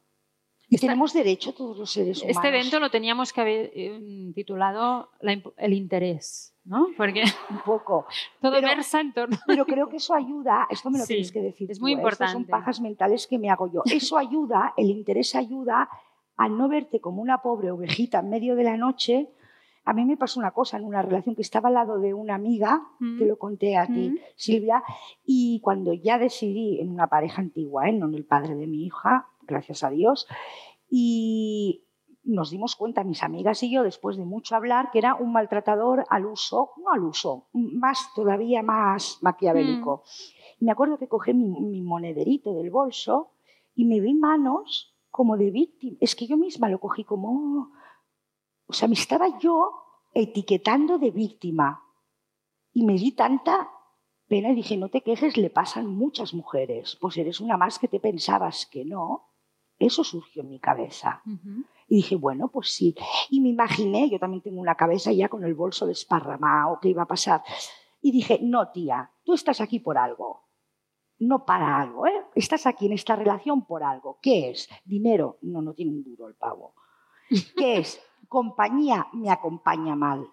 Y 0.71 0.79
tenemos 0.79 1.13
derecho 1.13 1.53
todos 1.53 1.77
los 1.77 1.91
seres 1.91 2.19
humanos. 2.23 2.37
Este 2.37 2.49
evento 2.49 2.79
lo 2.79 2.91
teníamos 2.91 3.33
que 3.33 3.41
haber 3.41 3.73
eh, 3.75 4.33
titulado 4.37 5.11
El 5.57 5.73
interés, 5.73 6.55
¿no? 6.65 6.87
Porque 6.97 7.25
un 7.51 7.59
poco. 7.65 8.07
Todo 8.41 8.53
versa 8.53 9.01
en 9.01 9.13
torno. 9.13 9.37
Pero 9.49 9.67
creo 9.67 9.89
que 9.91 9.97
eso 9.97 10.15
ayuda, 10.15 10.69
esto 10.71 10.89
me 10.91 11.01
lo 11.01 11.07
tienes 11.07 11.33
que 11.33 11.41
decir. 11.41 11.69
Es 11.73 11.81
muy 11.81 11.93
importante. 11.93 12.25
¿eh? 12.25 12.27
Estas 12.27 12.33
son 12.33 12.47
pajas 12.47 12.81
mentales 12.81 13.27
que 13.27 13.39
me 13.39 13.51
hago 13.51 13.71
yo. 13.71 13.83
Eso 13.93 14.17
ayuda, 14.17 14.73
el 14.77 14.91
interés 14.91 15.35
ayuda 15.35 15.89
a 16.37 16.49
no 16.49 16.69
verte 16.69 17.01
como 17.01 17.21
una 17.21 17.39
pobre 17.43 17.73
ovejita 17.73 18.21
en 18.21 18.31
medio 18.31 18.55
de 18.55 18.63
la 18.63 18.77
noche. 18.77 19.29
A 19.85 19.93
mí 19.93 20.05
me 20.05 20.17
pasó 20.17 20.39
una 20.39 20.53
cosa 20.53 20.77
en 20.77 20.85
una 20.85 21.03
relación 21.03 21.35
que 21.35 21.43
estaba 21.43 21.69
al 21.69 21.75
lado 21.75 21.99
de 21.99 22.15
una 22.15 22.37
amiga, 22.37 22.81
mm. 23.01 23.19
te 23.19 23.27
lo 23.27 23.39
conté 23.39 23.77
a 23.77 23.87
ti, 23.87 24.11
mm. 24.11 24.19
Silvia, 24.37 24.85
y 25.25 25.59
cuando 25.63 25.93
ya 25.95 26.19
decidí 26.19 26.79
en 26.81 26.91
una 26.91 27.09
pareja 27.09 27.43
antigua, 27.43 27.89
¿eh? 27.89 27.93
no 27.93 28.07
en 28.07 28.15
el 28.15 28.25
padre 28.25 28.55
de 28.55 28.67
mi 28.69 28.85
hija, 28.85 29.27
gracias 29.51 29.85
a 29.85 29.91
Dios. 29.91 30.27
Y 30.89 31.85
nos 32.23 32.51
dimos 32.51 32.77
cuenta, 32.77 33.05
mis 33.05 33.23
amigas 33.23 33.63
y 33.63 33.71
yo, 33.71 33.83
después 33.83 34.17
de 34.17 34.25
mucho 34.25 34.55
hablar, 34.57 34.91
que 34.91 34.99
era 34.99 35.15
un 35.15 35.33
maltratador 35.33 36.05
al 36.09 36.27
uso, 36.27 36.73
no 36.79 36.91
al 36.93 37.05
uso, 37.05 37.49
más 37.53 38.13
todavía 38.15 38.63
más 38.63 39.19
maquiavélico. 39.23 40.05
Mm. 40.61 40.65
Me 40.65 40.73
acuerdo 40.73 40.99
que 40.99 41.09
cogí 41.09 41.33
mi, 41.33 41.81
monederito 41.81 42.55
del 42.55 42.71
bolso 42.71 43.33
y 43.75 43.85
me 43.87 44.01
vi 44.01 44.15
manos 44.15 44.95
como 45.11 45.37
de 45.37 45.51
víctima. 45.51 45.97
Es 46.01 46.15
que 46.15 46.27
yo 46.27 46.37
misma 46.37 46.69
lo 46.69 46.79
cogí 46.79 47.05
como... 47.05 47.73
O 48.67 48.73
sea, 48.73 48.87
me 48.87 48.95
estaba 48.95 49.39
yo 49.39 49.73
etiquetando 50.15 50.99
de 50.99 51.11
víctima. 51.11 51.83
Y 52.73 52.85
me 52.85 52.95
di 52.95 53.13
tanta 53.13 53.71
pena 54.29 54.51
y 54.51 54.55
dije, 54.55 54.77
no 54.77 54.91
te 54.91 55.01
quejes, 55.01 55.37
le 55.37 55.51
pasan 55.51 55.87
muchas 55.87 56.35
mujeres. 56.35 56.97
Pues 57.01 57.17
eres 57.17 57.41
una 57.41 57.57
más 57.57 57.79
que 57.79 57.89
te 57.89 57.99
pensabas 57.99 58.67
que 58.67 58.85
no. 58.85 59.30
Eso 59.81 60.05
surgió 60.05 60.43
en 60.43 60.51
mi 60.51 60.61
cabeza. 60.61 61.23
Y 61.89 61.97
dije, 61.97 62.15
bueno, 62.15 62.49
pues 62.49 62.69
sí. 62.69 62.95
Y 63.31 63.41
me 63.41 63.49
imaginé, 63.49 64.11
yo 64.11 64.19
también 64.19 64.43
tengo 64.43 64.61
una 64.61 64.75
cabeza 64.77 65.11
ya 65.11 65.31
con 65.31 65.43
el 65.43 65.55
bolso 65.55 65.87
desparramado, 65.87 66.79
¿qué 66.81 66.91
iba 66.91 67.03
a 67.03 67.09
pasar? 67.09 67.43
Y 68.03 68.13
dije, 68.13 68.39
no, 68.43 68.71
tía, 68.71 69.11
tú 69.25 69.33
estás 69.33 69.61
aquí 69.63 69.81
por 69.81 69.97
algo. 69.97 70.45
No 71.19 71.47
para 71.47 71.81
algo, 71.81 72.07
¿eh? 72.07 72.27
Estás 72.35 72.67
aquí 72.67 72.87
en 72.87 72.93
esta 72.93 73.17
relación 73.17 73.67
por 73.67 73.83
algo. 73.83 74.19
¿Qué 74.21 74.51
es? 74.51 74.69
Dinero. 74.85 75.39
No, 75.41 75.63
no 75.63 75.73
tiene 75.73 75.93
un 75.93 76.03
duro 76.03 76.29
el 76.29 76.35
pavo. 76.35 76.75
¿Qué 77.57 77.79
es? 77.79 78.03
Compañía 78.29 79.09
me 79.15 79.31
acompaña 79.31 79.97
mal. 79.97 80.27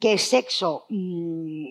¿Qué 0.00 0.14
es 0.14 0.22
sexo? 0.22 0.86
Mm, 0.88 1.70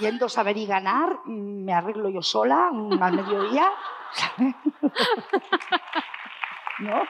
yendo 0.00 0.28
saber 0.28 0.56
y 0.56 0.66
ganar, 0.66 1.26
me 1.26 1.72
arreglo 1.72 2.08
yo 2.08 2.22
sola 2.22 2.68
al 2.68 3.16
mediodía. 3.16 3.68
¿No? 6.80 7.02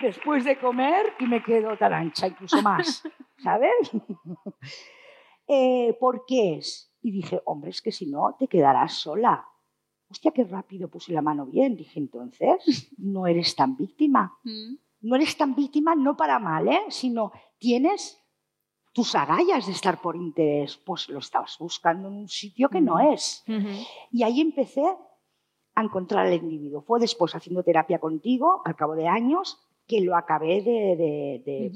Después 0.00 0.44
de 0.44 0.58
comer 0.58 1.14
y 1.18 1.26
me 1.26 1.42
quedo 1.42 1.76
tan 1.76 1.92
ancha, 1.92 2.26
incluso 2.28 2.62
más, 2.62 3.02
¿sabes? 3.42 3.90
Eh, 5.50 5.96
¿Por 5.98 6.26
qué 6.26 6.58
es? 6.58 6.92
Y 7.00 7.10
dije, 7.10 7.40
hombre, 7.46 7.70
es 7.70 7.80
que 7.80 7.90
si 7.90 8.04
no, 8.04 8.36
te 8.38 8.48
quedarás 8.48 8.92
sola. 8.92 9.48
Hostia, 10.10 10.30
qué 10.30 10.44
rápido 10.44 10.90
puse 10.90 11.14
la 11.14 11.22
mano 11.22 11.46
bien. 11.46 11.74
Dije, 11.74 11.98
entonces, 11.98 12.92
no 12.98 13.26
eres 13.26 13.56
tan 13.56 13.74
víctima. 13.74 14.38
Mm. 14.44 14.74
No 15.00 15.16
eres 15.16 15.38
tan 15.38 15.54
víctima 15.54 15.94
no 15.94 16.18
para 16.18 16.38
mal, 16.38 16.68
¿eh? 16.68 16.82
sino 16.90 17.32
tienes 17.56 18.17
tus 18.92 19.14
agallas 19.14 19.66
de 19.66 19.72
estar 19.72 20.00
por 20.00 20.16
interés. 20.16 20.76
Pues 20.76 21.08
lo 21.08 21.18
estabas 21.18 21.56
buscando 21.58 22.08
en 22.08 22.14
un 22.14 22.28
sitio 22.28 22.68
que 22.68 22.80
no 22.80 22.98
es. 22.98 23.44
Y 24.10 24.22
ahí 24.22 24.40
empecé 24.40 24.84
a 25.74 25.82
encontrar 25.82 26.26
al 26.26 26.34
individuo. 26.34 26.82
Fue 26.82 26.98
después 26.98 27.34
haciendo 27.34 27.62
terapia 27.62 27.98
contigo, 27.98 28.62
al 28.64 28.76
cabo 28.76 28.94
de 28.94 29.06
años, 29.08 29.58
que 29.86 30.00
lo 30.00 30.16
acabé 30.16 30.62
de... 30.62 31.72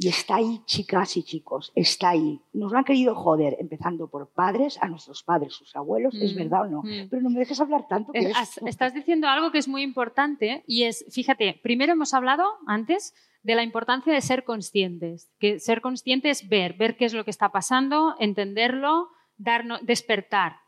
Y 0.00 0.08
está 0.08 0.36
ahí, 0.36 0.60
chicas 0.64 1.16
y 1.16 1.24
chicos, 1.24 1.72
está 1.74 2.10
ahí. 2.10 2.40
Nos 2.52 2.70
lo 2.70 2.78
han 2.78 2.84
querido 2.84 3.16
joder, 3.16 3.56
empezando 3.58 4.08
por 4.08 4.28
padres, 4.28 4.78
a 4.80 4.88
nuestros 4.88 5.24
padres, 5.24 5.54
sus 5.54 5.74
abuelos, 5.74 6.14
¿es 6.14 6.36
verdad 6.36 6.62
o 6.62 6.66
no? 6.68 6.82
Pero 7.10 7.20
no 7.20 7.30
me 7.30 7.40
dejes 7.40 7.60
hablar 7.60 7.88
tanto. 7.88 8.12
Que 8.12 8.32
Estás 8.66 8.94
diciendo 8.94 9.26
algo 9.26 9.50
que 9.50 9.58
es 9.58 9.66
muy 9.66 9.82
importante 9.82 10.62
y 10.68 10.84
es, 10.84 11.04
fíjate, 11.10 11.58
primero 11.64 11.92
hemos 11.92 12.14
hablado 12.14 12.44
antes 12.68 13.12
de 13.42 13.56
la 13.56 13.64
importancia 13.64 14.12
de 14.12 14.20
ser 14.20 14.44
conscientes, 14.44 15.32
que 15.40 15.58
ser 15.58 15.80
consciente 15.80 16.30
es 16.30 16.48
ver, 16.48 16.74
ver 16.74 16.96
qué 16.96 17.04
es 17.04 17.14
lo 17.14 17.24
que 17.24 17.30
está 17.30 17.50
pasando, 17.50 18.14
entenderlo, 18.20 19.08
darnos, 19.36 19.84
despertar. 19.84 20.60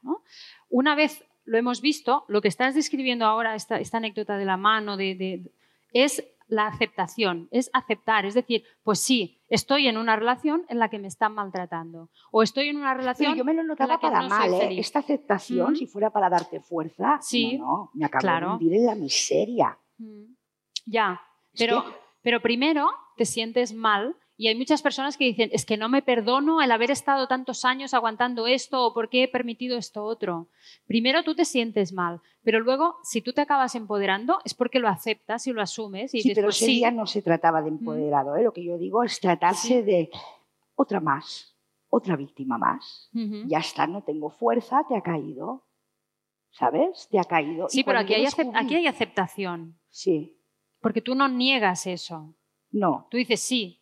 Una 0.68 0.96
vez 0.96 1.24
lo 1.44 1.56
hemos 1.56 1.80
visto, 1.80 2.24
lo 2.26 2.40
que 2.40 2.48
estás 2.48 2.74
describiendo 2.74 3.26
ahora, 3.26 3.54
esta, 3.54 3.78
esta 3.78 3.98
anécdota 3.98 4.38
de 4.38 4.44
la 4.44 4.56
mano, 4.56 4.96
de, 4.96 5.52
es 5.92 6.24
la 6.50 6.66
aceptación, 6.66 7.48
es 7.50 7.70
aceptar, 7.72 8.26
es 8.26 8.34
decir, 8.34 8.64
pues 8.82 9.00
sí, 9.00 9.40
estoy 9.48 9.88
en 9.88 9.96
una 9.96 10.16
relación 10.16 10.64
en 10.68 10.78
la 10.78 10.90
que 10.90 10.98
me 10.98 11.08
están 11.08 11.34
maltratando 11.34 12.10
o 12.30 12.42
estoy 12.42 12.68
en 12.68 12.76
una 12.76 12.94
relación 12.94 13.36
yo 13.36 13.44
me 13.44 13.54
lo 13.54 13.62
notaba 13.62 13.98
para 13.98 14.22
mal, 14.22 14.52
¿eh? 14.54 14.78
esta 14.78 14.98
aceptación, 14.98 15.76
si 15.76 15.86
fuera 15.86 16.10
para 16.10 16.28
darte 16.28 16.60
fuerza, 16.60 17.18
sí, 17.22 17.58
no, 17.58 17.90
me 17.94 18.04
acabo 18.04 18.26
de 18.26 18.46
hundir 18.46 18.74
en 18.74 18.86
la 18.86 18.94
miseria. 18.94 19.78
Ya, 20.86 21.20
pero, 21.56 21.84
pero 22.22 22.40
primero 22.40 22.90
te 23.16 23.24
sientes 23.24 23.72
mal 23.72 24.16
y 24.40 24.48
hay 24.48 24.54
muchas 24.54 24.80
personas 24.80 25.18
que 25.18 25.24
dicen, 25.26 25.50
es 25.52 25.66
que 25.66 25.76
no 25.76 25.90
me 25.90 26.00
perdono 26.00 26.62
el 26.62 26.72
haber 26.72 26.90
estado 26.90 27.28
tantos 27.28 27.66
años 27.66 27.92
aguantando 27.92 28.46
esto 28.46 28.86
o 28.86 28.94
por 28.94 29.10
qué 29.10 29.24
he 29.24 29.28
permitido 29.28 29.76
esto 29.76 30.02
otro. 30.02 30.48
Primero 30.86 31.22
tú 31.24 31.34
te 31.34 31.44
sientes 31.44 31.92
mal, 31.92 32.22
pero 32.42 32.58
luego 32.58 32.96
si 33.02 33.20
tú 33.20 33.34
te 33.34 33.42
acabas 33.42 33.74
empoderando 33.74 34.38
es 34.46 34.54
porque 34.54 34.78
lo 34.78 34.88
aceptas 34.88 35.46
y 35.46 35.52
lo 35.52 35.60
asumes. 35.60 36.14
Y 36.14 36.22
sí, 36.22 36.32
pero 36.34 36.48
ese 36.48 36.64
día 36.64 36.90
no 36.90 37.04
se 37.04 37.20
trataba 37.20 37.60
de 37.60 37.68
empoderado. 37.68 38.34
¿eh? 38.34 38.42
Lo 38.42 38.54
que 38.54 38.64
yo 38.64 38.78
digo 38.78 39.04
es 39.04 39.20
tratarse 39.20 39.82
de 39.82 40.08
otra 40.74 41.00
más, 41.00 41.54
otra 41.90 42.16
víctima 42.16 42.56
más. 42.56 43.10
Ya 43.46 43.58
está, 43.58 43.86
no 43.86 44.04
tengo 44.04 44.30
fuerza, 44.30 44.86
te 44.88 44.96
ha 44.96 45.02
caído. 45.02 45.66
¿Sabes? 46.48 47.08
Te 47.10 47.18
ha 47.18 47.24
caído. 47.24 47.68
Sí, 47.68 47.84
pero 47.84 47.98
aquí 47.98 48.14
hay, 48.14 48.24
aquí 48.54 48.74
hay 48.74 48.86
aceptación. 48.86 49.78
Sí. 49.90 50.40
Porque 50.80 51.02
tú 51.02 51.14
no 51.14 51.28
niegas 51.28 51.86
eso. 51.86 52.34
No. 52.70 53.06
Tú 53.10 53.18
dices, 53.18 53.40
sí, 53.40 53.79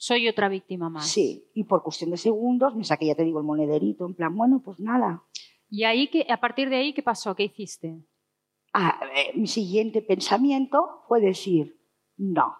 soy 0.00 0.28
otra 0.28 0.48
víctima 0.48 0.88
más. 0.88 1.08
Sí, 1.08 1.50
y 1.52 1.64
por 1.64 1.82
cuestión 1.82 2.10
de 2.10 2.16
segundos 2.16 2.74
me 2.74 2.84
saqué, 2.84 3.04
ya 3.04 3.14
te 3.14 3.22
digo, 3.22 3.38
el 3.38 3.44
monederito, 3.44 4.06
en 4.06 4.14
plan, 4.14 4.34
bueno, 4.34 4.62
pues 4.64 4.80
nada. 4.80 5.22
¿Y 5.68 5.84
ahí 5.84 6.08
que, 6.08 6.26
a 6.30 6.40
partir 6.40 6.70
de 6.70 6.76
ahí 6.76 6.94
qué 6.94 7.02
pasó? 7.02 7.36
¿Qué 7.36 7.44
hiciste? 7.44 8.00
Ah, 8.72 8.98
eh, 9.14 9.32
mi 9.34 9.46
siguiente 9.46 10.00
pensamiento 10.00 11.02
fue 11.06 11.20
decir, 11.20 11.78
no, 12.16 12.56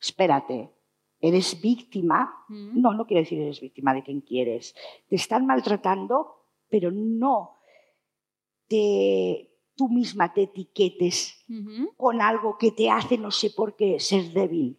espérate, 0.00 0.70
eres 1.18 1.60
víctima. 1.60 2.32
Mm. 2.48 2.80
No, 2.80 2.94
no 2.94 3.04
quiero 3.04 3.24
decir 3.24 3.40
eres 3.40 3.60
víctima 3.60 3.92
de 3.92 4.04
quien 4.04 4.20
quieres. 4.20 4.76
Te 5.08 5.16
están 5.16 5.46
maltratando, 5.46 6.36
pero 6.68 6.92
no 6.92 7.58
te, 8.68 9.58
tú 9.74 9.88
misma 9.88 10.32
te 10.32 10.42
etiquetes 10.42 11.44
con 11.96 12.22
algo 12.22 12.56
que 12.58 12.70
te 12.70 12.90
hace 12.90 13.18
no 13.18 13.32
sé 13.32 13.50
por 13.50 13.74
qué 13.74 13.98
ser 13.98 14.32
débil. 14.32 14.78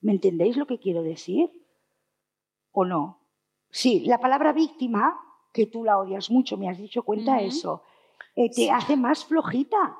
¿Me 0.00 0.12
entendéis 0.12 0.56
lo 0.56 0.66
que 0.66 0.78
quiero 0.78 1.02
decir? 1.02 1.50
¿O 2.72 2.84
no? 2.84 3.20
Sí, 3.70 4.00
la 4.00 4.18
palabra 4.18 4.52
víctima, 4.52 5.18
que 5.52 5.66
tú 5.66 5.84
la 5.84 5.98
odias 5.98 6.30
mucho, 6.30 6.56
me 6.56 6.68
has 6.68 6.78
dicho 6.78 7.02
cuenta 7.02 7.40
eso, 7.40 7.82
eh, 8.34 8.50
te 8.50 8.70
hace 8.70 8.96
más 8.96 9.24
flojita. 9.24 9.98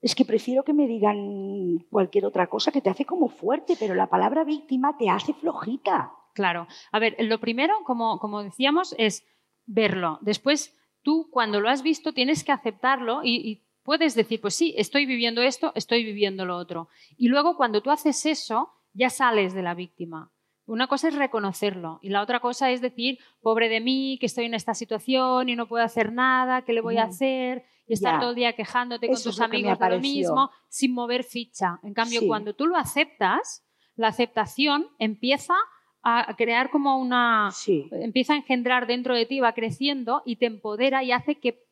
Es 0.00 0.14
que 0.14 0.24
prefiero 0.24 0.64
que 0.64 0.72
me 0.72 0.86
digan 0.86 1.78
cualquier 1.90 2.26
otra 2.26 2.48
cosa 2.48 2.70
que 2.70 2.80
te 2.80 2.90
hace 2.90 3.04
como 3.04 3.28
fuerte, 3.28 3.74
pero 3.78 3.94
la 3.94 4.08
palabra 4.08 4.44
víctima 4.44 4.96
te 4.96 5.08
hace 5.08 5.32
flojita. 5.34 6.12
Claro. 6.34 6.66
A 6.92 6.98
ver, 6.98 7.16
lo 7.18 7.40
primero, 7.40 7.74
como, 7.84 8.18
como 8.18 8.42
decíamos, 8.42 8.94
es 8.98 9.26
verlo. 9.66 10.18
Después, 10.20 10.76
tú 11.02 11.28
cuando 11.30 11.60
lo 11.60 11.68
has 11.68 11.82
visto 11.82 12.12
tienes 12.12 12.44
que 12.44 12.52
aceptarlo 12.52 13.22
y, 13.24 13.36
y 13.36 13.64
puedes 13.82 14.14
decir, 14.14 14.40
pues 14.40 14.54
sí, 14.54 14.74
estoy 14.76 15.06
viviendo 15.06 15.42
esto, 15.42 15.72
estoy 15.74 16.04
viviendo 16.04 16.44
lo 16.44 16.56
otro. 16.56 16.88
Y 17.16 17.28
luego 17.28 17.56
cuando 17.56 17.82
tú 17.82 17.90
haces 17.90 18.24
eso, 18.26 18.70
ya 18.98 19.10
sales 19.10 19.54
de 19.54 19.62
la 19.62 19.74
víctima. 19.74 20.32
Una 20.66 20.86
cosa 20.86 21.08
es 21.08 21.14
reconocerlo 21.14 21.98
y 22.02 22.10
la 22.10 22.20
otra 22.20 22.40
cosa 22.40 22.70
es 22.70 22.82
decir, 22.82 23.18
pobre 23.40 23.70
de 23.70 23.80
mí, 23.80 24.18
que 24.20 24.26
estoy 24.26 24.44
en 24.46 24.54
esta 24.54 24.74
situación 24.74 25.48
y 25.48 25.56
no 25.56 25.66
puedo 25.66 25.82
hacer 25.82 26.12
nada, 26.12 26.62
¿qué 26.62 26.74
le 26.74 26.82
voy 26.82 26.98
a 26.98 27.04
hacer? 27.04 27.64
Y 27.86 27.94
estar 27.94 28.20
todo 28.20 28.30
el 28.30 28.36
día 28.36 28.52
quejándote 28.52 29.06
con 29.06 29.22
tus 29.22 29.40
amigos 29.40 29.78
de 29.78 29.90
lo 29.90 30.00
mismo 30.00 30.50
sin 30.68 30.92
mover 30.92 31.24
ficha. 31.24 31.78
En 31.82 31.94
cambio, 31.94 32.20
cuando 32.26 32.54
tú 32.54 32.66
lo 32.66 32.76
aceptas, 32.76 33.64
la 33.94 34.08
aceptación 34.08 34.88
empieza 34.98 35.54
a 36.02 36.34
crear 36.36 36.70
como 36.70 36.98
una... 36.98 37.50
empieza 37.92 38.34
a 38.34 38.36
engendrar 38.36 38.86
dentro 38.86 39.14
de 39.14 39.24
ti, 39.24 39.40
va 39.40 39.54
creciendo 39.54 40.22
y 40.26 40.36
te 40.36 40.46
empodera 40.46 41.02
y 41.02 41.12
hace 41.12 41.36
que 41.36 41.64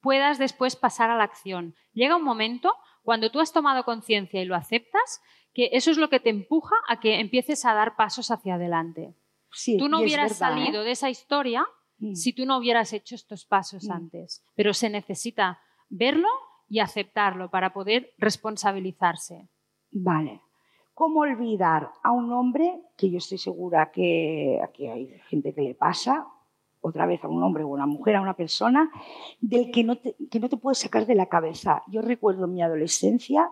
puedas 0.00 0.38
después 0.38 0.74
pasar 0.74 1.10
a 1.10 1.16
la 1.16 1.24
acción. 1.24 1.76
Llega 1.92 2.16
un 2.16 2.24
momento, 2.24 2.74
cuando 3.02 3.30
tú 3.30 3.40
has 3.40 3.52
tomado 3.52 3.84
conciencia 3.84 4.42
y 4.42 4.46
lo 4.46 4.56
aceptas, 4.56 5.20
que 5.52 5.70
eso 5.72 5.90
es 5.90 5.98
lo 5.98 6.08
que 6.08 6.20
te 6.20 6.30
empuja 6.30 6.74
a 6.88 7.00
que 7.00 7.20
empieces 7.20 7.64
a 7.64 7.74
dar 7.74 7.96
pasos 7.96 8.30
hacia 8.30 8.54
adelante. 8.54 9.14
tú 9.78 9.88
no 9.88 10.00
hubieras 10.00 10.36
salido 10.36 10.82
¿eh? 10.82 10.84
de 10.84 10.90
esa 10.92 11.10
historia 11.10 11.66
mm. 11.98 12.14
si 12.14 12.32
tú 12.32 12.46
no 12.46 12.58
hubieras 12.58 12.92
hecho 12.92 13.14
estos 13.14 13.44
pasos 13.44 13.86
mm. 13.86 13.92
antes, 13.92 14.44
pero 14.54 14.72
se 14.72 14.88
necesita 14.88 15.60
verlo 15.88 16.28
y 16.68 16.80
aceptarlo 16.80 17.50
para 17.50 17.72
poder 17.72 18.14
responsabilizarse. 18.16 19.48
Vale. 19.90 20.40
¿Cómo 20.94 21.20
olvidar 21.20 21.90
a 22.02 22.12
un 22.12 22.32
hombre, 22.32 22.80
que 22.96 23.10
yo 23.10 23.18
estoy 23.18 23.38
segura 23.38 23.90
que 23.90 24.60
aquí 24.62 24.86
hay 24.86 25.18
gente 25.28 25.54
que 25.54 25.62
le 25.62 25.74
pasa, 25.74 26.26
otra 26.80 27.06
vez 27.06 27.22
a 27.24 27.28
un 27.28 27.42
hombre 27.42 27.64
o 27.64 27.68
a 27.68 27.70
una 27.74 27.86
mujer, 27.86 28.16
a 28.16 28.20
una 28.20 28.34
persona, 28.34 28.90
del 29.40 29.70
que 29.70 29.84
no 29.84 29.96
te, 29.96 30.16
que 30.30 30.40
no 30.40 30.48
te 30.48 30.56
puedes 30.56 30.78
sacar 30.78 31.06
de 31.06 31.14
la 31.14 31.26
cabeza? 31.26 31.82
Yo 31.88 32.02
recuerdo 32.02 32.46
mi 32.46 32.62
adolescencia 32.62 33.50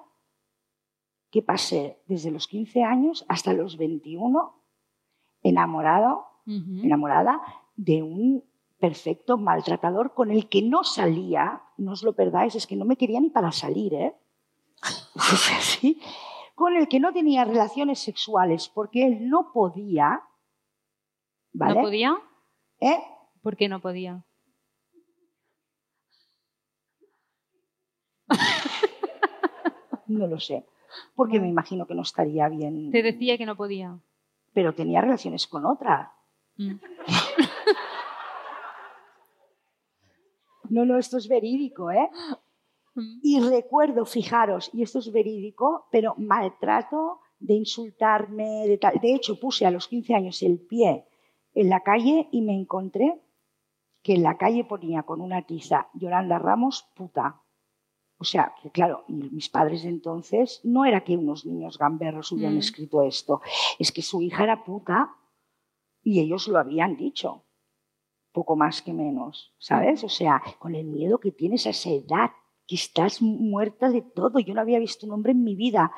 que 1.31 1.43
pasé 1.43 2.03
desde 2.07 2.31
los 2.31 2.49
15 2.49 2.83
años 2.83 3.25
hasta 3.29 3.53
los 3.53 3.77
21 3.77 4.61
enamorado, 5.43 6.27
enamorada 6.47 7.41
de 7.77 8.03
un 8.03 8.45
perfecto 8.79 9.39
maltratador 9.39 10.15
con 10.15 10.31
el 10.31 10.49
que 10.49 10.63
no 10.63 10.85
salía, 10.85 11.63
no 11.77 11.93
os 11.93 12.03
lo 12.03 12.15
perdáis, 12.15 12.55
es 12.57 12.67
que 12.67 12.77
no 12.77 12.85
me 12.85 12.97
quería 12.97 13.21
ni 13.21 13.31
para 13.31 13.53
salir, 13.53 13.95
¿eh? 13.95 14.17
Con 16.55 16.77
el 16.77 16.89
que 16.89 17.01
no 17.01 17.13
tenía 17.13 17.45
relaciones 17.45 18.01
sexuales 18.01 18.69
porque 18.69 19.07
él 19.07 19.29
no 19.31 19.51
podía. 19.53 20.23
¿vale? 21.53 21.75
¿No 21.75 21.81
podía? 21.81 22.19
¿Eh? 22.81 22.99
¿Por 23.43 23.57
qué 23.57 23.69
no 23.69 23.81
podía? 23.81 24.27
no 30.07 30.27
lo 30.27 30.39
sé 30.39 30.67
porque 31.15 31.41
me 31.41 31.49
imagino 31.49 31.87
que 31.87 31.95
no 31.95 32.03
estaría 32.03 32.49
bien. 32.49 32.91
Te 32.91 33.03
decía 33.03 33.39
que 33.39 33.47
no 33.47 33.57
podía. 33.57 33.99
Pero 34.53 34.75
tenía 34.75 35.01
relaciones 35.01 35.47
con 35.47 35.65
otra. 35.65 36.13
Mm. 36.57 36.75
no, 40.71 40.85
no, 40.85 40.99
esto 40.99 41.19
es 41.19 41.29
verídico, 41.29 41.91
¿eh? 41.91 42.11
Mm. 42.95 43.21
Y 43.23 43.41
recuerdo, 43.41 44.05
fijaros, 44.05 44.71
y 44.73 44.83
esto 44.83 44.99
es 44.99 45.13
verídico, 45.13 45.87
pero 45.91 46.15
maltrato 46.19 47.21
de 47.39 47.55
insultarme, 47.55 48.67
de 48.67 48.79
tal. 48.79 48.99
De 49.01 49.15
hecho, 49.15 49.41
puse 49.41 49.67
a 49.67 49.71
los 49.71 49.89
15 49.89 50.15
años 50.15 50.43
el 50.43 50.59
pie 50.59 51.07
en 51.55 51.71
la 51.71 51.81
calle 51.81 52.29
y 52.31 52.43
me 52.43 52.55
encontré 52.55 53.21
que 54.03 54.15
en 54.15 54.23
la 54.23 54.37
calle 54.37 54.65
ponía 54.65 55.03
con 55.03 55.21
una 55.21 55.43
tiza 55.43 55.89
Yolanda 55.95 56.39
Ramos, 56.39 56.89
puta. 56.95 57.43
O 58.21 58.25
sea, 58.25 58.55
que 58.63 58.71
claro, 58.71 59.05
mis 59.09 59.49
padres 59.49 59.87
entonces 59.87 60.61
no 60.63 60.85
era 60.85 61.03
que 61.05 61.17
unos 61.17 61.47
niños 61.47 61.79
gamberros 61.79 62.31
hubieran 62.33 62.57
mm. 62.57 62.59
escrito 62.59 63.03
esto, 63.03 63.41
es 63.79 63.91
que 63.93 64.03
su 64.03 64.21
hija 64.21 64.45
era 64.45 64.63
puta 64.63 65.17
y 66.03 66.21
ellos 66.21 66.47
lo 66.47 66.59
habían 66.59 66.99
dicho, 66.99 67.47
poco 68.31 68.57
más 68.57 68.83
que 68.83 68.93
menos, 68.93 69.55
¿sabes? 69.59 70.05
O 70.05 70.11
sea, 70.11 70.43
con 70.59 70.75
el 70.75 70.85
miedo 70.85 71.19
que 71.19 71.33
tienes 71.33 71.67
a 71.67 71.71
esa 71.71 71.89
edad, 71.89 72.31
que 72.67 72.75
estás 72.75 73.23
muerta 73.23 73.89
de 73.89 74.03
todo, 74.03 74.39
yo 74.39 74.53
no 74.53 74.61
había 74.61 74.79
visto 74.79 75.07
un 75.07 75.13
hombre 75.13 75.33
en 75.33 75.43
mi 75.43 75.55
vida. 75.55 75.91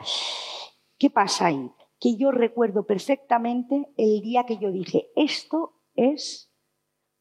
¿Qué 0.98 1.10
pasa 1.10 1.46
ahí? 1.46 1.72
Que 1.98 2.16
yo 2.16 2.30
recuerdo 2.30 2.86
perfectamente 2.86 3.92
el 3.96 4.20
día 4.20 4.46
que 4.46 4.58
yo 4.58 4.70
dije, 4.70 5.08
esto 5.16 5.74
es 5.96 6.54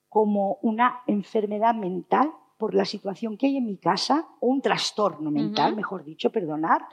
como 0.09 0.59
una 0.61 1.01
enfermedad 1.07 1.73
mental 1.73 2.31
por 2.61 2.75
la 2.75 2.85
situación 2.85 3.37
que 3.37 3.47
hay 3.47 3.57
en 3.57 3.65
mi 3.65 3.77
casa, 3.77 4.27
o 4.39 4.45
un 4.45 4.61
trastorno 4.61 5.31
mental, 5.31 5.75
mejor 5.75 6.03
dicho, 6.03 6.31
perdonar, 6.31 6.85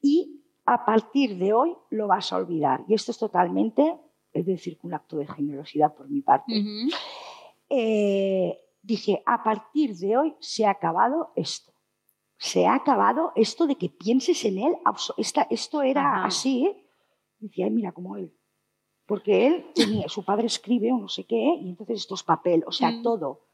y 0.00 0.44
a 0.66 0.84
partir 0.84 1.36
de 1.36 1.52
hoy 1.52 1.74
lo 1.90 2.06
vas 2.06 2.32
a 2.32 2.36
olvidar. 2.36 2.84
Y 2.86 2.94
esto 2.94 3.10
es 3.10 3.18
totalmente, 3.18 3.98
es 4.32 4.46
decir, 4.46 4.78
un 4.84 4.94
acto 4.94 5.16
de 5.16 5.26
generosidad 5.26 5.92
por 5.96 6.08
mi 6.08 6.20
parte. 6.20 6.62
Eh, 7.68 8.56
dije, 8.82 9.20
a 9.26 9.42
partir 9.42 9.96
de 9.96 10.16
hoy 10.16 10.36
se 10.38 10.64
ha 10.64 10.70
acabado 10.70 11.32
esto. 11.34 11.72
Se 12.38 12.64
ha 12.64 12.76
acabado 12.76 13.32
esto 13.34 13.66
de 13.66 13.74
que 13.74 13.88
pienses 13.88 14.44
en 14.44 14.58
él. 14.58 14.76
esto 15.50 15.82
era 15.82 16.24
así. 16.24 16.66
¿eh? 16.66 16.86
Decía, 17.40 17.68
mira, 17.68 17.90
como 17.90 18.16
él. 18.16 18.32
Porque 19.06 19.48
él 19.48 19.72
tenía, 19.74 20.08
su 20.08 20.24
padre 20.24 20.46
escribe 20.46 20.92
o 20.92 20.98
no 20.98 21.08
sé 21.08 21.26
qué, 21.26 21.56
y 21.60 21.68
entonces 21.68 21.98
esto 21.98 22.14
es 22.14 22.22
papel, 22.22 22.62
o 22.64 22.70
sea, 22.70 22.92
mm. 22.92 23.02
todo. 23.02 23.48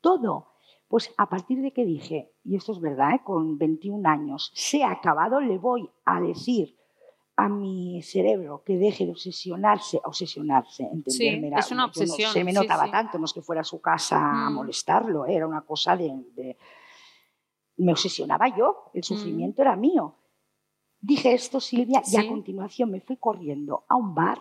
Todo. 0.00 0.51
Pues 0.92 1.10
a 1.16 1.26
partir 1.26 1.62
de 1.62 1.72
que 1.72 1.86
dije, 1.86 2.34
y 2.44 2.54
esto 2.54 2.72
es 2.72 2.78
verdad, 2.78 3.14
¿eh? 3.14 3.20
con 3.24 3.56
21 3.56 4.06
años, 4.06 4.52
se 4.54 4.84
ha 4.84 4.90
acabado, 4.90 5.40
le 5.40 5.56
voy 5.56 5.88
a 6.04 6.20
decir 6.20 6.76
a 7.34 7.48
mi 7.48 8.02
cerebro 8.02 8.62
que 8.62 8.76
deje 8.76 9.06
de 9.06 9.12
obsesionarse, 9.12 9.98
obsesionarse, 10.04 10.82
entenderme. 10.82 11.48
Sí, 11.48 11.54
es 11.56 11.70
una 11.72 11.86
obsesión. 11.86 12.28
No, 12.28 12.32
se 12.34 12.44
me 12.44 12.52
notaba 12.52 12.84
sí. 12.84 12.90
tanto, 12.90 13.18
no 13.18 13.24
es 13.24 13.32
que 13.32 13.40
fuera 13.40 13.62
a 13.62 13.64
su 13.64 13.80
casa 13.80 14.18
a 14.18 14.50
Mm. 14.50 14.54
molestarlo, 14.54 15.24
era 15.24 15.46
una 15.46 15.62
cosa 15.62 15.96
de, 15.96 16.12
de- 16.36 16.58
Me 17.78 17.92
obsesionaba 17.92 18.54
yo, 18.54 18.90
el 18.92 19.02
sufrimiento 19.02 19.62
era 19.62 19.74
mío. 19.76 20.14
Dije 21.00 21.32
esto, 21.32 21.58
Silvia, 21.58 22.02
y 22.06 22.16
a 22.16 22.28
continuación 22.28 22.90
me 22.90 23.00
fui 23.00 23.16
corriendo 23.16 23.84
a 23.88 23.96
un 23.96 24.14
bar, 24.14 24.40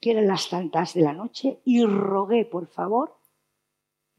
que 0.00 0.10
eran 0.10 0.26
las 0.26 0.48
tantas 0.50 0.94
de 0.94 1.02
la 1.02 1.12
noche, 1.12 1.60
y 1.64 1.84
rogué, 1.84 2.44
por 2.44 2.66
favor, 2.66 3.19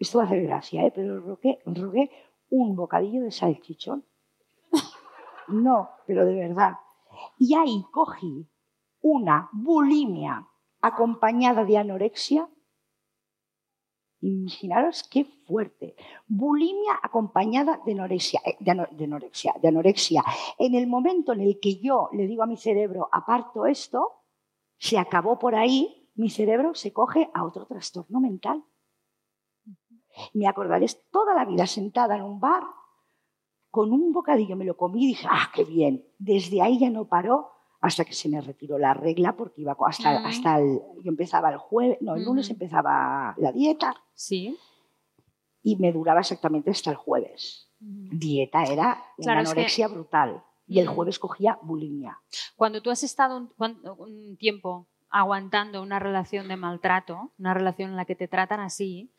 esto 0.01 0.17
va 0.17 0.23
a 0.23 0.27
hacer 0.27 0.43
gracia, 0.43 0.85
¿eh? 0.85 0.91
pero 0.93 1.19
rogué, 1.19 1.59
rogué 1.65 2.09
un 2.49 2.75
bocadillo 2.75 3.21
de 3.23 3.31
salchichón. 3.31 4.05
No, 5.47 5.89
pero 6.07 6.25
de 6.25 6.35
verdad. 6.35 6.77
Y 7.37 7.55
ahí 7.55 7.83
cogí 7.91 8.47
una 9.01 9.49
bulimia 9.51 10.47
acompañada 10.79 11.65
de 11.65 11.77
anorexia. 11.77 12.47
Imaginaros 14.21 15.03
qué 15.03 15.25
fuerte. 15.25 15.95
Bulimia 16.27 16.99
acompañada 17.03 17.81
de 17.85 17.91
anorexia, 17.91 18.39
eh, 18.45 18.55
de 18.59 18.71
anorexia, 19.03 19.53
de 19.61 19.67
anorexia. 19.67 20.23
En 20.57 20.73
el 20.75 20.87
momento 20.87 21.33
en 21.33 21.41
el 21.41 21.59
que 21.59 21.81
yo 21.81 22.09
le 22.13 22.27
digo 22.27 22.43
a 22.43 22.47
mi 22.47 22.55
cerebro, 22.55 23.09
aparto 23.11 23.65
esto, 23.65 24.21
se 24.77 24.97
acabó 24.97 25.37
por 25.37 25.55
ahí, 25.55 26.09
mi 26.15 26.29
cerebro 26.29 26.75
se 26.75 26.93
coge 26.93 27.29
a 27.33 27.43
otro 27.43 27.65
trastorno 27.65 28.21
mental. 28.21 28.63
Me 30.33 30.47
acordaré 30.47 30.85
toda 31.11 31.33
la 31.35 31.45
vida 31.45 31.65
sentada 31.67 32.15
en 32.15 32.23
un 32.23 32.39
bar 32.39 32.63
con 33.69 33.91
un 33.93 34.11
bocadillo, 34.11 34.55
me 34.55 34.65
lo 34.65 34.75
comí 34.75 35.05
y 35.05 35.07
dije, 35.07 35.27
ah, 35.29 35.49
qué 35.53 35.63
bien. 35.63 36.05
Desde 36.19 36.61
ahí 36.61 36.77
ya 36.79 36.89
no 36.89 37.05
paró 37.05 37.51
hasta 37.79 38.03
que 38.05 38.13
se 38.13 38.27
me 38.29 38.41
retiró 38.41 38.77
la 38.77 38.93
regla 38.93 39.35
porque 39.37 39.61
iba 39.61 39.75
hasta, 39.87 40.17
hasta 40.27 40.59
el, 40.59 40.79
yo 41.03 41.09
empezaba 41.09 41.49
el 41.49 41.57
jueves, 41.57 41.97
no, 42.01 42.15
el 42.15 42.23
lunes 42.25 42.49
empezaba 42.49 43.33
la 43.37 43.51
dieta 43.51 43.95
Sí. 44.13 44.57
y 45.63 45.77
me 45.77 45.91
duraba 45.91 46.19
exactamente 46.19 46.69
hasta 46.69 46.91
el 46.91 46.97
jueves. 46.97 47.69
Dieta 47.79 48.63
era 48.65 49.03
una 49.17 49.25
Claro, 49.25 49.41
es 49.41 49.47
que- 49.47 49.51
anorexia 49.53 49.87
brutal 49.87 50.43
y 50.67 50.79
el 50.79 50.87
jueves 50.87 51.17
cogía 51.17 51.57
bulimia. 51.63 52.19
Cuando 52.55 52.81
tú 52.81 52.91
has 52.91 53.03
estado 53.03 53.49
un 53.57 54.37
tiempo 54.37 54.87
aguantando 55.09 55.81
una 55.81 55.97
relación 55.99 56.47
de 56.49 56.57
maltrato, 56.57 57.31
una 57.39 57.53
relación 57.53 57.91
en 57.91 57.95
la 57.97 58.05
que 58.05 58.15
te 58.15 58.27
tratan 58.27 58.59
así, 58.59 59.11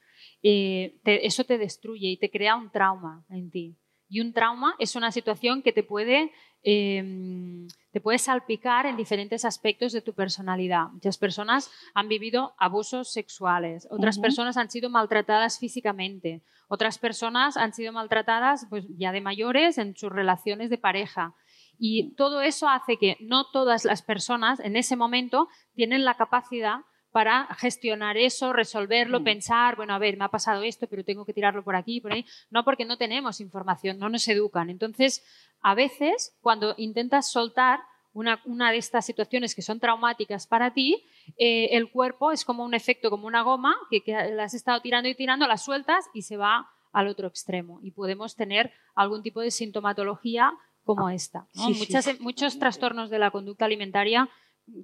eh, 0.42 0.98
te- 1.04 1.26
eso 1.26 1.44
te 1.44 1.58
destruye 1.58 2.08
y 2.08 2.16
te 2.16 2.30
crea 2.30 2.56
un 2.56 2.70
trauma 2.70 3.24
en 3.30 3.50
ti. 3.50 3.76
Y 4.08 4.20
un 4.20 4.32
trauma 4.32 4.74
es 4.78 4.94
una 4.96 5.10
situación 5.10 5.62
que 5.62 5.72
te 5.72 5.82
puede, 5.82 6.30
eh, 6.64 7.66
te 7.92 8.00
puede 8.00 8.18
salpicar 8.18 8.84
en 8.86 8.96
diferentes 8.96 9.44
aspectos 9.44 9.92
de 9.92 10.02
tu 10.02 10.12
personalidad. 10.12 10.88
Muchas 10.92 11.16
personas 11.16 11.70
han 11.94 12.08
vivido 12.08 12.54
abusos 12.58 13.10
sexuales, 13.12 13.86
otras 13.90 14.18
personas 14.22 14.56
han 14.58 14.70
sido 14.70 14.90
maltratadas 14.90 15.58
físicamente, 15.58 16.42
otras 16.68 16.98
personas 16.98 17.56
han 17.56 17.72
sido 17.72 17.92
maltratadas 17.92 18.66
pues, 18.68 18.84
ya 18.98 19.12
de 19.12 19.20
mayores 19.20 19.78
en 19.78 19.96
sus 19.96 20.12
relaciones 20.12 20.68
de 20.70 20.78
pareja. 20.78 21.34
Y 21.78 22.14
todo 22.16 22.42
eso 22.42 22.68
hace 22.68 22.98
que 22.98 23.16
no 23.20 23.50
todas 23.50 23.84
las 23.84 24.02
personas 24.02 24.60
en 24.60 24.76
ese 24.76 24.94
momento 24.94 25.48
tienen 25.74 26.04
la 26.04 26.14
capacidad 26.14 26.80
para 27.12 27.46
gestionar 27.58 28.16
eso, 28.16 28.52
resolverlo, 28.52 29.20
Mm. 29.20 29.24
pensar, 29.24 29.76
bueno, 29.76 29.94
a 29.94 29.98
ver, 29.98 30.16
me 30.16 30.24
ha 30.24 30.28
pasado 30.28 30.62
esto, 30.62 30.86
pero 30.88 31.04
tengo 31.04 31.24
que 31.24 31.32
tirarlo 31.34 31.62
por 31.62 31.76
aquí, 31.76 32.00
por 32.00 32.12
ahí. 32.12 32.24
No 32.50 32.64
porque 32.64 32.84
no 32.84 32.96
tenemos 32.96 33.40
información, 33.40 33.98
no 33.98 34.08
nos 34.08 34.26
educan. 34.28 34.70
Entonces, 34.70 35.22
a 35.60 35.74
veces, 35.74 36.34
cuando 36.40 36.74
intentas 36.78 37.30
soltar 37.30 37.80
una, 38.14 38.40
una 38.44 38.70
de 38.72 38.78
estas 38.78 39.06
situaciones 39.06 39.54
que 39.54 39.62
son 39.62 39.78
traumáticas 39.80 40.46
para 40.46 40.72
ti, 40.74 41.04
eh, 41.38 41.68
el 41.72 41.90
cuerpo 41.90 42.32
es 42.32 42.44
como 42.44 42.64
un 42.64 42.74
efecto, 42.74 43.08
como 43.10 43.26
una 43.26 43.42
goma, 43.42 43.74
que, 43.90 44.02
que 44.02 44.12
la 44.32 44.44
has 44.44 44.54
estado 44.54 44.80
tirando 44.80 45.08
y 45.08 45.14
tirando, 45.14 45.46
la 45.46 45.56
sueltas 45.56 46.06
y 46.14 46.22
se 46.22 46.36
va 46.36 46.68
al 46.92 47.08
otro 47.08 47.26
extremo. 47.28 47.78
Y 47.82 47.90
podemos 47.92 48.36
tener 48.36 48.72
algún 48.94 49.22
tipo 49.22 49.40
de 49.40 49.50
sintomatología 49.50 50.52
como 50.84 51.08
esta. 51.10 51.46
¿no? 51.54 51.66
Sí, 51.66 51.74
sí, 51.74 51.78
Muchas- 51.80 52.04
sí, 52.04 52.16
muchos 52.20 52.58
trastornos 52.58 53.08
de 53.10 53.18
la 53.18 53.30
conducta 53.30 53.64
alimentaria 53.64 54.28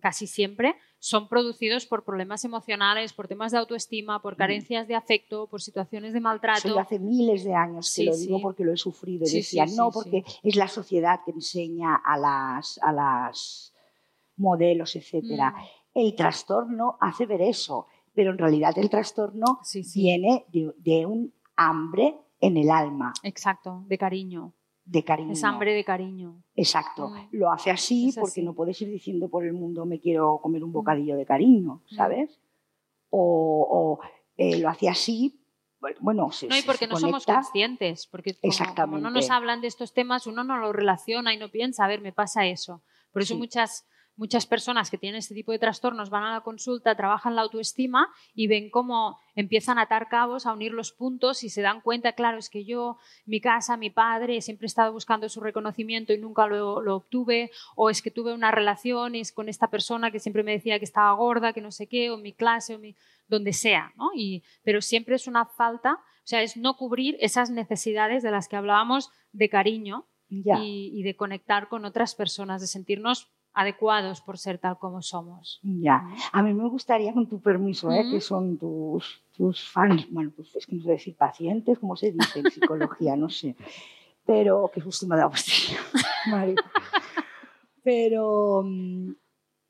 casi 0.01 0.26
siempre 0.26 0.74
son 0.99 1.29
producidos 1.29 1.87
por 1.87 2.05
problemas 2.05 2.45
emocionales, 2.45 3.12
por 3.12 3.29
temas 3.29 3.53
de 3.53 3.59
autoestima, 3.59 4.20
por 4.20 4.37
carencias 4.37 4.89
de 4.89 4.95
afecto, 4.97 5.47
por 5.47 5.62
situaciones 5.62 6.12
de 6.12 6.18
Eso 6.18 6.24
maltrato. 6.24 6.68
yo 6.68 6.79
hace 6.79 6.99
miles 6.99 7.45
de 7.45 7.55
años 7.55 7.87
que 7.87 8.03
Sí, 8.03 8.05
lo 8.07 8.16
digo 8.16 8.37
sí. 8.39 8.43
porque 8.43 8.64
lo 8.64 8.72
he 8.72 8.76
sufrido. 8.76 9.24
Sí, 9.26 9.59
no, 9.76 9.91
porque 9.91 10.24
es 10.43 10.57
la 10.57 10.68
sociedad 10.68 11.20
que 11.24 11.31
enseña 11.31 11.95
a 11.95 12.16
las, 12.18 12.79
a 12.83 12.93
las 12.93 13.72
modelos, 14.37 14.97
etcétera. 14.97 15.51
Mm, 15.53 15.99
El 16.01 16.14
trastorno 16.14 16.97
hace 17.01 17.26
ver 17.26 17.43
eso, 17.43 17.87
pero 18.14 18.31
en 18.33 18.39
realidad 18.39 18.76
el 18.79 18.91
trastorno 18.91 19.61
viene 19.95 20.45
de, 20.53 20.72
de 20.79 21.07
un 21.07 21.33
hambre 21.57 22.16
en 22.41 22.57
el 22.57 22.70
alma, 22.70 23.12
Exacto, 23.24 23.83
de 23.87 23.99
cariño. 23.99 24.53
De 24.91 25.05
cariño. 25.05 25.32
Es 25.32 25.45
hambre 25.45 25.74
de 25.74 25.84
cariño. 25.84 26.43
Exacto. 26.55 27.09
Mm. 27.11 27.28
Lo 27.32 27.53
hace 27.53 27.70
así 27.70 28.09
Es 28.09 28.14
porque 28.16 28.41
así. 28.41 28.43
no 28.43 28.55
puedes 28.55 28.80
ir 28.80 28.89
diciendo 28.89 29.28
por 29.28 29.45
el 29.45 29.53
mundo 29.53 29.84
me 29.84 30.01
quiero 30.01 30.39
comer 30.43 30.64
un 30.64 30.72
bocadillo 30.72 31.16
de 31.16 31.26
cariño, 31.26 31.82
Mm. 31.91 31.95
¿sabes? 31.95 32.41
O, 33.11 33.99
o, 34.01 34.01
eh, 34.36 34.59
lo 34.59 34.68
hace 34.68 34.89
así, 34.89 35.41
bueno, 36.01 36.30
se, 36.32 36.49
No, 36.49 36.57
y 36.57 36.62
porque 36.62 36.86
se 36.86 36.91
no 36.93 36.97
somos 36.99 37.24
conscientes, 37.24 38.07
porque 38.07 38.32
como, 38.34 38.41
como 38.41 38.49
no 38.51 38.53
Exactamente. 38.53 39.11
nos 39.11 39.30
hablan 39.30 39.61
de 39.61 39.68
estos 39.68 39.93
temas, 39.93 40.26
uno 40.26 40.43
no 40.45 40.57
lo 40.59 40.72
relaciona 40.72 41.32
y 41.32 41.39
no 41.39 41.49
piensa, 41.51 41.84
a 41.84 41.89
ver, 41.89 42.01
me 42.01 42.12
pasa 42.12 42.47
eso. 42.47 42.82
Por 43.12 43.22
eso 43.22 43.34
Sí. 43.34 43.39
muchas, 43.39 43.86
muchas 44.19 44.47
personas 44.47 44.91
que 44.91 44.99
tienen 44.99 45.21
este 45.21 45.35
tipo 45.35 45.53
de 45.53 45.61
trastornos 45.61 46.11
van 46.11 46.25
a 46.25 46.35
la 46.35 46.41
consulta, 46.41 46.97
trabajan 46.97 47.37
la 47.37 47.43
autoestima 47.43 48.09
y 48.35 48.49
ven 48.49 48.69
cómo 48.69 49.19
empiezan 49.37 49.79
a 49.79 49.83
atar 49.83 50.09
cabos, 50.09 50.45
a 50.45 50.53
unir 50.53 50.73
los 50.73 50.93
puntos 50.93 51.45
y 51.45 51.51
se 51.51 51.62
dan 51.62 51.81
cuenta, 51.81 52.12
claro, 52.12 52.37
es 52.37 52.51
que 52.51 52.64
yo, 52.64 52.99
mi 53.25 53.41
casa, 53.41 53.77
mi 53.77 53.91
padre, 53.91 54.43
siempre 54.43 54.66
he 54.66 54.66
estado 54.66 54.93
buscando 54.93 55.29
su 55.29 55.41
reconocimiento 55.41 56.12
y 56.12 56.19
nunca 56.19 56.49
lo, 56.49 56.83
lo 56.83 56.97
obtuve, 56.97 57.53
o 57.77 57.91
es 57.91 58.03
que 58.03 58.11
tuve 58.11 58.35
una 58.35 58.51
relación 58.51 59.14
y 59.14 59.21
es 59.21 59.33
con 59.33 59.49
esta 59.49 59.71
persona 59.71 60.11
que 60.11 60.19
siempre 60.19 60.43
me 60.43 60.53
decía 60.53 60.81
que 60.81 60.85
estaba 60.85 61.12
gorda, 61.12 61.53
que 61.53 61.61
no 61.61 61.71
sé 61.71 61.87
qué, 61.87 62.11
o 62.11 62.19
mi 62.19 62.33
clase, 62.33 62.75
o 62.75 62.79
mi, 62.81 62.97
donde 63.29 63.53
sea, 63.53 63.93
¿no? 63.97 64.11
Y, 64.16 64.43
pero 64.64 64.83
siempre 64.83 65.14
es 65.14 65.29
una 65.29 65.47
falta, 65.47 65.95
o 65.95 66.27
sea, 66.29 66.43
es 66.43 66.57
no 66.57 66.77
cubrir 66.77 67.16
esas 67.21 67.51
necesidades 67.51 68.25
de 68.25 68.33
las 68.33 68.49
que 68.49 68.57
hablábamos 68.57 69.11
de 69.31 69.49
cariño 69.49 70.09
y 70.29 71.03
de 71.03 71.16
conectar 71.16 71.69
con 71.69 71.87
otras 71.87 72.14
personas, 72.14 72.61
de 72.61 72.66
sentirnos 72.66 73.31
adecuados 73.61 74.21
por 74.21 74.39
ser 74.39 74.59
tal 74.59 74.79
como 74.79 75.03
somos. 75.03 75.59
Ya. 75.63 76.07
A 76.33 76.43
mí 76.43 76.55
me 76.55 76.69
gustaría, 76.69 77.13
con 77.13 77.27
tu 77.27 77.41
permiso, 77.41 77.91
¿eh? 77.91 78.05
Que 78.11 78.21
son 78.21 78.57
tus, 78.57 79.21
tus 79.37 79.69
fans, 79.69 80.07
bueno, 80.11 80.31
pues 80.37 80.55
es 80.55 80.65
que 80.67 80.77
no 80.77 80.83
sé 80.85 80.91
decir 80.93 81.17
pacientes, 81.17 81.79
como 81.79 81.97
se 81.97 82.13
dice 82.13 82.39
en 82.41 82.51
psicología, 82.51 83.17
no 83.17 83.29
sé. 83.29 83.57
Pero, 84.25 84.71
que 84.73 84.81
justo 84.81 85.07
me 85.07 85.15
ha 85.15 85.19
dado 85.19 85.31
fastidio, 85.31 85.79
Mari. 86.31 86.55
Pero 87.83 88.63
mm, 88.65 89.11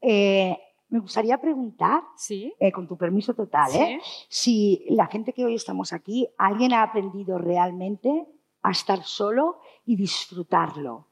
eh, 0.03 0.59
me 0.91 0.99
gustaría 1.01 1.39
preguntar, 1.39 2.03
Sí. 2.17 2.53
eh, 2.59 2.73
con 2.73 2.87
tu 2.89 2.97
permiso 2.97 3.35
total, 3.35 3.75
¿eh? 3.75 4.01
si 4.29 4.85
la 4.91 5.07
gente 5.07 5.33
que 5.33 5.45
hoy 5.45 5.55
estamos 5.55 5.93
aquí, 5.93 6.29
alguien 6.37 6.73
ha 6.73 6.83
aprendido 6.83 7.39
realmente 7.39 8.27
a 8.63 8.71
estar 8.71 9.03
solo 9.05 9.61
y 9.87 9.97
disfrutarlo. 9.97 11.07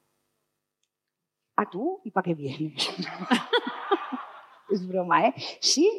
¿A 1.57 1.69
tú? 1.69 2.01
¿Y 2.05 2.11
para 2.11 2.25
qué 2.25 2.35
vienes? 2.35 2.89
es 4.69 4.87
broma, 4.87 5.27
¿eh? 5.27 5.35
¿Sí? 5.61 5.91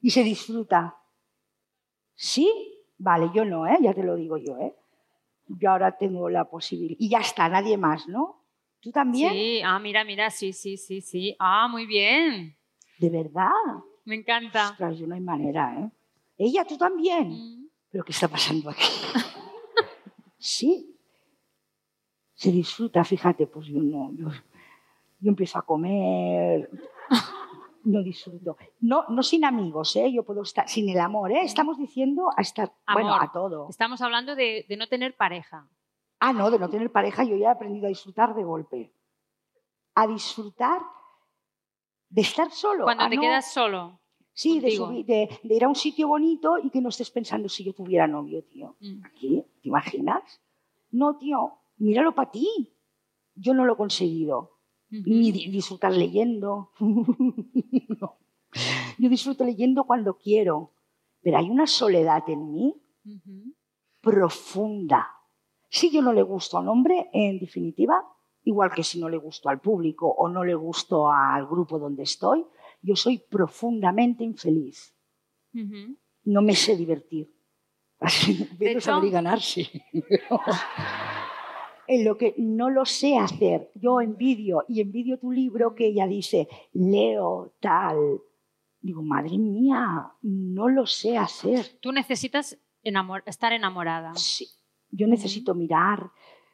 Y 0.00 0.10
se 0.10 0.24
disfruta. 0.24 0.96
¿Sí? 2.14 2.50
Vale, 2.98 3.30
yo 3.34 3.44
no, 3.44 3.66
¿eh? 3.66 3.78
Ya 3.80 3.94
te 3.94 4.02
lo 4.02 4.16
digo 4.16 4.36
yo, 4.36 4.58
¿eh? 4.58 4.74
Yo 5.46 5.70
ahora 5.70 5.96
tengo 5.96 6.28
la 6.28 6.44
posibilidad. 6.44 6.96
Y 6.98 7.08
ya 7.08 7.18
está, 7.18 7.48
nadie 7.48 7.76
más, 7.76 8.08
¿no? 8.08 8.42
¿Tú 8.80 8.90
también? 8.90 9.32
Sí, 9.32 9.60
ah, 9.64 9.78
mira, 9.78 10.04
mira, 10.04 10.30
sí, 10.30 10.52
sí, 10.52 10.76
sí, 10.76 11.00
sí. 11.00 11.36
Ah, 11.38 11.68
muy 11.68 11.86
bien. 11.86 12.56
¿De 12.98 13.10
verdad? 13.10 13.50
Me 14.04 14.16
encanta. 14.16 14.70
Ostras, 14.70 14.98
yo 14.98 15.06
no 15.06 15.14
hay 15.14 15.20
manera, 15.20 15.78
¿eh? 15.78 15.90
Ella, 16.38 16.64
tú 16.64 16.76
también. 16.76 17.30
Mm. 17.30 17.68
¿Pero 17.90 18.04
qué 18.04 18.10
está 18.12 18.26
pasando 18.26 18.70
aquí? 18.70 18.82
sí. 20.38 20.96
Se 22.34 22.50
disfruta, 22.50 23.04
fíjate, 23.04 23.46
pues 23.46 23.66
yo 23.66 23.80
no. 23.80 24.10
Yo, 24.14 24.28
yo 25.22 25.28
empiezo 25.30 25.58
a 25.58 25.62
comer. 25.62 26.68
No 27.84 28.02
disfruto. 28.02 28.56
No, 28.80 29.04
no 29.08 29.22
sin 29.22 29.44
amigos, 29.44 29.96
¿eh? 29.96 30.12
Yo 30.12 30.24
puedo 30.24 30.42
estar 30.42 30.68
sin 30.68 30.88
el 30.88 31.00
amor, 31.00 31.32
¿eh? 31.32 31.42
Estamos 31.42 31.78
diciendo 31.78 32.28
a 32.36 32.40
estar. 32.42 32.72
Bueno, 32.92 33.14
a 33.14 33.32
todo. 33.32 33.66
Estamos 33.68 34.00
hablando 34.02 34.36
de, 34.36 34.66
de 34.68 34.76
no 34.76 34.86
tener 34.88 35.16
pareja. 35.16 35.68
Ah, 36.20 36.32
no, 36.32 36.50
de 36.50 36.58
no 36.60 36.70
tener 36.70 36.92
pareja, 36.92 37.24
yo 37.24 37.34
ya 37.36 37.48
he 37.48 37.50
aprendido 37.50 37.86
a 37.86 37.88
disfrutar 37.88 38.34
de 38.36 38.44
golpe. 38.44 38.94
A 39.96 40.06
disfrutar 40.06 40.80
de 42.08 42.20
estar 42.22 42.50
solo. 42.52 42.84
Cuando 42.84 43.08
te 43.08 43.16
no- 43.16 43.22
quedas 43.22 43.52
solo. 43.52 43.98
Sí, 44.34 44.60
de, 44.60 44.70
subir- 44.70 45.04
de- 45.04 45.28
de 45.42 45.54
ir 45.56 45.64
a 45.64 45.68
un 45.68 45.74
sitio 45.74 46.08
bonito 46.08 46.58
y 46.58 46.70
que 46.70 46.80
no 46.80 46.88
estés 46.88 47.10
pensando 47.10 47.48
si 47.48 47.64
yo 47.64 47.74
tuviera 47.74 48.06
novio, 48.06 48.42
tío. 48.44 48.76
Mm. 48.80 49.04
¿Aquí? 49.04 49.44
¿Te 49.60 49.68
imaginas? 49.68 50.40
No, 50.92 51.16
tío, 51.18 51.58
míralo 51.78 52.14
para 52.14 52.30
ti. 52.30 52.48
Yo 53.34 53.52
no 53.54 53.64
lo 53.64 53.74
he 53.74 53.76
conseguido. 53.76 54.58
Ni 54.92 55.32
disfrutar 55.32 55.92
leyendo. 55.92 56.70
no. 56.80 58.18
Yo 58.98 59.08
disfruto 59.08 59.44
leyendo 59.44 59.84
cuando 59.84 60.18
quiero, 60.18 60.74
pero 61.22 61.38
hay 61.38 61.48
una 61.48 61.66
soledad 61.66 62.28
en 62.28 62.52
mí 62.52 62.74
profunda. 64.00 65.08
Si 65.68 65.90
yo 65.90 66.02
no 66.02 66.12
le 66.12 66.22
gusto 66.22 66.58
a 66.58 66.60
un 66.60 66.68
hombre, 66.68 67.08
en 67.12 67.38
definitiva, 67.38 68.04
igual 68.44 68.70
que 68.74 68.82
si 68.82 69.00
no 69.00 69.08
le 69.08 69.16
gusto 69.16 69.48
al 69.48 69.60
público 69.60 70.06
o 70.08 70.28
no 70.28 70.44
le 70.44 70.54
gusto 70.54 71.10
al 71.10 71.46
grupo 71.46 71.78
donde 71.78 72.02
estoy, 72.02 72.44
yo 72.82 72.94
soy 72.96 73.18
profundamente 73.18 74.24
infeliz. 74.24 74.94
No 76.24 76.42
me 76.42 76.54
sé 76.54 76.76
divertir. 76.76 77.34
Así, 78.00 78.48
de 78.58 78.80
saber 78.80 79.10
ganarse. 79.10 79.70
en 81.86 82.04
lo 82.04 82.16
que 82.16 82.34
no 82.38 82.70
lo 82.70 82.84
sé 82.84 83.16
hacer. 83.16 83.70
Yo 83.74 84.00
envidio 84.00 84.64
y 84.68 84.80
envidio 84.80 85.18
tu 85.18 85.32
libro 85.32 85.74
que 85.74 85.86
ella 85.86 86.06
dice, 86.06 86.48
leo 86.72 87.54
tal. 87.60 88.20
Digo, 88.80 89.02
madre 89.02 89.38
mía, 89.38 90.12
no 90.22 90.68
lo 90.68 90.86
sé 90.86 91.16
hacer. 91.16 91.78
Tú 91.80 91.92
necesitas 91.92 92.58
estar 93.26 93.52
enamorada. 93.52 94.14
Sí, 94.14 94.48
yo 94.90 95.06
necesito 95.06 95.54
mirar 95.54 96.10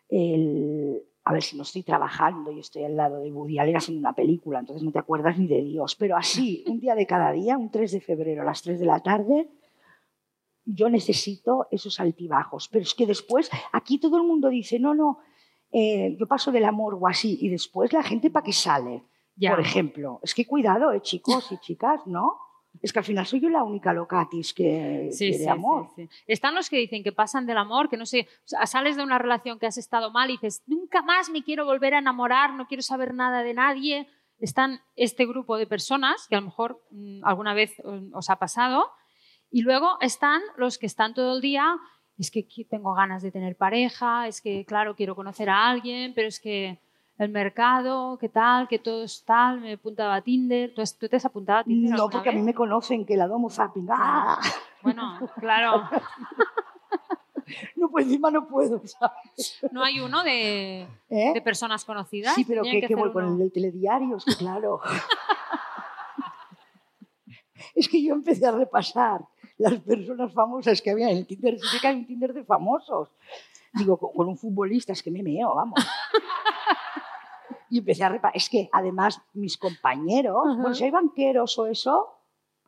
el, 0.08 1.02
a 1.24 1.32
ver 1.32 1.42
si 1.42 1.56
no 1.56 1.62
estoy 1.62 1.82
trabajando 1.82 2.50
y 2.50 2.60
estoy 2.60 2.84
al 2.84 2.96
lado 2.96 3.20
de 3.20 3.30
Woody 3.30 3.58
Allen 3.58 3.76
haciendo 3.76 4.00
una 4.00 4.14
película, 4.14 4.60
entonces 4.60 4.82
no 4.82 4.92
te 4.92 4.98
acuerdas 4.98 5.38
ni 5.38 5.46
de 5.46 5.62
Dios, 5.62 5.94
pero 5.96 6.16
así, 6.16 6.64
un 6.66 6.80
día 6.80 6.94
de 6.94 7.06
cada 7.06 7.32
día, 7.32 7.58
un 7.58 7.70
3 7.70 7.92
de 7.92 8.00
febrero 8.00 8.42
a 8.42 8.44
las 8.46 8.62
3 8.62 8.80
de 8.80 8.86
la 8.86 9.00
tarde, 9.00 9.48
yo 10.70 10.90
necesito 10.90 11.66
esos 11.70 11.98
altibajos, 11.98 12.68
pero 12.68 12.82
es 12.82 12.94
que 12.94 13.06
después 13.06 13.50
aquí 13.72 13.98
todo 13.98 14.18
el 14.18 14.24
mundo 14.24 14.48
dice, 14.48 14.78
no, 14.78 14.94
no, 14.94 15.18
eh, 15.72 16.14
yo 16.18 16.26
paso 16.26 16.52
del 16.52 16.64
amor 16.64 16.98
o 17.00 17.06
así, 17.06 17.38
y 17.40 17.48
después 17.48 17.92
la 17.92 18.02
gente 18.02 18.30
para 18.30 18.44
qué 18.44 18.52
sale, 18.52 19.02
por 19.40 19.60
ejemplo. 19.60 20.20
Es 20.22 20.34
que 20.34 20.46
cuidado, 20.46 20.92
eh, 20.92 21.00
chicos 21.00 21.50
y 21.52 21.58
chicas, 21.58 22.06
¿no? 22.06 22.38
Es 22.82 22.92
que 22.92 22.98
al 22.98 23.04
final 23.04 23.26
soy 23.26 23.40
yo 23.40 23.48
la 23.48 23.64
única 23.64 23.92
locatis 23.92 24.52
que 24.52 25.08
sí, 25.10 25.36
de 25.36 25.48
amor. 25.48 25.88
Están 26.26 26.54
los 26.54 26.68
que 26.68 26.76
dicen 26.76 27.02
que 27.02 27.12
pasan 27.12 27.46
del 27.46 27.56
amor, 27.56 27.88
que 27.88 27.96
no 27.96 28.06
sé, 28.06 28.28
sales 28.44 28.96
de 28.96 29.02
una 29.02 29.18
relación 29.18 29.58
que 29.58 29.66
has 29.66 29.78
estado 29.78 30.10
mal 30.10 30.28
y 30.28 30.34
dices, 30.34 30.62
nunca 30.66 31.02
más 31.02 31.30
me 31.30 31.42
quiero 31.42 31.64
volver 31.64 31.94
a 31.94 31.98
enamorar, 31.98 32.52
no 32.52 32.66
quiero 32.66 32.82
saber 32.82 33.14
nada 33.14 33.42
de 33.42 33.54
nadie. 33.54 34.06
Están 34.38 34.80
este 34.94 35.26
grupo 35.26 35.56
de 35.56 35.66
personas 35.66 36.26
que 36.28 36.36
a 36.36 36.40
lo 36.40 36.46
mejor 36.46 36.80
mm, 36.90 37.24
alguna 37.24 37.54
vez 37.54 37.74
mm, 37.82 38.14
os 38.14 38.30
ha 38.30 38.36
pasado. 38.36 38.90
Y 39.50 39.62
luego 39.62 39.98
están 40.00 40.42
los 40.56 40.78
que 40.78 40.86
están 40.86 41.14
todo 41.14 41.36
el 41.36 41.40
día, 41.40 41.76
es 42.18 42.30
que 42.30 42.46
tengo 42.68 42.94
ganas 42.94 43.22
de 43.22 43.30
tener 43.30 43.56
pareja, 43.56 44.26
es 44.26 44.40
que, 44.40 44.64
claro, 44.64 44.96
quiero 44.96 45.14
conocer 45.14 45.48
a 45.48 45.68
alguien, 45.68 46.12
pero 46.14 46.28
es 46.28 46.40
que 46.40 46.80
el 47.18 47.30
mercado, 47.30 48.18
qué 48.18 48.28
tal, 48.28 48.68
que 48.68 48.78
todo 48.78 49.04
es 49.04 49.24
tal, 49.24 49.60
me 49.60 49.74
apuntaba 49.74 50.16
a 50.16 50.22
Tinder. 50.22 50.72
¿Tú, 50.74 51.08
te 51.08 51.16
has 51.16 51.24
apuntado 51.24 51.60
a 51.60 51.64
Tinder? 51.64 51.96
No, 51.96 52.08
porque 52.08 52.28
a 52.28 52.32
mí 52.32 52.42
me 52.42 52.54
conocen 52.54 53.04
que 53.04 53.16
la 53.16 53.26
domo 53.26 53.50
zapping. 53.50 53.88
¡Ah! 53.90 54.40
Bueno, 54.82 55.18
claro. 55.40 55.88
no, 57.76 57.90
pues 57.90 58.06
encima 58.06 58.30
no 58.30 58.46
puedo, 58.46 58.80
¿sabes? 58.86 59.60
¿No 59.72 59.82
hay 59.82 59.98
uno 59.98 60.22
de, 60.22 60.86
¿Eh? 61.08 61.32
de 61.34 61.42
personas 61.42 61.84
conocidas? 61.84 62.34
Sí, 62.34 62.44
pero 62.44 62.62
que, 62.62 62.82
que 62.82 62.94
voy 62.94 63.12
con 63.12 63.24
el 63.24 63.38
del 63.38 63.50
telediario, 63.50 64.18
claro. 64.38 64.80
es 67.74 67.88
que 67.88 68.02
yo 68.02 68.14
empecé 68.14 68.46
a 68.46 68.52
repasar 68.52 69.22
las 69.58 69.74
personas 69.80 70.32
famosas 70.32 70.80
que 70.80 70.90
había 70.90 71.10
en 71.10 71.18
el 71.18 71.26
Tinder. 71.26 71.58
Sí 71.58 71.78
que 71.80 71.88
hay 71.88 71.96
un 71.96 72.06
Tinder 72.06 72.32
de 72.32 72.44
famosos. 72.44 73.10
Digo, 73.74 73.98
con, 73.98 74.28
un 74.28 74.38
futbolista, 74.38 74.92
es 74.92 75.02
que 75.02 75.10
me 75.10 75.22
meo, 75.22 75.54
vamos. 75.54 75.84
Y 77.70 77.80
empecé 77.80 78.02
a 78.02 78.08
reparar. 78.08 78.34
Es 78.34 78.48
que 78.48 78.70
además 78.72 79.20
mis 79.34 79.58
compañeros, 79.58 80.56
bueno, 80.56 80.74
si 80.74 80.84
hay 80.84 80.90
banqueros 80.90 81.58
o 81.58 81.66
eso, 81.66 82.08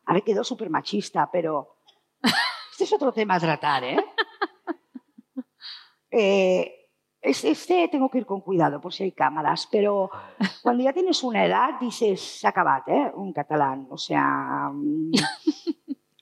a 0.05 0.13
ver, 0.13 0.23
quedó 0.23 0.43
súper 0.43 0.69
machista, 0.69 1.27
pero 1.31 1.77
este 2.71 2.83
es 2.83 2.93
otro 2.93 3.11
tema 3.11 3.35
a 3.35 3.39
tratar, 3.39 3.83
¿eh? 3.83 4.05
eh 6.11 6.77
este 7.21 7.87
tengo 7.89 8.09
que 8.09 8.17
ir 8.17 8.25
con 8.25 8.41
cuidado 8.41 8.81
por 8.81 8.93
si 8.93 9.03
hay 9.03 9.11
cámaras, 9.11 9.67
pero 9.71 10.09
cuando 10.63 10.83
ya 10.83 10.91
tienes 10.91 11.23
una 11.23 11.45
edad 11.45 11.79
dices, 11.79 12.43
acabat, 12.43 12.87
¿eh? 12.87 13.11
Un 13.13 13.31
catalán, 13.31 13.87
o 13.91 13.97
sea, 13.97 14.71
mm, 14.73 15.11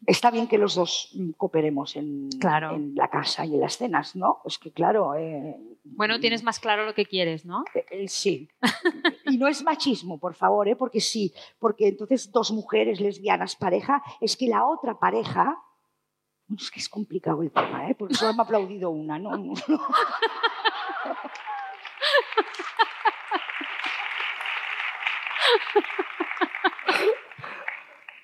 está 0.09 0.31
bien 0.31 0.47
que 0.47 0.57
los 0.57 0.73
dos 0.75 1.11
cooperemos 1.37 1.95
en, 1.95 2.29
en, 2.41 2.95
la 2.95 3.09
casa 3.09 3.45
y 3.45 3.53
en 3.53 3.61
las 3.61 3.77
cenas, 3.77 4.15
¿no? 4.15 4.41
Es 4.43 4.57
que 4.57 4.71
claro... 4.71 5.13
Eh, 5.15 5.55
bueno, 5.83 6.19
tienes 6.19 6.43
más 6.43 6.59
claro 6.59 6.85
lo 6.85 6.95
que 6.95 7.05
quieres, 7.05 7.45
¿no? 7.45 7.63
Eh, 7.73 7.85
eh, 7.91 8.07
sí. 8.07 8.49
y 9.25 9.37
no 9.37 9.47
es 9.47 9.63
machismo, 9.63 10.19
por 10.19 10.33
favor, 10.33 10.67
¿eh? 10.67 10.75
porque 10.75 10.99
sí, 10.99 11.33
porque 11.59 11.87
entonces 11.89 12.31
dos 12.31 12.51
mujeres 12.51 12.99
lesbianas 12.99 13.55
pareja, 13.55 14.01
es 14.19 14.35
que 14.35 14.47
la 14.47 14.65
otra 14.65 14.97
pareja... 14.99 15.63
Es 16.57 16.71
que 16.71 16.79
es 16.79 16.89
complicado 16.89 17.43
el 17.43 17.51
tema, 17.51 17.87
¿eh? 17.91 17.95
porque 17.97 18.15
solo 18.15 18.33
me 18.33 18.41
ha 18.41 18.43
aplaudido 18.43 18.89
una, 18.89 19.19
¿no? 19.19 19.29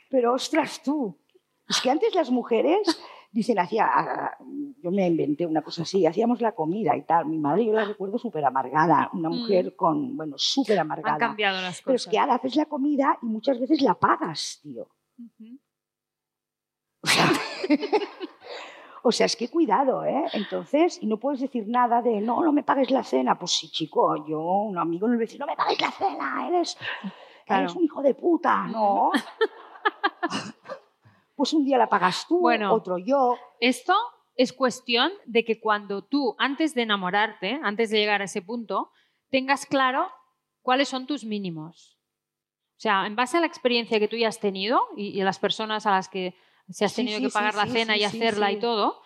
Pero 0.10 0.34
ostras 0.34 0.82
tú, 0.82 1.16
es 1.68 1.82
que 1.82 1.90
antes 1.90 2.14
las 2.14 2.30
mujeres, 2.30 3.00
dicen, 3.36 3.60
hacía, 3.60 4.38
yo 4.82 4.92
me 4.92 5.08
inventé 5.08 5.46
una 5.46 5.62
cosa 5.62 5.82
así, 5.82 6.06
hacíamos 6.06 6.40
la 6.42 6.54
comida 6.54 6.96
y 6.96 7.02
tal. 7.02 7.26
Mi 7.26 7.38
madre 7.38 7.66
yo 7.66 7.74
la 7.74 7.84
recuerdo 7.84 8.18
súper 8.18 8.46
amargada, 8.46 9.10
una 9.14 9.30
mm. 9.30 9.34
mujer 9.34 9.76
con, 9.76 10.16
bueno, 10.16 10.38
súper 10.38 10.80
amargada. 10.80 11.16
Han 11.16 11.20
cambiado 11.20 11.62
las 11.62 11.82
cosas. 11.82 11.84
Pero 11.84 11.96
es 11.96 12.08
que 12.08 12.18
ahora 12.18 12.36
haces 12.36 12.56
la 12.56 12.66
comida 12.66 13.18
y 13.22 13.26
muchas 13.26 13.60
veces 13.60 13.82
la 13.82 13.96
pagas, 13.96 14.62
tío. 14.62 14.88
o, 19.04 19.12
sea, 19.12 19.26
es 19.26 19.36
que 19.36 19.50
cuidado, 19.50 20.06
¿eh? 20.06 20.26
Entonces, 20.34 21.00
y 21.02 21.08
no 21.08 21.18
puedes 21.18 21.42
decir 21.42 21.68
nada 21.68 22.02
de, 22.02 22.22
no, 22.22 22.42
no 22.44 22.54
me 22.54 22.64
pagues 22.64 22.90
la 22.92 23.04
cena. 23.04 23.38
Pues 23.38 23.52
sí, 23.52 23.70
chico, 23.70 24.26
yo, 24.28 24.40
un 24.40 24.78
amigo 24.78 25.08
no 25.08 25.16
le 25.16 25.20
decir, 25.20 25.40
no 25.40 25.48
me 25.48 25.56
pagues 25.56 25.82
la 25.82 25.92
cena, 25.92 26.48
eres, 26.48 26.78
eres 27.48 27.76
un 27.76 27.84
hijo 27.84 28.02
de 28.02 28.14
puta, 28.14 28.68
¿no? 28.68 29.12
pues 31.36 31.54
un 31.54 31.66
día 31.66 31.78
la 31.78 31.90
pagas 31.90 32.26
tú, 32.28 32.50
otro 32.70 32.98
yo. 32.98 33.38
Esto 33.60 33.94
es 34.36 34.54
cuestión 34.54 35.12
de 35.26 35.44
que 35.44 35.60
cuando 35.60 36.04
tú, 36.04 36.36
antes 36.38 36.74
de 36.74 36.84
enamorarte, 36.84 37.60
antes 37.64 37.90
de 37.90 37.98
llegar 37.98 38.22
a 38.22 38.26
ese 38.26 38.42
punto, 38.42 38.92
tengas 39.30 39.66
claro 39.66 40.10
cuáles 40.62 40.90
son 40.90 41.08
tus 41.08 41.24
mínimos. 41.24 41.98
O 42.78 42.80
sea, 42.80 43.06
en 43.06 43.16
base 43.16 43.38
a 43.38 43.40
la 43.40 43.48
experiencia 43.48 44.00
que 44.00 44.08
tú 44.08 44.18
ya 44.18 44.28
has 44.28 44.40
tenido 44.40 44.82
y, 44.98 45.20
a 45.22 45.26
las 45.26 45.40
personas 45.40 45.86
a 45.86 45.92
las 45.92 46.10
que 46.10 46.36
se 46.70 46.84
has 46.84 46.94
tenido 46.94 47.20
que 47.20 47.30
pagar 47.30 47.56
la 47.56 47.68
cena 47.68 47.96
y 47.96 48.04
hacerla 48.04 48.52
y 48.52 48.60
todo, 48.60 49.02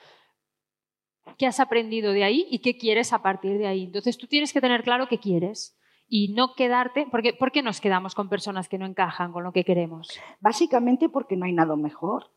¿qué 1.37 1.45
has 1.45 1.59
aprendido 1.59 2.13
de 2.13 2.23
ahí 2.23 2.47
y 2.49 2.59
qué 2.59 2.77
quieres 2.77 3.13
a 3.13 3.21
partir 3.21 3.57
de 3.57 3.67
ahí? 3.67 3.83
Entonces 3.83 4.17
tú 4.17 4.27
tienes 4.27 4.53
que 4.53 4.61
tener 4.61 4.83
claro 4.83 5.07
qué 5.07 5.19
quieres 5.19 5.78
y 6.09 6.29
no 6.29 6.55
quedarte, 6.55 7.07
porque 7.09 7.33
¿por 7.33 7.51
qué 7.51 7.61
nos 7.61 7.79
quedamos 7.79 8.15
con 8.15 8.29
personas 8.29 8.67
que 8.67 8.79
no 8.79 8.87
encajan 8.87 9.31
con 9.31 9.43
lo 9.43 9.53
que 9.53 9.63
queremos? 9.63 10.19
Básicamente 10.39 11.07
porque 11.07 11.37
no 11.37 11.45
hay 11.45 11.53
nada 11.53 11.75
mejor. 11.75 12.31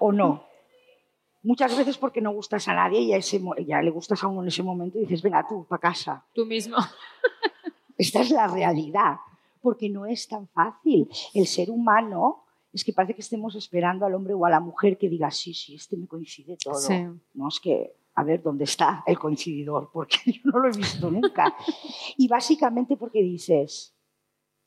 ¿O 0.00 0.10
no? 0.12 0.44
Muchas 1.42 1.76
veces 1.76 1.96
porque 1.96 2.20
no 2.20 2.32
gustas 2.32 2.66
a 2.68 2.74
nadie 2.74 3.00
y 3.00 3.14
ese, 3.14 3.40
ya 3.66 3.80
le 3.80 3.90
gustas 3.90 4.22
a 4.22 4.26
uno 4.26 4.42
en 4.42 4.48
ese 4.48 4.62
momento 4.62 4.98
y 4.98 5.02
dices, 5.02 5.22
venga 5.22 5.46
tú, 5.48 5.64
para 5.66 5.80
casa. 5.80 6.26
Tú 6.34 6.44
mismo. 6.44 6.76
Esta 7.96 8.20
es 8.20 8.30
la 8.30 8.48
realidad, 8.48 9.16
porque 9.62 9.88
no 9.88 10.04
es 10.04 10.26
tan 10.26 10.48
fácil. 10.48 11.08
El 11.32 11.46
ser 11.46 11.70
humano 11.70 12.44
es 12.72 12.84
que 12.84 12.92
parece 12.92 13.14
que 13.14 13.20
estemos 13.20 13.54
esperando 13.54 14.04
al 14.04 14.14
hombre 14.14 14.34
o 14.34 14.44
a 14.44 14.50
la 14.50 14.60
mujer 14.60 14.98
que 14.98 15.08
diga, 15.08 15.30
sí, 15.30 15.54
sí, 15.54 15.76
este 15.76 15.96
me 15.96 16.06
coincide 16.06 16.56
todo. 16.56 16.78
No 17.34 17.48
es 17.48 17.60
que 17.60 17.94
a 18.14 18.24
ver 18.24 18.42
dónde 18.42 18.64
está 18.64 19.02
el 19.06 19.18
coincididor, 19.18 19.90
porque 19.92 20.18
yo 20.26 20.40
no 20.44 20.58
lo 20.58 20.68
he 20.68 20.76
visto 20.76 21.10
nunca. 21.10 21.54
y 22.16 22.28
básicamente 22.28 22.96
porque 22.96 23.22
dices, 23.22 23.96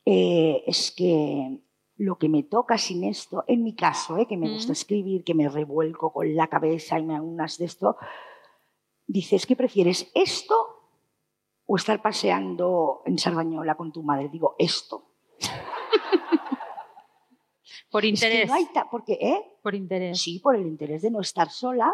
eh, 0.05 0.63
es 0.65 0.91
que 0.91 1.61
lo 1.97 2.17
que 2.17 2.29
me 2.29 2.43
toca 2.43 2.77
sin 2.77 3.03
esto, 3.03 3.43
en 3.47 3.63
mi 3.63 3.75
caso, 3.75 4.17
eh, 4.17 4.25
que 4.27 4.37
me 4.37 4.51
gusta 4.51 4.73
escribir, 4.73 5.23
que 5.23 5.35
me 5.35 5.47
revuelco 5.47 6.11
con 6.11 6.35
la 6.35 6.47
cabeza 6.47 6.99
y 6.99 7.05
me 7.05 7.19
unas 7.19 7.57
de 7.57 7.65
esto, 7.65 7.97
dices 9.05 9.45
que 9.45 9.55
prefieres 9.55 10.11
esto 10.15 10.55
o 11.65 11.75
estar 11.75 12.01
paseando 12.01 13.03
en 13.05 13.17
Sardañola 13.17 13.75
con 13.75 13.91
tu 13.91 14.03
madre. 14.03 14.29
Digo, 14.29 14.55
esto. 14.57 15.05
por 17.91 18.03
interés. 18.03 18.51
porque, 18.89 19.13
¿eh? 19.13 19.57
Por 19.61 19.75
interés. 19.75 20.19
Sí, 20.19 20.39
por 20.39 20.55
el 20.55 20.65
interés 20.65 21.03
de 21.03 21.11
no 21.11 21.21
estar 21.21 21.49
sola 21.49 21.93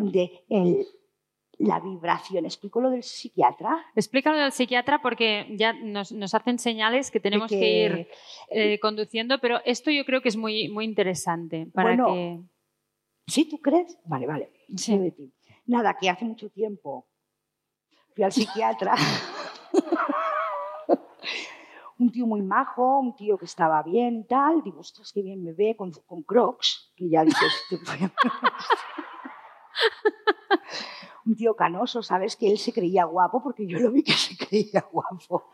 de 0.00 0.44
la 1.58 1.80
vibración. 1.80 2.44
¿Explico 2.44 2.80
lo 2.80 2.90
del 2.90 3.02
psiquiatra? 3.02 3.84
Explícalo 3.94 4.38
del 4.38 4.52
psiquiatra 4.52 5.00
porque 5.00 5.46
ya 5.50 5.72
nos, 5.72 6.12
hacen 6.34 6.58
señales 6.58 7.10
que 7.10 7.20
tenemos 7.20 7.50
que, 7.50 7.84
ir 7.84 8.08
eh, 8.50 8.78
conduciendo, 8.80 9.38
pero 9.40 9.60
esto 9.64 9.90
yo 9.90 10.04
creo 10.04 10.20
que 10.20 10.28
es 10.28 10.36
muy, 10.36 10.68
muy 10.68 10.84
interesante 10.84 11.66
para 11.72 11.96
que... 11.96 12.40
¿Sí, 13.26 13.48
tú 13.48 13.58
crees? 13.58 13.98
Vale, 14.04 14.26
vale. 14.26 14.52
Nada, 15.66 15.96
que 15.98 16.08
hace 16.08 16.24
mucho 16.24 16.50
tiempo 16.50 17.08
fui 18.14 18.22
al 18.22 18.32
psiquiatra. 18.32 18.94
un 21.98 22.10
tío 22.12 22.26
muy 22.26 22.42
majo, 22.42 23.00
un 23.00 23.16
tío 23.16 23.38
que 23.38 23.46
estaba 23.46 23.82
bien 23.82 24.20
y 24.20 24.24
tal. 24.24 24.62
Digo, 24.62 24.80
ostras, 24.80 25.10
qué 25.12 25.22
bien 25.22 25.42
me 25.42 25.52
ve 25.52 25.74
con, 25.76 25.90
con 26.06 26.22
crocs, 26.22 26.92
que 26.94 27.08
ya 27.08 27.24
dices... 27.24 27.52
un 31.26 31.34
tío 31.34 31.56
canoso, 31.56 32.02
¿sabes? 32.02 32.36
Que 32.36 32.50
él 32.50 32.58
se 32.58 32.72
creía 32.72 33.04
guapo 33.04 33.42
porque 33.42 33.66
yo 33.66 33.78
lo 33.80 33.90
vi 33.90 34.02
que 34.02 34.12
se 34.12 34.36
creía 34.36 34.86
guapo. 34.90 35.50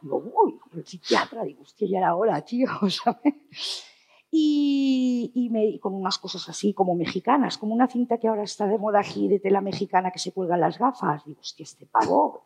Digo, 0.00 0.16
uy, 0.34 0.58
el 0.72 0.86
psiquiatra, 0.86 1.44
digo, 1.44 1.62
hostia, 1.62 1.88
ya 1.88 1.98
era 1.98 2.14
hora, 2.14 2.40
tío, 2.42 2.68
¿sabes? 2.88 3.84
Y, 4.32 5.32
y, 5.34 5.50
me, 5.50 5.78
con 5.80 5.94
unas 5.94 6.18
cosas 6.18 6.48
así 6.48 6.72
como 6.72 6.94
mexicanas, 6.94 7.58
como 7.58 7.74
una 7.74 7.88
cinta 7.88 8.18
que 8.18 8.28
ahora 8.28 8.44
está 8.44 8.66
de 8.66 8.78
moda 8.78 9.00
aquí 9.00 9.28
de 9.28 9.40
tela 9.40 9.60
mexicana 9.60 10.12
que 10.12 10.20
se 10.20 10.32
cuelgan 10.32 10.60
las 10.60 10.78
gafas. 10.78 11.24
Digo, 11.24 11.40
hostia, 11.40 11.64
este 11.64 11.86
pavo. 11.86 12.44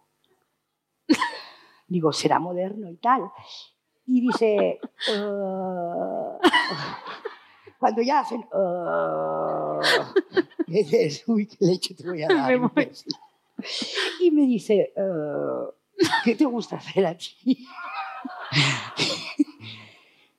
Digo, 1.86 2.12
será 2.12 2.38
moderno 2.38 2.90
y 2.90 2.96
tal. 2.96 3.30
Y 4.06 4.20
dice, 4.22 4.80
uh... 5.14 6.38
cuando 7.78 8.02
ya 8.02 8.20
hacen, 8.20 8.40
uh... 8.52 9.80
uy, 11.26 11.46
qué 11.46 11.56
leche 11.60 11.94
te 11.94 12.08
voy 12.08 12.22
a 12.22 12.28
dar. 12.28 12.52
y 14.20 14.30
me 14.30 14.42
dice, 14.42 14.92
uh... 14.96 15.72
¿qué 16.24 16.34
te 16.34 16.44
gusta 16.44 16.76
hacer 16.76 17.06
a 17.06 17.16
ti? 17.16 17.66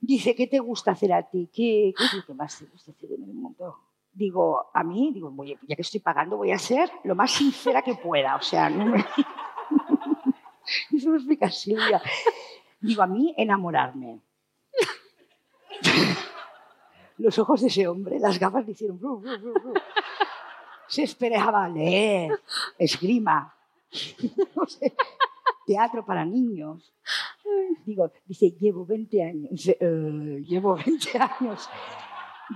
Dice, 0.02 0.36
¿qué 0.36 0.46
te 0.46 0.60
gusta 0.60 0.92
hacer 0.92 1.12
a 1.14 1.24
ti? 1.24 1.50
¿Qué, 1.52 1.94
qué 1.98 2.04
es 2.06 2.14
lo 2.14 2.26
que 2.26 2.34
más 2.36 2.60
te 2.60 2.66
gusta 2.66 2.92
hacer 2.92 3.12
en 3.14 3.24
el 3.24 3.34
mundo? 3.34 3.80
Digo, 4.14 4.68
a 4.74 4.84
mí, 4.84 5.12
digo, 5.12 5.34
ya 5.44 5.76
que 5.76 5.82
estoy 5.82 6.00
pagando, 6.00 6.38
voy 6.38 6.52
a 6.52 6.60
ser 6.60 6.92
lo 7.04 7.16
más 7.16 7.32
sincera 7.32 7.82
que 7.82 7.96
pueda. 7.96 8.36
O 8.36 8.42
sea, 8.42 8.70
no 8.70 8.86
me... 8.86 9.04
Eso 10.96 11.10
lo 11.10 11.16
explica 11.16 11.50
Silvia. 11.50 12.02
Digo, 12.80 13.02
a 13.02 13.08
mí, 13.08 13.34
enamorarme. 13.36 14.20
Los 17.18 17.40
ojos 17.40 17.62
de 17.62 17.68
ese 17.68 17.88
hombre, 17.88 18.20
las 18.20 18.38
gafas 18.38 18.66
le 18.66 18.74
hicieron... 18.74 19.00
Se 20.88 21.04
esperaba 21.04 21.68
leer, 21.68 22.40
esgrima, 22.78 23.56
teatro 25.66 26.06
para 26.06 26.26
niños. 26.26 26.94
Digo, 27.86 28.12
dice, 28.26 28.52
llevo 28.60 28.86
20 28.86 29.24
años, 29.24 29.68
uh, 29.68 30.38
llevo 30.40 30.76
20 30.76 31.20
años, 31.20 31.70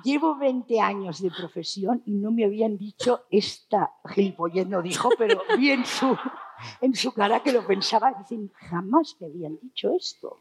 llevo 0.03 0.37
20 0.37 0.79
años 0.79 1.21
de 1.21 1.31
profesión 1.31 2.01
y 2.05 2.15
no 2.15 2.31
me 2.31 2.45
habían 2.45 2.77
dicho 2.77 3.25
esta 3.29 3.93
gilipollez, 4.05 4.67
no 4.67 4.81
dijo, 4.81 5.09
pero 5.17 5.41
vi 5.57 5.71
en 5.71 5.85
su, 5.85 6.17
en 6.81 6.95
su 6.95 7.11
cara 7.13 7.41
que 7.41 7.51
lo 7.51 7.65
pensaba, 7.65 8.13
dicen, 8.13 8.51
jamás 8.55 9.15
me 9.19 9.27
habían 9.27 9.59
dicho 9.61 9.91
esto. 9.95 10.39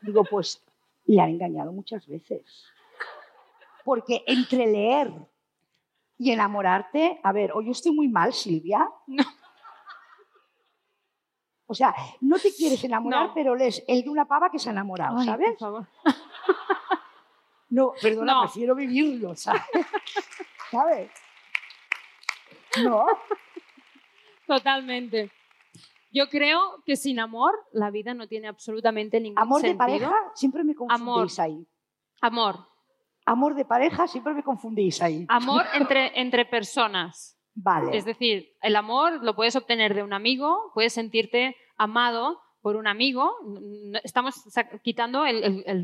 Digo, 0.00 0.24
pues 0.24 0.62
le 1.06 1.20
han 1.20 1.30
engañado 1.30 1.72
muchas 1.72 2.06
veces. 2.06 2.42
Porque 3.84 4.22
entre 4.26 4.66
leer 4.66 5.12
y 6.22 6.30
enamorarte, 6.30 7.20
a 7.24 7.32
ver, 7.32 7.50
hoy 7.52 7.70
estoy 7.70 7.92
muy 7.92 8.08
mal, 8.08 8.32
Silvia. 8.32 8.88
No. 9.08 9.24
O 11.66 11.74
sea, 11.74 11.94
no 12.20 12.38
te 12.38 12.52
quieres 12.54 12.84
enamorar, 12.84 13.30
pero 13.34 13.54
lees 13.54 13.82
el 13.88 14.02
de 14.02 14.10
una 14.10 14.26
pava 14.26 14.50
que 14.50 14.58
se 14.58 14.68
ha 14.68 14.72
enamorado, 14.72 15.22
¿sabes? 15.22 15.50
Por 15.52 15.58
favor. 15.58 15.86
No, 17.70 17.94
perdona, 18.02 18.42
prefiero 18.42 18.74
vivirlo, 18.74 19.34
¿sabes? 19.34 19.62
¿Sabes? 20.70 21.10
No. 22.84 23.06
Totalmente. 24.46 25.30
Yo 26.10 26.28
creo 26.28 26.82
que 26.84 26.96
sin 26.96 27.18
amor 27.18 27.54
la 27.72 27.90
vida 27.90 28.12
no 28.12 28.28
tiene 28.28 28.48
absolutamente 28.48 29.18
ningún 29.18 29.38
amor 29.38 29.62
sentido. 29.62 29.82
Amor 29.82 29.90
de 29.98 30.06
pareja 30.06 30.32
siempre 30.34 30.64
me 30.64 30.74
confundís 30.74 31.38
ahí. 31.38 31.66
Amor. 32.20 32.71
Amor 33.24 33.54
de 33.54 33.64
pareja 33.64 34.06
siempre 34.06 34.34
me 34.34 34.42
confundís 34.42 35.00
ahí. 35.02 35.26
Amor 35.28 35.64
entre, 35.74 36.20
entre 36.20 36.44
personas. 36.44 37.38
Vale. 37.54 37.96
Es 37.96 38.04
decir, 38.04 38.54
el 38.62 38.76
amor 38.76 39.22
lo 39.22 39.36
puedes 39.36 39.56
obtener 39.56 39.94
de 39.94 40.02
un 40.02 40.12
amigo, 40.12 40.70
puedes 40.74 40.94
sentirte 40.94 41.56
amado 41.76 42.40
por 42.62 42.76
un 42.76 42.86
amigo. 42.86 43.34
Estamos 44.04 44.42
quitando 44.82 45.24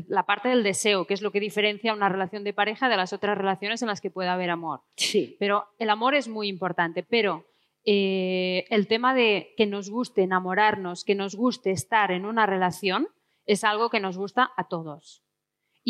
la 0.07 0.25
parte 0.25 0.49
del 0.49 0.63
deseo, 0.63 1.05
que 1.05 1.13
es 1.13 1.21
lo 1.21 1.31
que 1.31 1.39
diferencia 1.39 1.93
una 1.93 2.09
relación 2.09 2.43
de 2.43 2.53
pareja 2.53 2.89
de 2.89 2.97
las 2.97 3.13
otras 3.13 3.37
relaciones 3.37 3.81
en 3.81 3.89
las 3.89 4.01
que 4.01 4.09
puede 4.09 4.29
haber 4.29 4.49
amor. 4.49 4.81
Sí. 4.95 5.35
Pero 5.39 5.67
el 5.77 5.89
amor 5.89 6.15
es 6.15 6.27
muy 6.27 6.47
importante. 6.47 7.03
Pero 7.03 7.45
eh, 7.85 8.65
el 8.69 8.87
tema 8.87 9.13
de 9.13 9.53
que 9.57 9.67
nos 9.67 9.89
guste 9.89 10.23
enamorarnos, 10.23 11.03
que 11.03 11.15
nos 11.15 11.35
guste 11.35 11.71
estar 11.71 12.11
en 12.11 12.25
una 12.25 12.45
relación, 12.45 13.09
es 13.45 13.63
algo 13.63 13.89
que 13.89 13.99
nos 13.99 14.17
gusta 14.17 14.51
a 14.55 14.67
todos. 14.67 15.23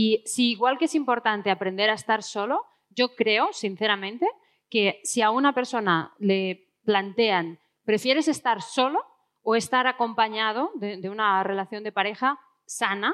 Y 0.01 0.23
si 0.25 0.51
igual 0.51 0.77
que 0.77 0.85
es 0.85 0.95
importante 0.95 1.51
aprender 1.51 1.89
a 1.89 1.93
estar 1.93 2.23
solo, 2.23 2.63
yo 2.89 3.15
creo, 3.17 3.49
sinceramente, 3.51 4.25
que 4.69 5.01
si 5.03 5.21
a 5.21 5.29
una 5.29 5.51
persona 5.51 6.13
le 6.19 6.69
plantean, 6.85 7.59
¿prefieres 7.83 8.29
estar 8.29 8.61
solo 8.61 9.01
o 9.41 9.57
estar 9.57 9.87
acompañado 9.87 10.71
de, 10.75 11.09
una 11.09 11.43
relación 11.43 11.83
de 11.83 11.91
pareja 11.91 12.39
sana, 12.65 13.13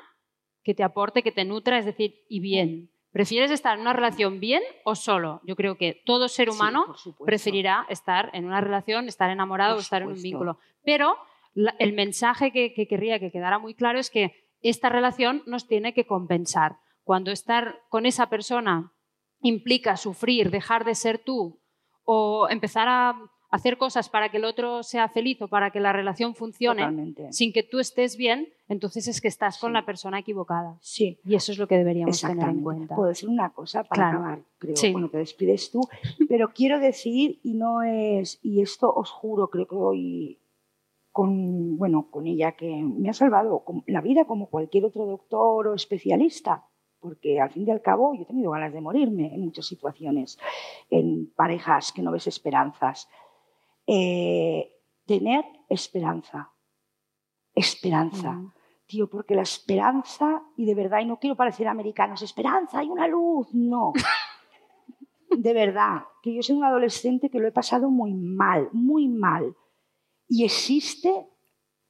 que 0.63 0.75
te 0.75 0.83
aporte, 0.83 1.23
que 1.23 1.31
te 1.31 1.43
nutra, 1.43 1.79
es 1.79 1.85
decir, 1.85 2.23
y 2.29 2.39
bien? 2.39 2.91
¿Prefieres 3.11 3.49
estar 3.49 3.73
en 3.73 3.81
una 3.81 3.93
relación 3.93 4.39
bien 4.39 4.61
o 4.83 4.93
solo? 4.93 5.41
Yo 5.43 5.55
creo 5.55 5.79
que 5.79 6.03
todo 6.05 6.27
ser 6.27 6.51
humano 6.51 6.93
preferirá 7.25 7.87
estar 7.89 8.29
en 8.33 8.45
una 8.45 8.61
relación, 8.61 9.07
estar 9.07 9.31
enamorado 9.31 9.77
o 9.77 9.79
estar 9.79 10.03
en 10.03 10.09
un 10.09 10.21
vínculo. 10.21 10.59
Pero 10.83 11.17
el 11.79 11.93
mensaje 11.93 12.51
que, 12.51 12.75
que 12.75 12.87
querría 12.87 13.17
que 13.17 13.31
quedara 13.31 13.57
muy 13.57 13.73
claro 13.73 13.97
es 13.97 14.11
que 14.11 14.44
esta 14.69 14.89
relación 14.89 15.43
nos 15.45 15.67
tiene 15.67 15.93
que 15.93 16.05
compensar. 16.05 16.77
Cuando 17.03 17.31
estar 17.31 17.81
con 17.89 18.05
esa 18.05 18.29
persona 18.29 18.91
implica 19.41 19.97
sufrir, 19.97 20.49
dejar 20.49 20.85
de 20.85 20.95
ser 20.95 21.19
tú 21.19 21.59
o 22.03 22.47
empezar 22.49 22.87
a 22.87 23.15
hacer 23.55 23.77
cosas 23.77 24.09
para 24.09 24.29
que 24.29 24.37
el 24.37 24.45
otro 24.45 24.83
sea 24.83 25.07
feliz 25.09 25.41
o 25.41 25.47
para 25.47 25.71
que 25.71 25.79
la 25.79 25.93
relación 25.93 26.35
funcione 26.35 27.13
sin 27.31 27.53
que 27.53 27.63
tú 27.63 27.79
estés 27.79 28.17
bien, 28.17 28.49
entonces 28.67 29.07
es 29.07 29.21
que 29.21 29.27
estás 29.27 29.57
con 29.59 29.71
la 29.71 29.85
persona 29.85 30.19
equivocada. 30.19 30.77
Sí. 30.81 31.19
Y 31.23 31.35
eso 31.35 31.51
es 31.51 31.57
lo 31.57 31.67
que 31.67 31.77
deberíamos 31.77 32.19
tener 32.19 32.49
en 32.49 32.61
cuenta. 32.61 32.95
Puedo 32.95 33.09
decir 33.09 33.29
una 33.29 33.51
cosa 33.51 33.83
para 33.83 34.09
acabar, 34.09 34.39
creo. 34.57 34.75
Bueno, 34.91 35.09
te 35.09 35.19
despides 35.19 35.71
tú, 35.71 35.81
pero 36.29 36.49
quiero 36.53 36.79
decir, 36.79 37.39
y 37.43 37.53
no 37.53 37.81
es, 37.81 38.39
y 38.43 38.61
esto 38.61 38.93
os 38.93 39.09
juro, 39.09 39.49
creo 39.49 39.67
que 39.67 39.75
hoy 39.75 40.39
con, 41.15 41.77
bueno, 41.77 42.09
con 42.11 42.27
ella 42.27 42.57
que 42.57 42.83
me 42.83 43.09
ha 43.09 43.13
salvado 43.13 43.63
la 43.87 44.01
vida 44.01 44.25
como 44.25 44.49
cualquier 44.49 44.83
otro 44.83 45.05
doctor 45.05 45.69
o 45.69 45.73
especialista 45.73 46.65
porque 46.99 47.39
al 47.39 47.51
fin 47.51 47.65
y 47.65 47.71
al 47.71 47.81
cabo 47.81 48.13
yo 48.15 48.23
he 48.23 48.25
tenido 48.25 48.51
ganas 48.51 48.73
de 48.73 48.81
morirme 48.81 49.33
en 49.33 49.45
muchas 49.45 49.65
situaciones, 49.65 50.37
en 50.89 51.31
parejas 51.33 51.93
que 51.93 52.01
no 52.01 52.11
ves 52.11 52.27
esperanzas. 52.27 53.07
Eh, 53.87 54.73
tener 55.05 55.45
esperanza, 55.69 56.51
esperanza, 57.53 58.41
tío, 58.85 59.09
porque 59.09 59.35
la 59.35 59.43
esperanza, 59.43 60.43
y 60.57 60.65
de 60.65 60.75
verdad, 60.75 60.99
y 60.99 61.05
no 61.05 61.17
quiero 61.17 61.37
parecer 61.37 61.69
americanos, 61.69 62.23
esperanza, 62.23 62.79
hay 62.79 62.89
una 62.89 63.07
luz, 63.07 63.53
no. 63.53 63.93
de 65.37 65.53
verdad, 65.53 66.05
que 66.21 66.33
yo 66.33 66.41
soy 66.41 66.57
un 66.57 66.65
adolescente 66.65 67.29
que 67.29 67.39
lo 67.39 67.47
he 67.47 67.53
pasado 67.53 67.89
muy 67.89 68.13
mal, 68.13 68.67
muy 68.73 69.07
mal. 69.07 69.55
Y 70.27 70.43
existe 70.43 71.27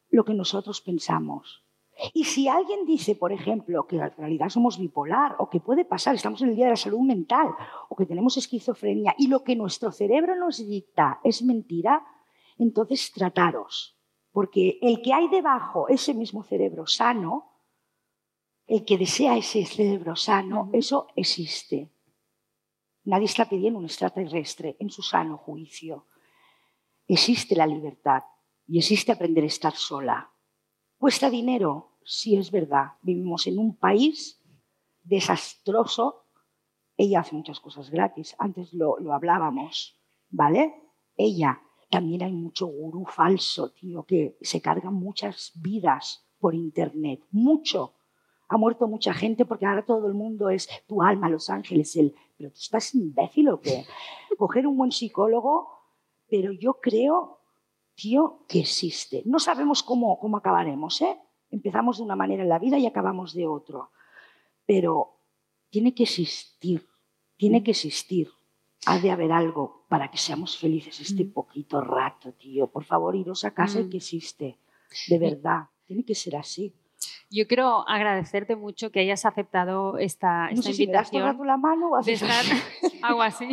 lo 0.09 0.25
que 0.25 0.33
nosotros 0.33 0.81
pensamos. 0.81 1.65
Y 2.13 2.25
si 2.25 2.47
alguien 2.47 2.85
dice, 2.85 3.15
por 3.15 3.31
ejemplo, 3.31 3.87
que 3.87 3.95
en 3.97 4.11
realidad 4.17 4.49
somos 4.49 4.77
bipolar 4.77 5.35
o 5.39 5.49
que 5.49 5.61
puede 5.61 5.85
pasar, 5.85 6.15
estamos 6.15 6.41
en 6.41 6.49
el 6.49 6.55
Día 6.55 6.65
de 6.65 6.71
la 6.71 6.77
Salud 6.77 6.99
Mental 6.99 7.47
o 7.87 7.95
que 7.95 8.05
tenemos 8.05 8.35
esquizofrenia 8.35 9.15
y 9.17 9.27
lo 9.27 9.43
que 9.43 9.55
nuestro 9.55 9.91
cerebro 9.91 10.35
nos 10.35 10.57
dicta 10.57 11.21
es 11.23 11.41
mentira, 11.41 12.05
entonces 12.57 13.11
trataros. 13.13 13.97
Porque 14.31 14.77
el 14.81 15.01
que 15.01 15.13
hay 15.13 15.29
debajo, 15.29 15.87
ese 15.87 16.13
mismo 16.13 16.43
cerebro 16.43 16.85
sano, 16.85 17.53
el 18.67 18.83
que 18.83 18.97
desea 18.97 19.37
ese 19.37 19.63
cerebro 19.65 20.17
sano, 20.17 20.69
eso 20.73 21.07
existe. 21.15 21.89
Nadie 23.05 23.25
está 23.25 23.47
pidiendo 23.47 23.79
un 23.79 23.85
extraterrestre 23.85 24.75
en 24.79 24.89
su 24.89 25.01
sano 25.01 25.37
juicio. 25.37 26.07
Existe 27.07 27.55
la 27.55 27.67
libertad 27.67 28.23
y 28.67 28.79
existe 28.79 29.11
aprender 29.11 29.43
a 29.43 29.47
estar 29.47 29.75
sola 29.75 30.31
¿Cuesta 30.97 31.29
dinero? 31.29 31.91
Sí, 32.03 32.37
es 32.37 32.51
verdad. 32.51 32.93
Vivimos 33.01 33.47
en 33.47 33.59
un 33.59 33.75
país 33.75 34.41
desastroso. 35.03 36.25
Ella 36.97 37.19
hace 37.19 37.35
muchas 37.35 37.59
cosas 37.59 37.89
gratis. 37.89 38.35
Antes 38.39 38.73
lo, 38.73 38.97
hablábamos, 39.13 39.99
¿vale? 40.29 40.73
Ella. 41.17 41.61
También 41.91 42.23
hay 42.23 42.33
mucho 42.33 42.65
gurú 42.65 43.05
falso, 43.05 43.71
tío, 43.71 44.03
que 44.03 44.37
se 44.41 44.61
carga 44.61 44.89
muchas 44.89 45.51
vidas 45.55 46.25
por 46.39 46.55
Internet. 46.55 47.21
Mucho. 47.31 47.93
Ha 48.47 48.57
muerto 48.57 48.87
mucha 48.87 49.13
gente 49.13 49.45
porque 49.45 49.65
ahora 49.65 49.85
todo 49.85 50.07
el 50.07 50.13
mundo 50.13 50.49
es 50.49 50.67
tu 50.87 51.03
alma, 51.03 51.29
Los 51.29 51.49
Ángeles, 51.49 51.95
el... 51.97 52.15
Pero 52.37 52.49
tú 52.49 52.57
estás 52.59 52.95
imbécil 52.95 53.49
o 53.49 53.61
qué? 53.61 53.85
Coger 54.37 54.65
un 54.67 54.77
buen 54.77 54.91
psicólogo, 54.91 55.74
pero 56.29 56.51
yo 56.51 56.79
creo 56.81 57.39
tío, 57.95 58.45
que 58.49 58.59
existe. 58.59 59.21
No 59.25 59.39
sabemos 59.39 59.81
cómo, 59.81 60.19
cómo 60.19 60.35
acabaremos, 60.37 61.01
¿eh? 61.01 61.17
Empezamos 61.49 61.97
de 61.97 62.03
una 62.03 62.17
manera 62.17 62.43
en 62.43 62.49
la 62.49 62.59
vida 62.59 62.77
y 62.77 62.85
acabamos 62.85 63.33
de 63.33 63.47
otro. 63.47 63.91
Pero 64.65 65.17
tiene 65.69 65.93
que 65.93 66.03
existir, 66.03 66.85
tiene 67.37 67.63
que 67.63 67.71
existir. 67.71 68.29
Ha 68.85 68.99
de 68.99 69.11
haber 69.11 69.31
algo 69.31 69.85
para 69.87 70.11
que 70.11 70.17
seamos 70.17 70.57
felices 70.57 70.99
este 70.99 71.23
Mm. 71.23 71.31
poquito 71.31 71.79
rato, 71.79 72.33
tío. 72.33 72.67
Por 72.67 72.83
favor, 72.83 73.15
iros 73.15 73.45
a 73.45 73.53
casa 73.53 73.79
y 73.79 73.85
Mm. 73.85 73.89
que 73.91 73.97
existe. 73.97 74.59
De 75.07 75.17
verdad, 75.17 75.69
tiene 75.85 76.03
que 76.03 76.15
ser 76.15 76.35
así. 76.35 76.75
Yo 77.31 77.47
quiero 77.47 77.87
agradecerte 77.87 78.55
mucho 78.57 78.91
que 78.91 78.99
hayas 78.99 79.25
aceptado 79.25 79.97
esta, 79.97 80.47
No 80.47 80.59
esta 80.59 80.63
sé 80.63 80.73
si 80.73 80.87
me 80.87 80.93
das 80.93 81.07
invitación 81.13 81.47
la 81.47 81.57
mano 81.57 81.91
o 81.91 81.93
de 81.95 81.99
haces 82.13 82.21
estar 82.21 82.39
así. 82.39 82.99
algo 83.03 83.21
así. 83.21 83.47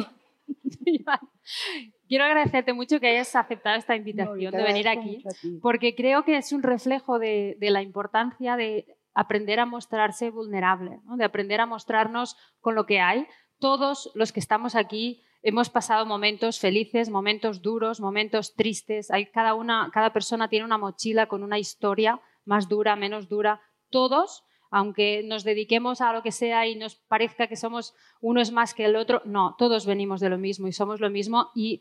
Quiero 2.13 2.27
agradecerte 2.27 2.75
mucho 2.75 3.01
que 3.01 3.09
hayas 3.09 3.35
aceptado 3.35 3.79
esta 3.79 3.95
No, 3.95 3.97
invitación 3.97 4.53
te 4.53 4.59
de 4.59 4.63
venir 4.65 4.87
aquí, 4.87 5.25
porque 5.63 5.95
creo 5.95 6.25
que 6.25 6.37
es 6.37 6.53
un 6.53 6.63
reflejo 6.63 7.19
de, 7.19 7.57
de 7.59 7.71
la 7.71 7.81
importancia 7.81 8.55
de 8.55 8.99
aprender 9.15 9.59
a 9.59 9.65
mostrarse 9.65 10.29
vulnerable, 10.29 11.01
¿no? 11.07 11.17
de 11.17 11.25
aprender 11.25 11.63
a 11.63 11.65
mostrarnos 11.65 12.37
con 12.61 12.75
lo 12.75 12.85
que 12.85 13.01
hay. 13.01 13.27
Todos 13.59 14.11
los 14.15 14.31
que 14.31 14.41
estamos 14.41 14.75
aquí 14.75 15.23
hemos 15.43 15.71
pasado 15.71 16.05
momentos 16.05 16.61
felices, 16.61 17.09
momentos 17.09 17.63
duros, 17.63 17.99
momentos 17.99 18.55
tristes. 18.57 19.11
Hay 19.11 19.31
cada, 19.31 19.55
una, 19.55 19.89
cada 19.91 20.13
persona 20.13 20.49
tiene 20.49 20.67
una 20.67 20.77
mochila 20.77 21.29
con 21.29 21.43
una 21.43 21.59
historia 21.59 22.21
más 22.45 22.69
dura, 22.69 22.95
menos 22.95 23.31
dura. 23.31 23.63
Todos, 23.89 24.45
aunque 24.71 25.23
nos 25.25 25.45
dediquemos 25.45 26.03
a 26.03 26.13
lo 26.13 26.23
que 26.23 26.31
sea 26.31 26.67
y 26.67 26.77
nos 26.77 26.95
parezca 26.95 27.47
que 27.47 27.57
somos 27.57 27.95
uno 28.21 28.43
es 28.43 28.53
más 28.53 28.75
que 28.75 28.85
el 28.85 28.97
otro, 28.97 29.23
no, 29.25 29.55
todos 29.57 29.87
venimos 29.87 30.21
de 30.21 30.29
lo 30.29 30.37
mismo 30.37 30.69
y 30.69 30.73
somos 30.73 31.01
lo 31.01 31.09
mismo 31.09 31.51
y 31.55 31.81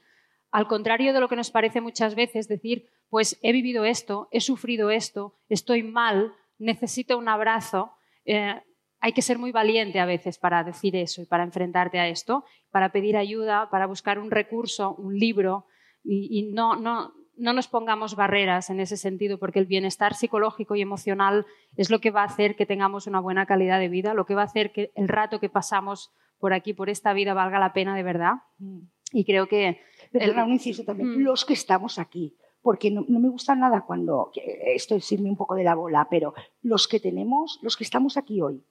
al 0.52 0.68
contrario 0.68 1.14
de 1.14 1.20
lo 1.20 1.30
que 1.30 1.36
nos 1.36 1.52
parece 1.52 1.82
muchas 1.82 2.16
veces 2.16 2.47
decir, 2.47 2.89
pues 3.10 3.39
he 3.41 3.52
vivido 3.52 3.86
esto, 3.86 4.28
he 4.32 4.41
sufrido 4.41 4.91
esto, 4.91 5.36
estoy 5.49 5.84
mal, 5.84 6.34
necesito 6.60 7.18
un 7.18 7.30
abrazo. 7.30 7.93
eh, 8.26 8.62
hay 9.04 9.14
que 9.14 9.24
ser 9.24 9.39
muy 9.39 9.52
valiente 9.52 9.99
a 9.99 10.06
veces 10.06 10.38
para 10.38 10.64
decir 10.64 10.95
eso 10.95 11.24
y 11.24 11.26
para 11.26 11.43
enfrentarte 11.43 11.99
a 11.99 12.08
esto, 12.08 12.45
para 12.70 12.91
pedir 12.91 13.18
ayuda, 13.18 13.68
para 13.72 13.88
buscar 13.88 14.20
un 14.20 14.30
recurso, 14.30 14.93
un 14.93 15.18
libro 15.18 15.66
y, 16.04 16.28
y 16.30 16.52
no, 16.54 16.76
no, 16.76 17.12
no 17.36 17.54
nos 17.54 17.68
pongamos 17.68 18.16
barreras 18.16 18.70
en 18.70 18.80
ese 18.80 18.97
sentido, 18.97 19.39
porque 19.39 19.58
el 19.58 19.66
bienestar 19.66 20.14
psicológico 20.14 20.76
y 20.76 20.82
emocional 20.82 21.47
es 21.76 21.89
lo 21.89 21.99
que 21.99 22.12
va 22.12 22.22
a 22.22 22.26
hacer 22.26 22.56
que 22.56 22.68
tengamos 22.68 23.08
una 23.08 23.20
buena 23.20 23.47
calidad 23.47 23.80
de 23.80 23.89
vida, 23.89 24.14
lo 24.14 24.26
que 24.26 24.36
va 24.36 24.41
a 24.41 24.45
hacer 24.45 24.72
que 24.72 24.91
el 24.95 25.08
rato 25.08 25.39
que 25.39 25.49
pasamos 25.49 26.12
por 26.38 26.54
aquí, 26.54 26.74
por 26.74 26.89
esta 26.89 27.14
vida, 27.14 27.34
valga 27.34 27.60
la 27.60 27.74
pena 27.74 27.95
de 27.95 28.04
verdad. 28.04 28.34
Mm. 28.60 28.82
Y 29.14 29.26
creo 29.26 29.47
que 29.47 29.82
Perdona, 30.12 30.41
El- 30.41 30.47
un 30.47 30.53
inciso 30.53 30.84
también. 30.84 31.09
Mm. 31.18 31.24
Los 31.24 31.45
que 31.45 31.53
estamos 31.53 31.97
aquí. 31.99 32.36
Porque 32.62 32.91
no, 32.91 33.03
no 33.07 33.20
me 33.20 33.30
gusta 33.30 33.55
nada 33.55 33.82
cuando. 33.82 34.30
que 34.34 34.41
Esto 34.76 34.93
es 34.95 35.12
irme 35.12 35.30
un 35.30 35.36
poco 35.38 35.55
de 35.55 35.64
la 35.64 35.74
bola, 35.74 36.07
pero 36.09 36.34
los 36.62 36.88
que 36.88 36.99
tenemos, 36.99 37.57
los 37.64 37.76
que 37.76 37.84
estamos 37.84 38.18
aquí 38.18 38.39
hoy, 38.41 38.64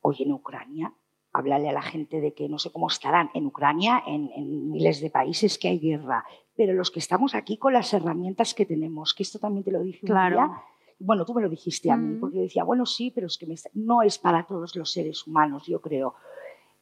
hoy 0.00 0.16
en 0.20 0.32
Ucrania, 0.32 0.92
háblale 1.32 1.68
a 1.68 1.72
la 1.72 1.82
gente 1.82 2.20
de 2.20 2.34
que 2.34 2.48
no 2.48 2.58
sé 2.58 2.70
cómo 2.70 2.88
estarán 2.88 3.30
en 3.34 3.46
Ucrania, 3.46 4.02
en, 4.06 4.30
en 4.36 4.70
miles 4.70 5.00
de 5.00 5.10
países 5.10 5.58
que 5.58 5.68
hay 5.68 5.78
guerra, 5.78 6.24
pero 6.56 6.74
los 6.74 6.90
que 6.90 6.98
estamos 7.00 7.34
aquí 7.34 7.56
con 7.56 7.72
las 7.72 7.92
herramientas 7.94 8.54
que 8.54 8.66
tenemos, 8.66 9.14
que 9.14 9.22
esto 9.22 9.38
también 9.38 9.64
te 9.64 9.72
lo 9.72 9.82
dije 9.82 10.00
un 10.02 10.08
Claro. 10.08 10.36
día, 10.36 10.50
bueno, 11.00 11.24
tú 11.24 11.34
me 11.34 11.42
lo 11.42 11.48
dijiste 11.48 11.90
a 11.90 11.96
mí, 11.96 12.16
Mm. 12.16 12.20
porque 12.20 12.36
yo 12.36 12.42
decía, 12.42 12.62
bueno, 12.62 12.86
sí, 12.86 13.10
pero 13.10 13.26
es 13.26 13.36
que 13.38 13.46
me 13.46 13.54
está- 13.54 13.70
no 13.74 14.02
es 14.02 14.18
para 14.18 14.44
todos 14.46 14.76
los 14.76 14.92
seres 14.92 15.26
humanos, 15.26 15.66
yo 15.66 15.80
creo, 15.80 16.14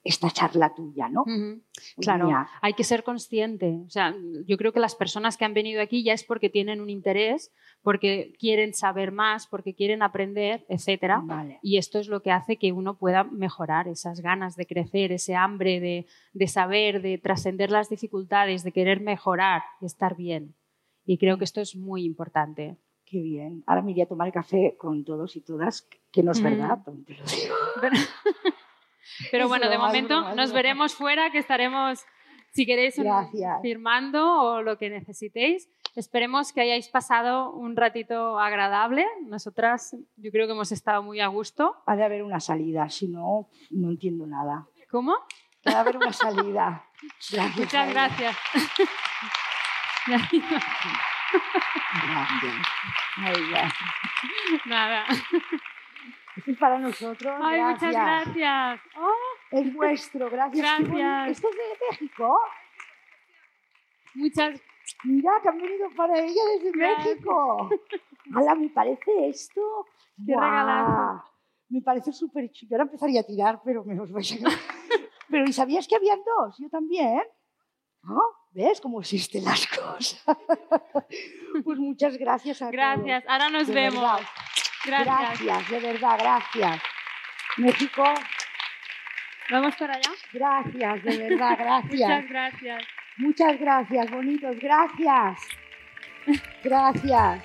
esta 0.04 0.30
charla 0.30 0.74
tuya, 0.74 1.08
¿no? 1.08 1.22
Ujú. 1.22 1.62
Claro, 2.00 2.28
hay 2.60 2.72
que 2.74 2.82
ser 2.82 3.04
consciente. 3.04 3.80
O 3.86 3.90
sea, 3.90 4.14
yo 4.46 4.56
creo 4.56 4.72
que 4.72 4.80
las 4.80 4.96
personas 4.96 5.36
que 5.36 5.44
han 5.44 5.54
venido 5.54 5.80
aquí 5.80 6.02
ya 6.02 6.12
es 6.12 6.24
porque 6.24 6.50
tienen 6.50 6.80
un 6.80 6.90
interés, 6.90 7.52
porque 7.82 8.32
quieren 8.38 8.74
saber 8.74 9.12
más, 9.12 9.46
porque 9.46 9.74
quieren 9.74 10.02
aprender, 10.02 10.64
etcétera. 10.68 11.20
Vale. 11.24 11.60
Y 11.62 11.76
esto 11.78 11.98
es 12.00 12.08
lo 12.08 12.20
que 12.20 12.32
hace 12.32 12.56
que 12.56 12.72
uno 12.72 12.98
pueda 12.98 13.22
mejorar 13.24 13.86
esas 13.86 14.20
ganas 14.20 14.56
de 14.56 14.66
crecer, 14.66 15.12
ese 15.12 15.36
hambre 15.36 15.78
de, 15.78 16.06
de 16.32 16.48
saber, 16.48 17.00
de 17.00 17.18
trascender 17.18 17.70
las 17.70 17.88
dificultades, 17.88 18.64
de 18.64 18.72
querer 18.72 19.00
mejorar 19.00 19.62
y 19.80 19.86
estar 19.86 20.16
bien. 20.16 20.56
Y 21.04 21.18
creo 21.18 21.38
que 21.38 21.44
esto 21.44 21.60
es 21.60 21.76
muy 21.76 22.04
importante. 22.04 22.76
Qué 23.04 23.20
bien. 23.20 23.62
Ahora 23.66 23.82
me 23.82 23.90
iría 23.92 24.04
a 24.04 24.08
tomar 24.08 24.32
café 24.32 24.74
con 24.78 25.04
todos 25.04 25.36
y 25.36 25.42
todas, 25.42 25.86
que 26.10 26.22
no 26.22 26.32
es 26.32 26.40
Mm. 26.40 26.44
verdad, 26.44 26.78
te 26.84 26.90
lo 27.14 27.24
digo. 27.24 27.54
Pero, 27.80 27.96
pero 29.30 29.48
bueno, 29.48 29.68
de 29.68 29.78
momento 29.78 30.34
nos 30.34 30.52
veremos 30.52 30.94
fuera, 30.94 31.30
que 31.30 31.38
estaremos, 31.38 32.04
si 32.52 32.66
queréis, 32.66 32.98
Gracias. 32.98 33.60
firmando 33.62 34.40
o 34.40 34.62
lo 34.62 34.78
que 34.78 34.90
necesitéis. 34.90 35.68
Esperemos 35.94 36.52
que 36.52 36.62
hayáis 36.62 36.88
pasado 36.88 37.52
un 37.52 37.76
ratito 37.76 38.38
agradable. 38.38 39.06
Nosotras, 39.26 39.94
yo 40.16 40.30
creo 40.30 40.46
que 40.46 40.52
hemos 40.52 40.72
estado 40.72 41.02
muy 41.02 41.20
a 41.20 41.26
gusto. 41.26 41.76
Ha 41.86 41.96
de 41.96 42.04
haber 42.04 42.22
una 42.22 42.40
salida, 42.40 42.88
si 42.88 43.08
no, 43.08 43.48
no 43.70 43.90
entiendo 43.90 44.26
nada. 44.26 44.66
¿Cómo? 44.90 45.14
Ha 45.66 45.70
de 45.70 45.76
haber 45.76 45.96
una 45.98 46.12
salida. 46.12 46.84
Gracias. 47.30 47.56
Muchas 47.58 47.90
gracias. 47.90 48.36
Gracias. 50.06 50.44
Aida. 53.16 53.72
Nada. 54.66 55.04
Esto 56.36 56.50
es 56.50 56.58
para 56.58 56.78
nosotros. 56.78 57.40
Ay, 57.42 57.58
gracias. 57.58 57.82
muchas 57.92 58.04
gracias. 58.34 58.80
Oh, 58.98 59.12
Es 59.56 59.74
vuestro, 59.74 60.30
gracias. 60.30 60.64
Gracias. 60.80 61.30
¿Esto 61.30 61.48
es 61.50 61.56
de 61.56 61.62
México? 61.90 62.38
muchas 64.14 64.60
Mira, 65.04 65.32
que 65.42 65.48
han 65.48 65.58
venido 65.58 65.88
para 65.96 66.18
ella 66.18 66.42
desde 66.54 66.70
Gracias. 66.72 67.06
México. 67.06 67.70
Hala, 68.34 68.54
me 68.54 68.68
parece 68.70 69.28
esto. 69.28 69.60
Qué 70.26 70.32
¡Guau! 70.32 70.44
regalazo. 70.50 71.24
Me 71.68 71.80
parece 71.80 72.12
súper 72.12 72.50
chulo. 72.52 72.70
Ahora 72.72 72.84
empezaría 72.84 73.20
a 73.20 73.24
tirar, 73.24 73.60
pero 73.64 73.84
me 73.84 73.98
os 74.00 74.10
vais 74.12 74.32
a... 74.32 74.36
Pero 75.30 75.44
¿y 75.46 75.52
sabías 75.54 75.88
que 75.88 75.96
habían 75.96 76.18
dos? 76.22 76.56
Yo 76.58 76.68
también. 76.68 77.22
¿No? 78.02 78.20
¿Ves 78.50 78.82
cómo 78.82 79.00
existen 79.00 79.44
las 79.44 79.66
cosas? 79.78 80.22
Pues 81.64 81.78
muchas 81.78 82.18
gracias 82.18 82.60
a 82.60 82.66
todos. 82.66 82.72
gracias. 82.72 83.24
Ahora 83.26 83.48
nos 83.48 83.66
De 83.66 83.72
vemos. 83.72 83.94
verdad. 84.02 84.20
Gracias. 84.84 85.40
Gracias, 85.40 85.70
de 85.70 85.80
verdad, 85.92 86.18
gracias. 86.18 86.82
México, 87.56 88.04
¿Vamos 89.50 89.76
para 89.76 89.94
allá? 89.94 90.10
gracias, 90.32 91.02
de 91.04 91.28
verdad, 91.28 91.58
Muchas 91.58 91.88
gracias. 91.88 92.28
gracias. 92.28 92.84
Muchas 93.16 93.60
gracias, 93.60 94.10
bonitos, 94.10 94.56
gracias. 94.58 95.38
Gracias. 96.64 97.42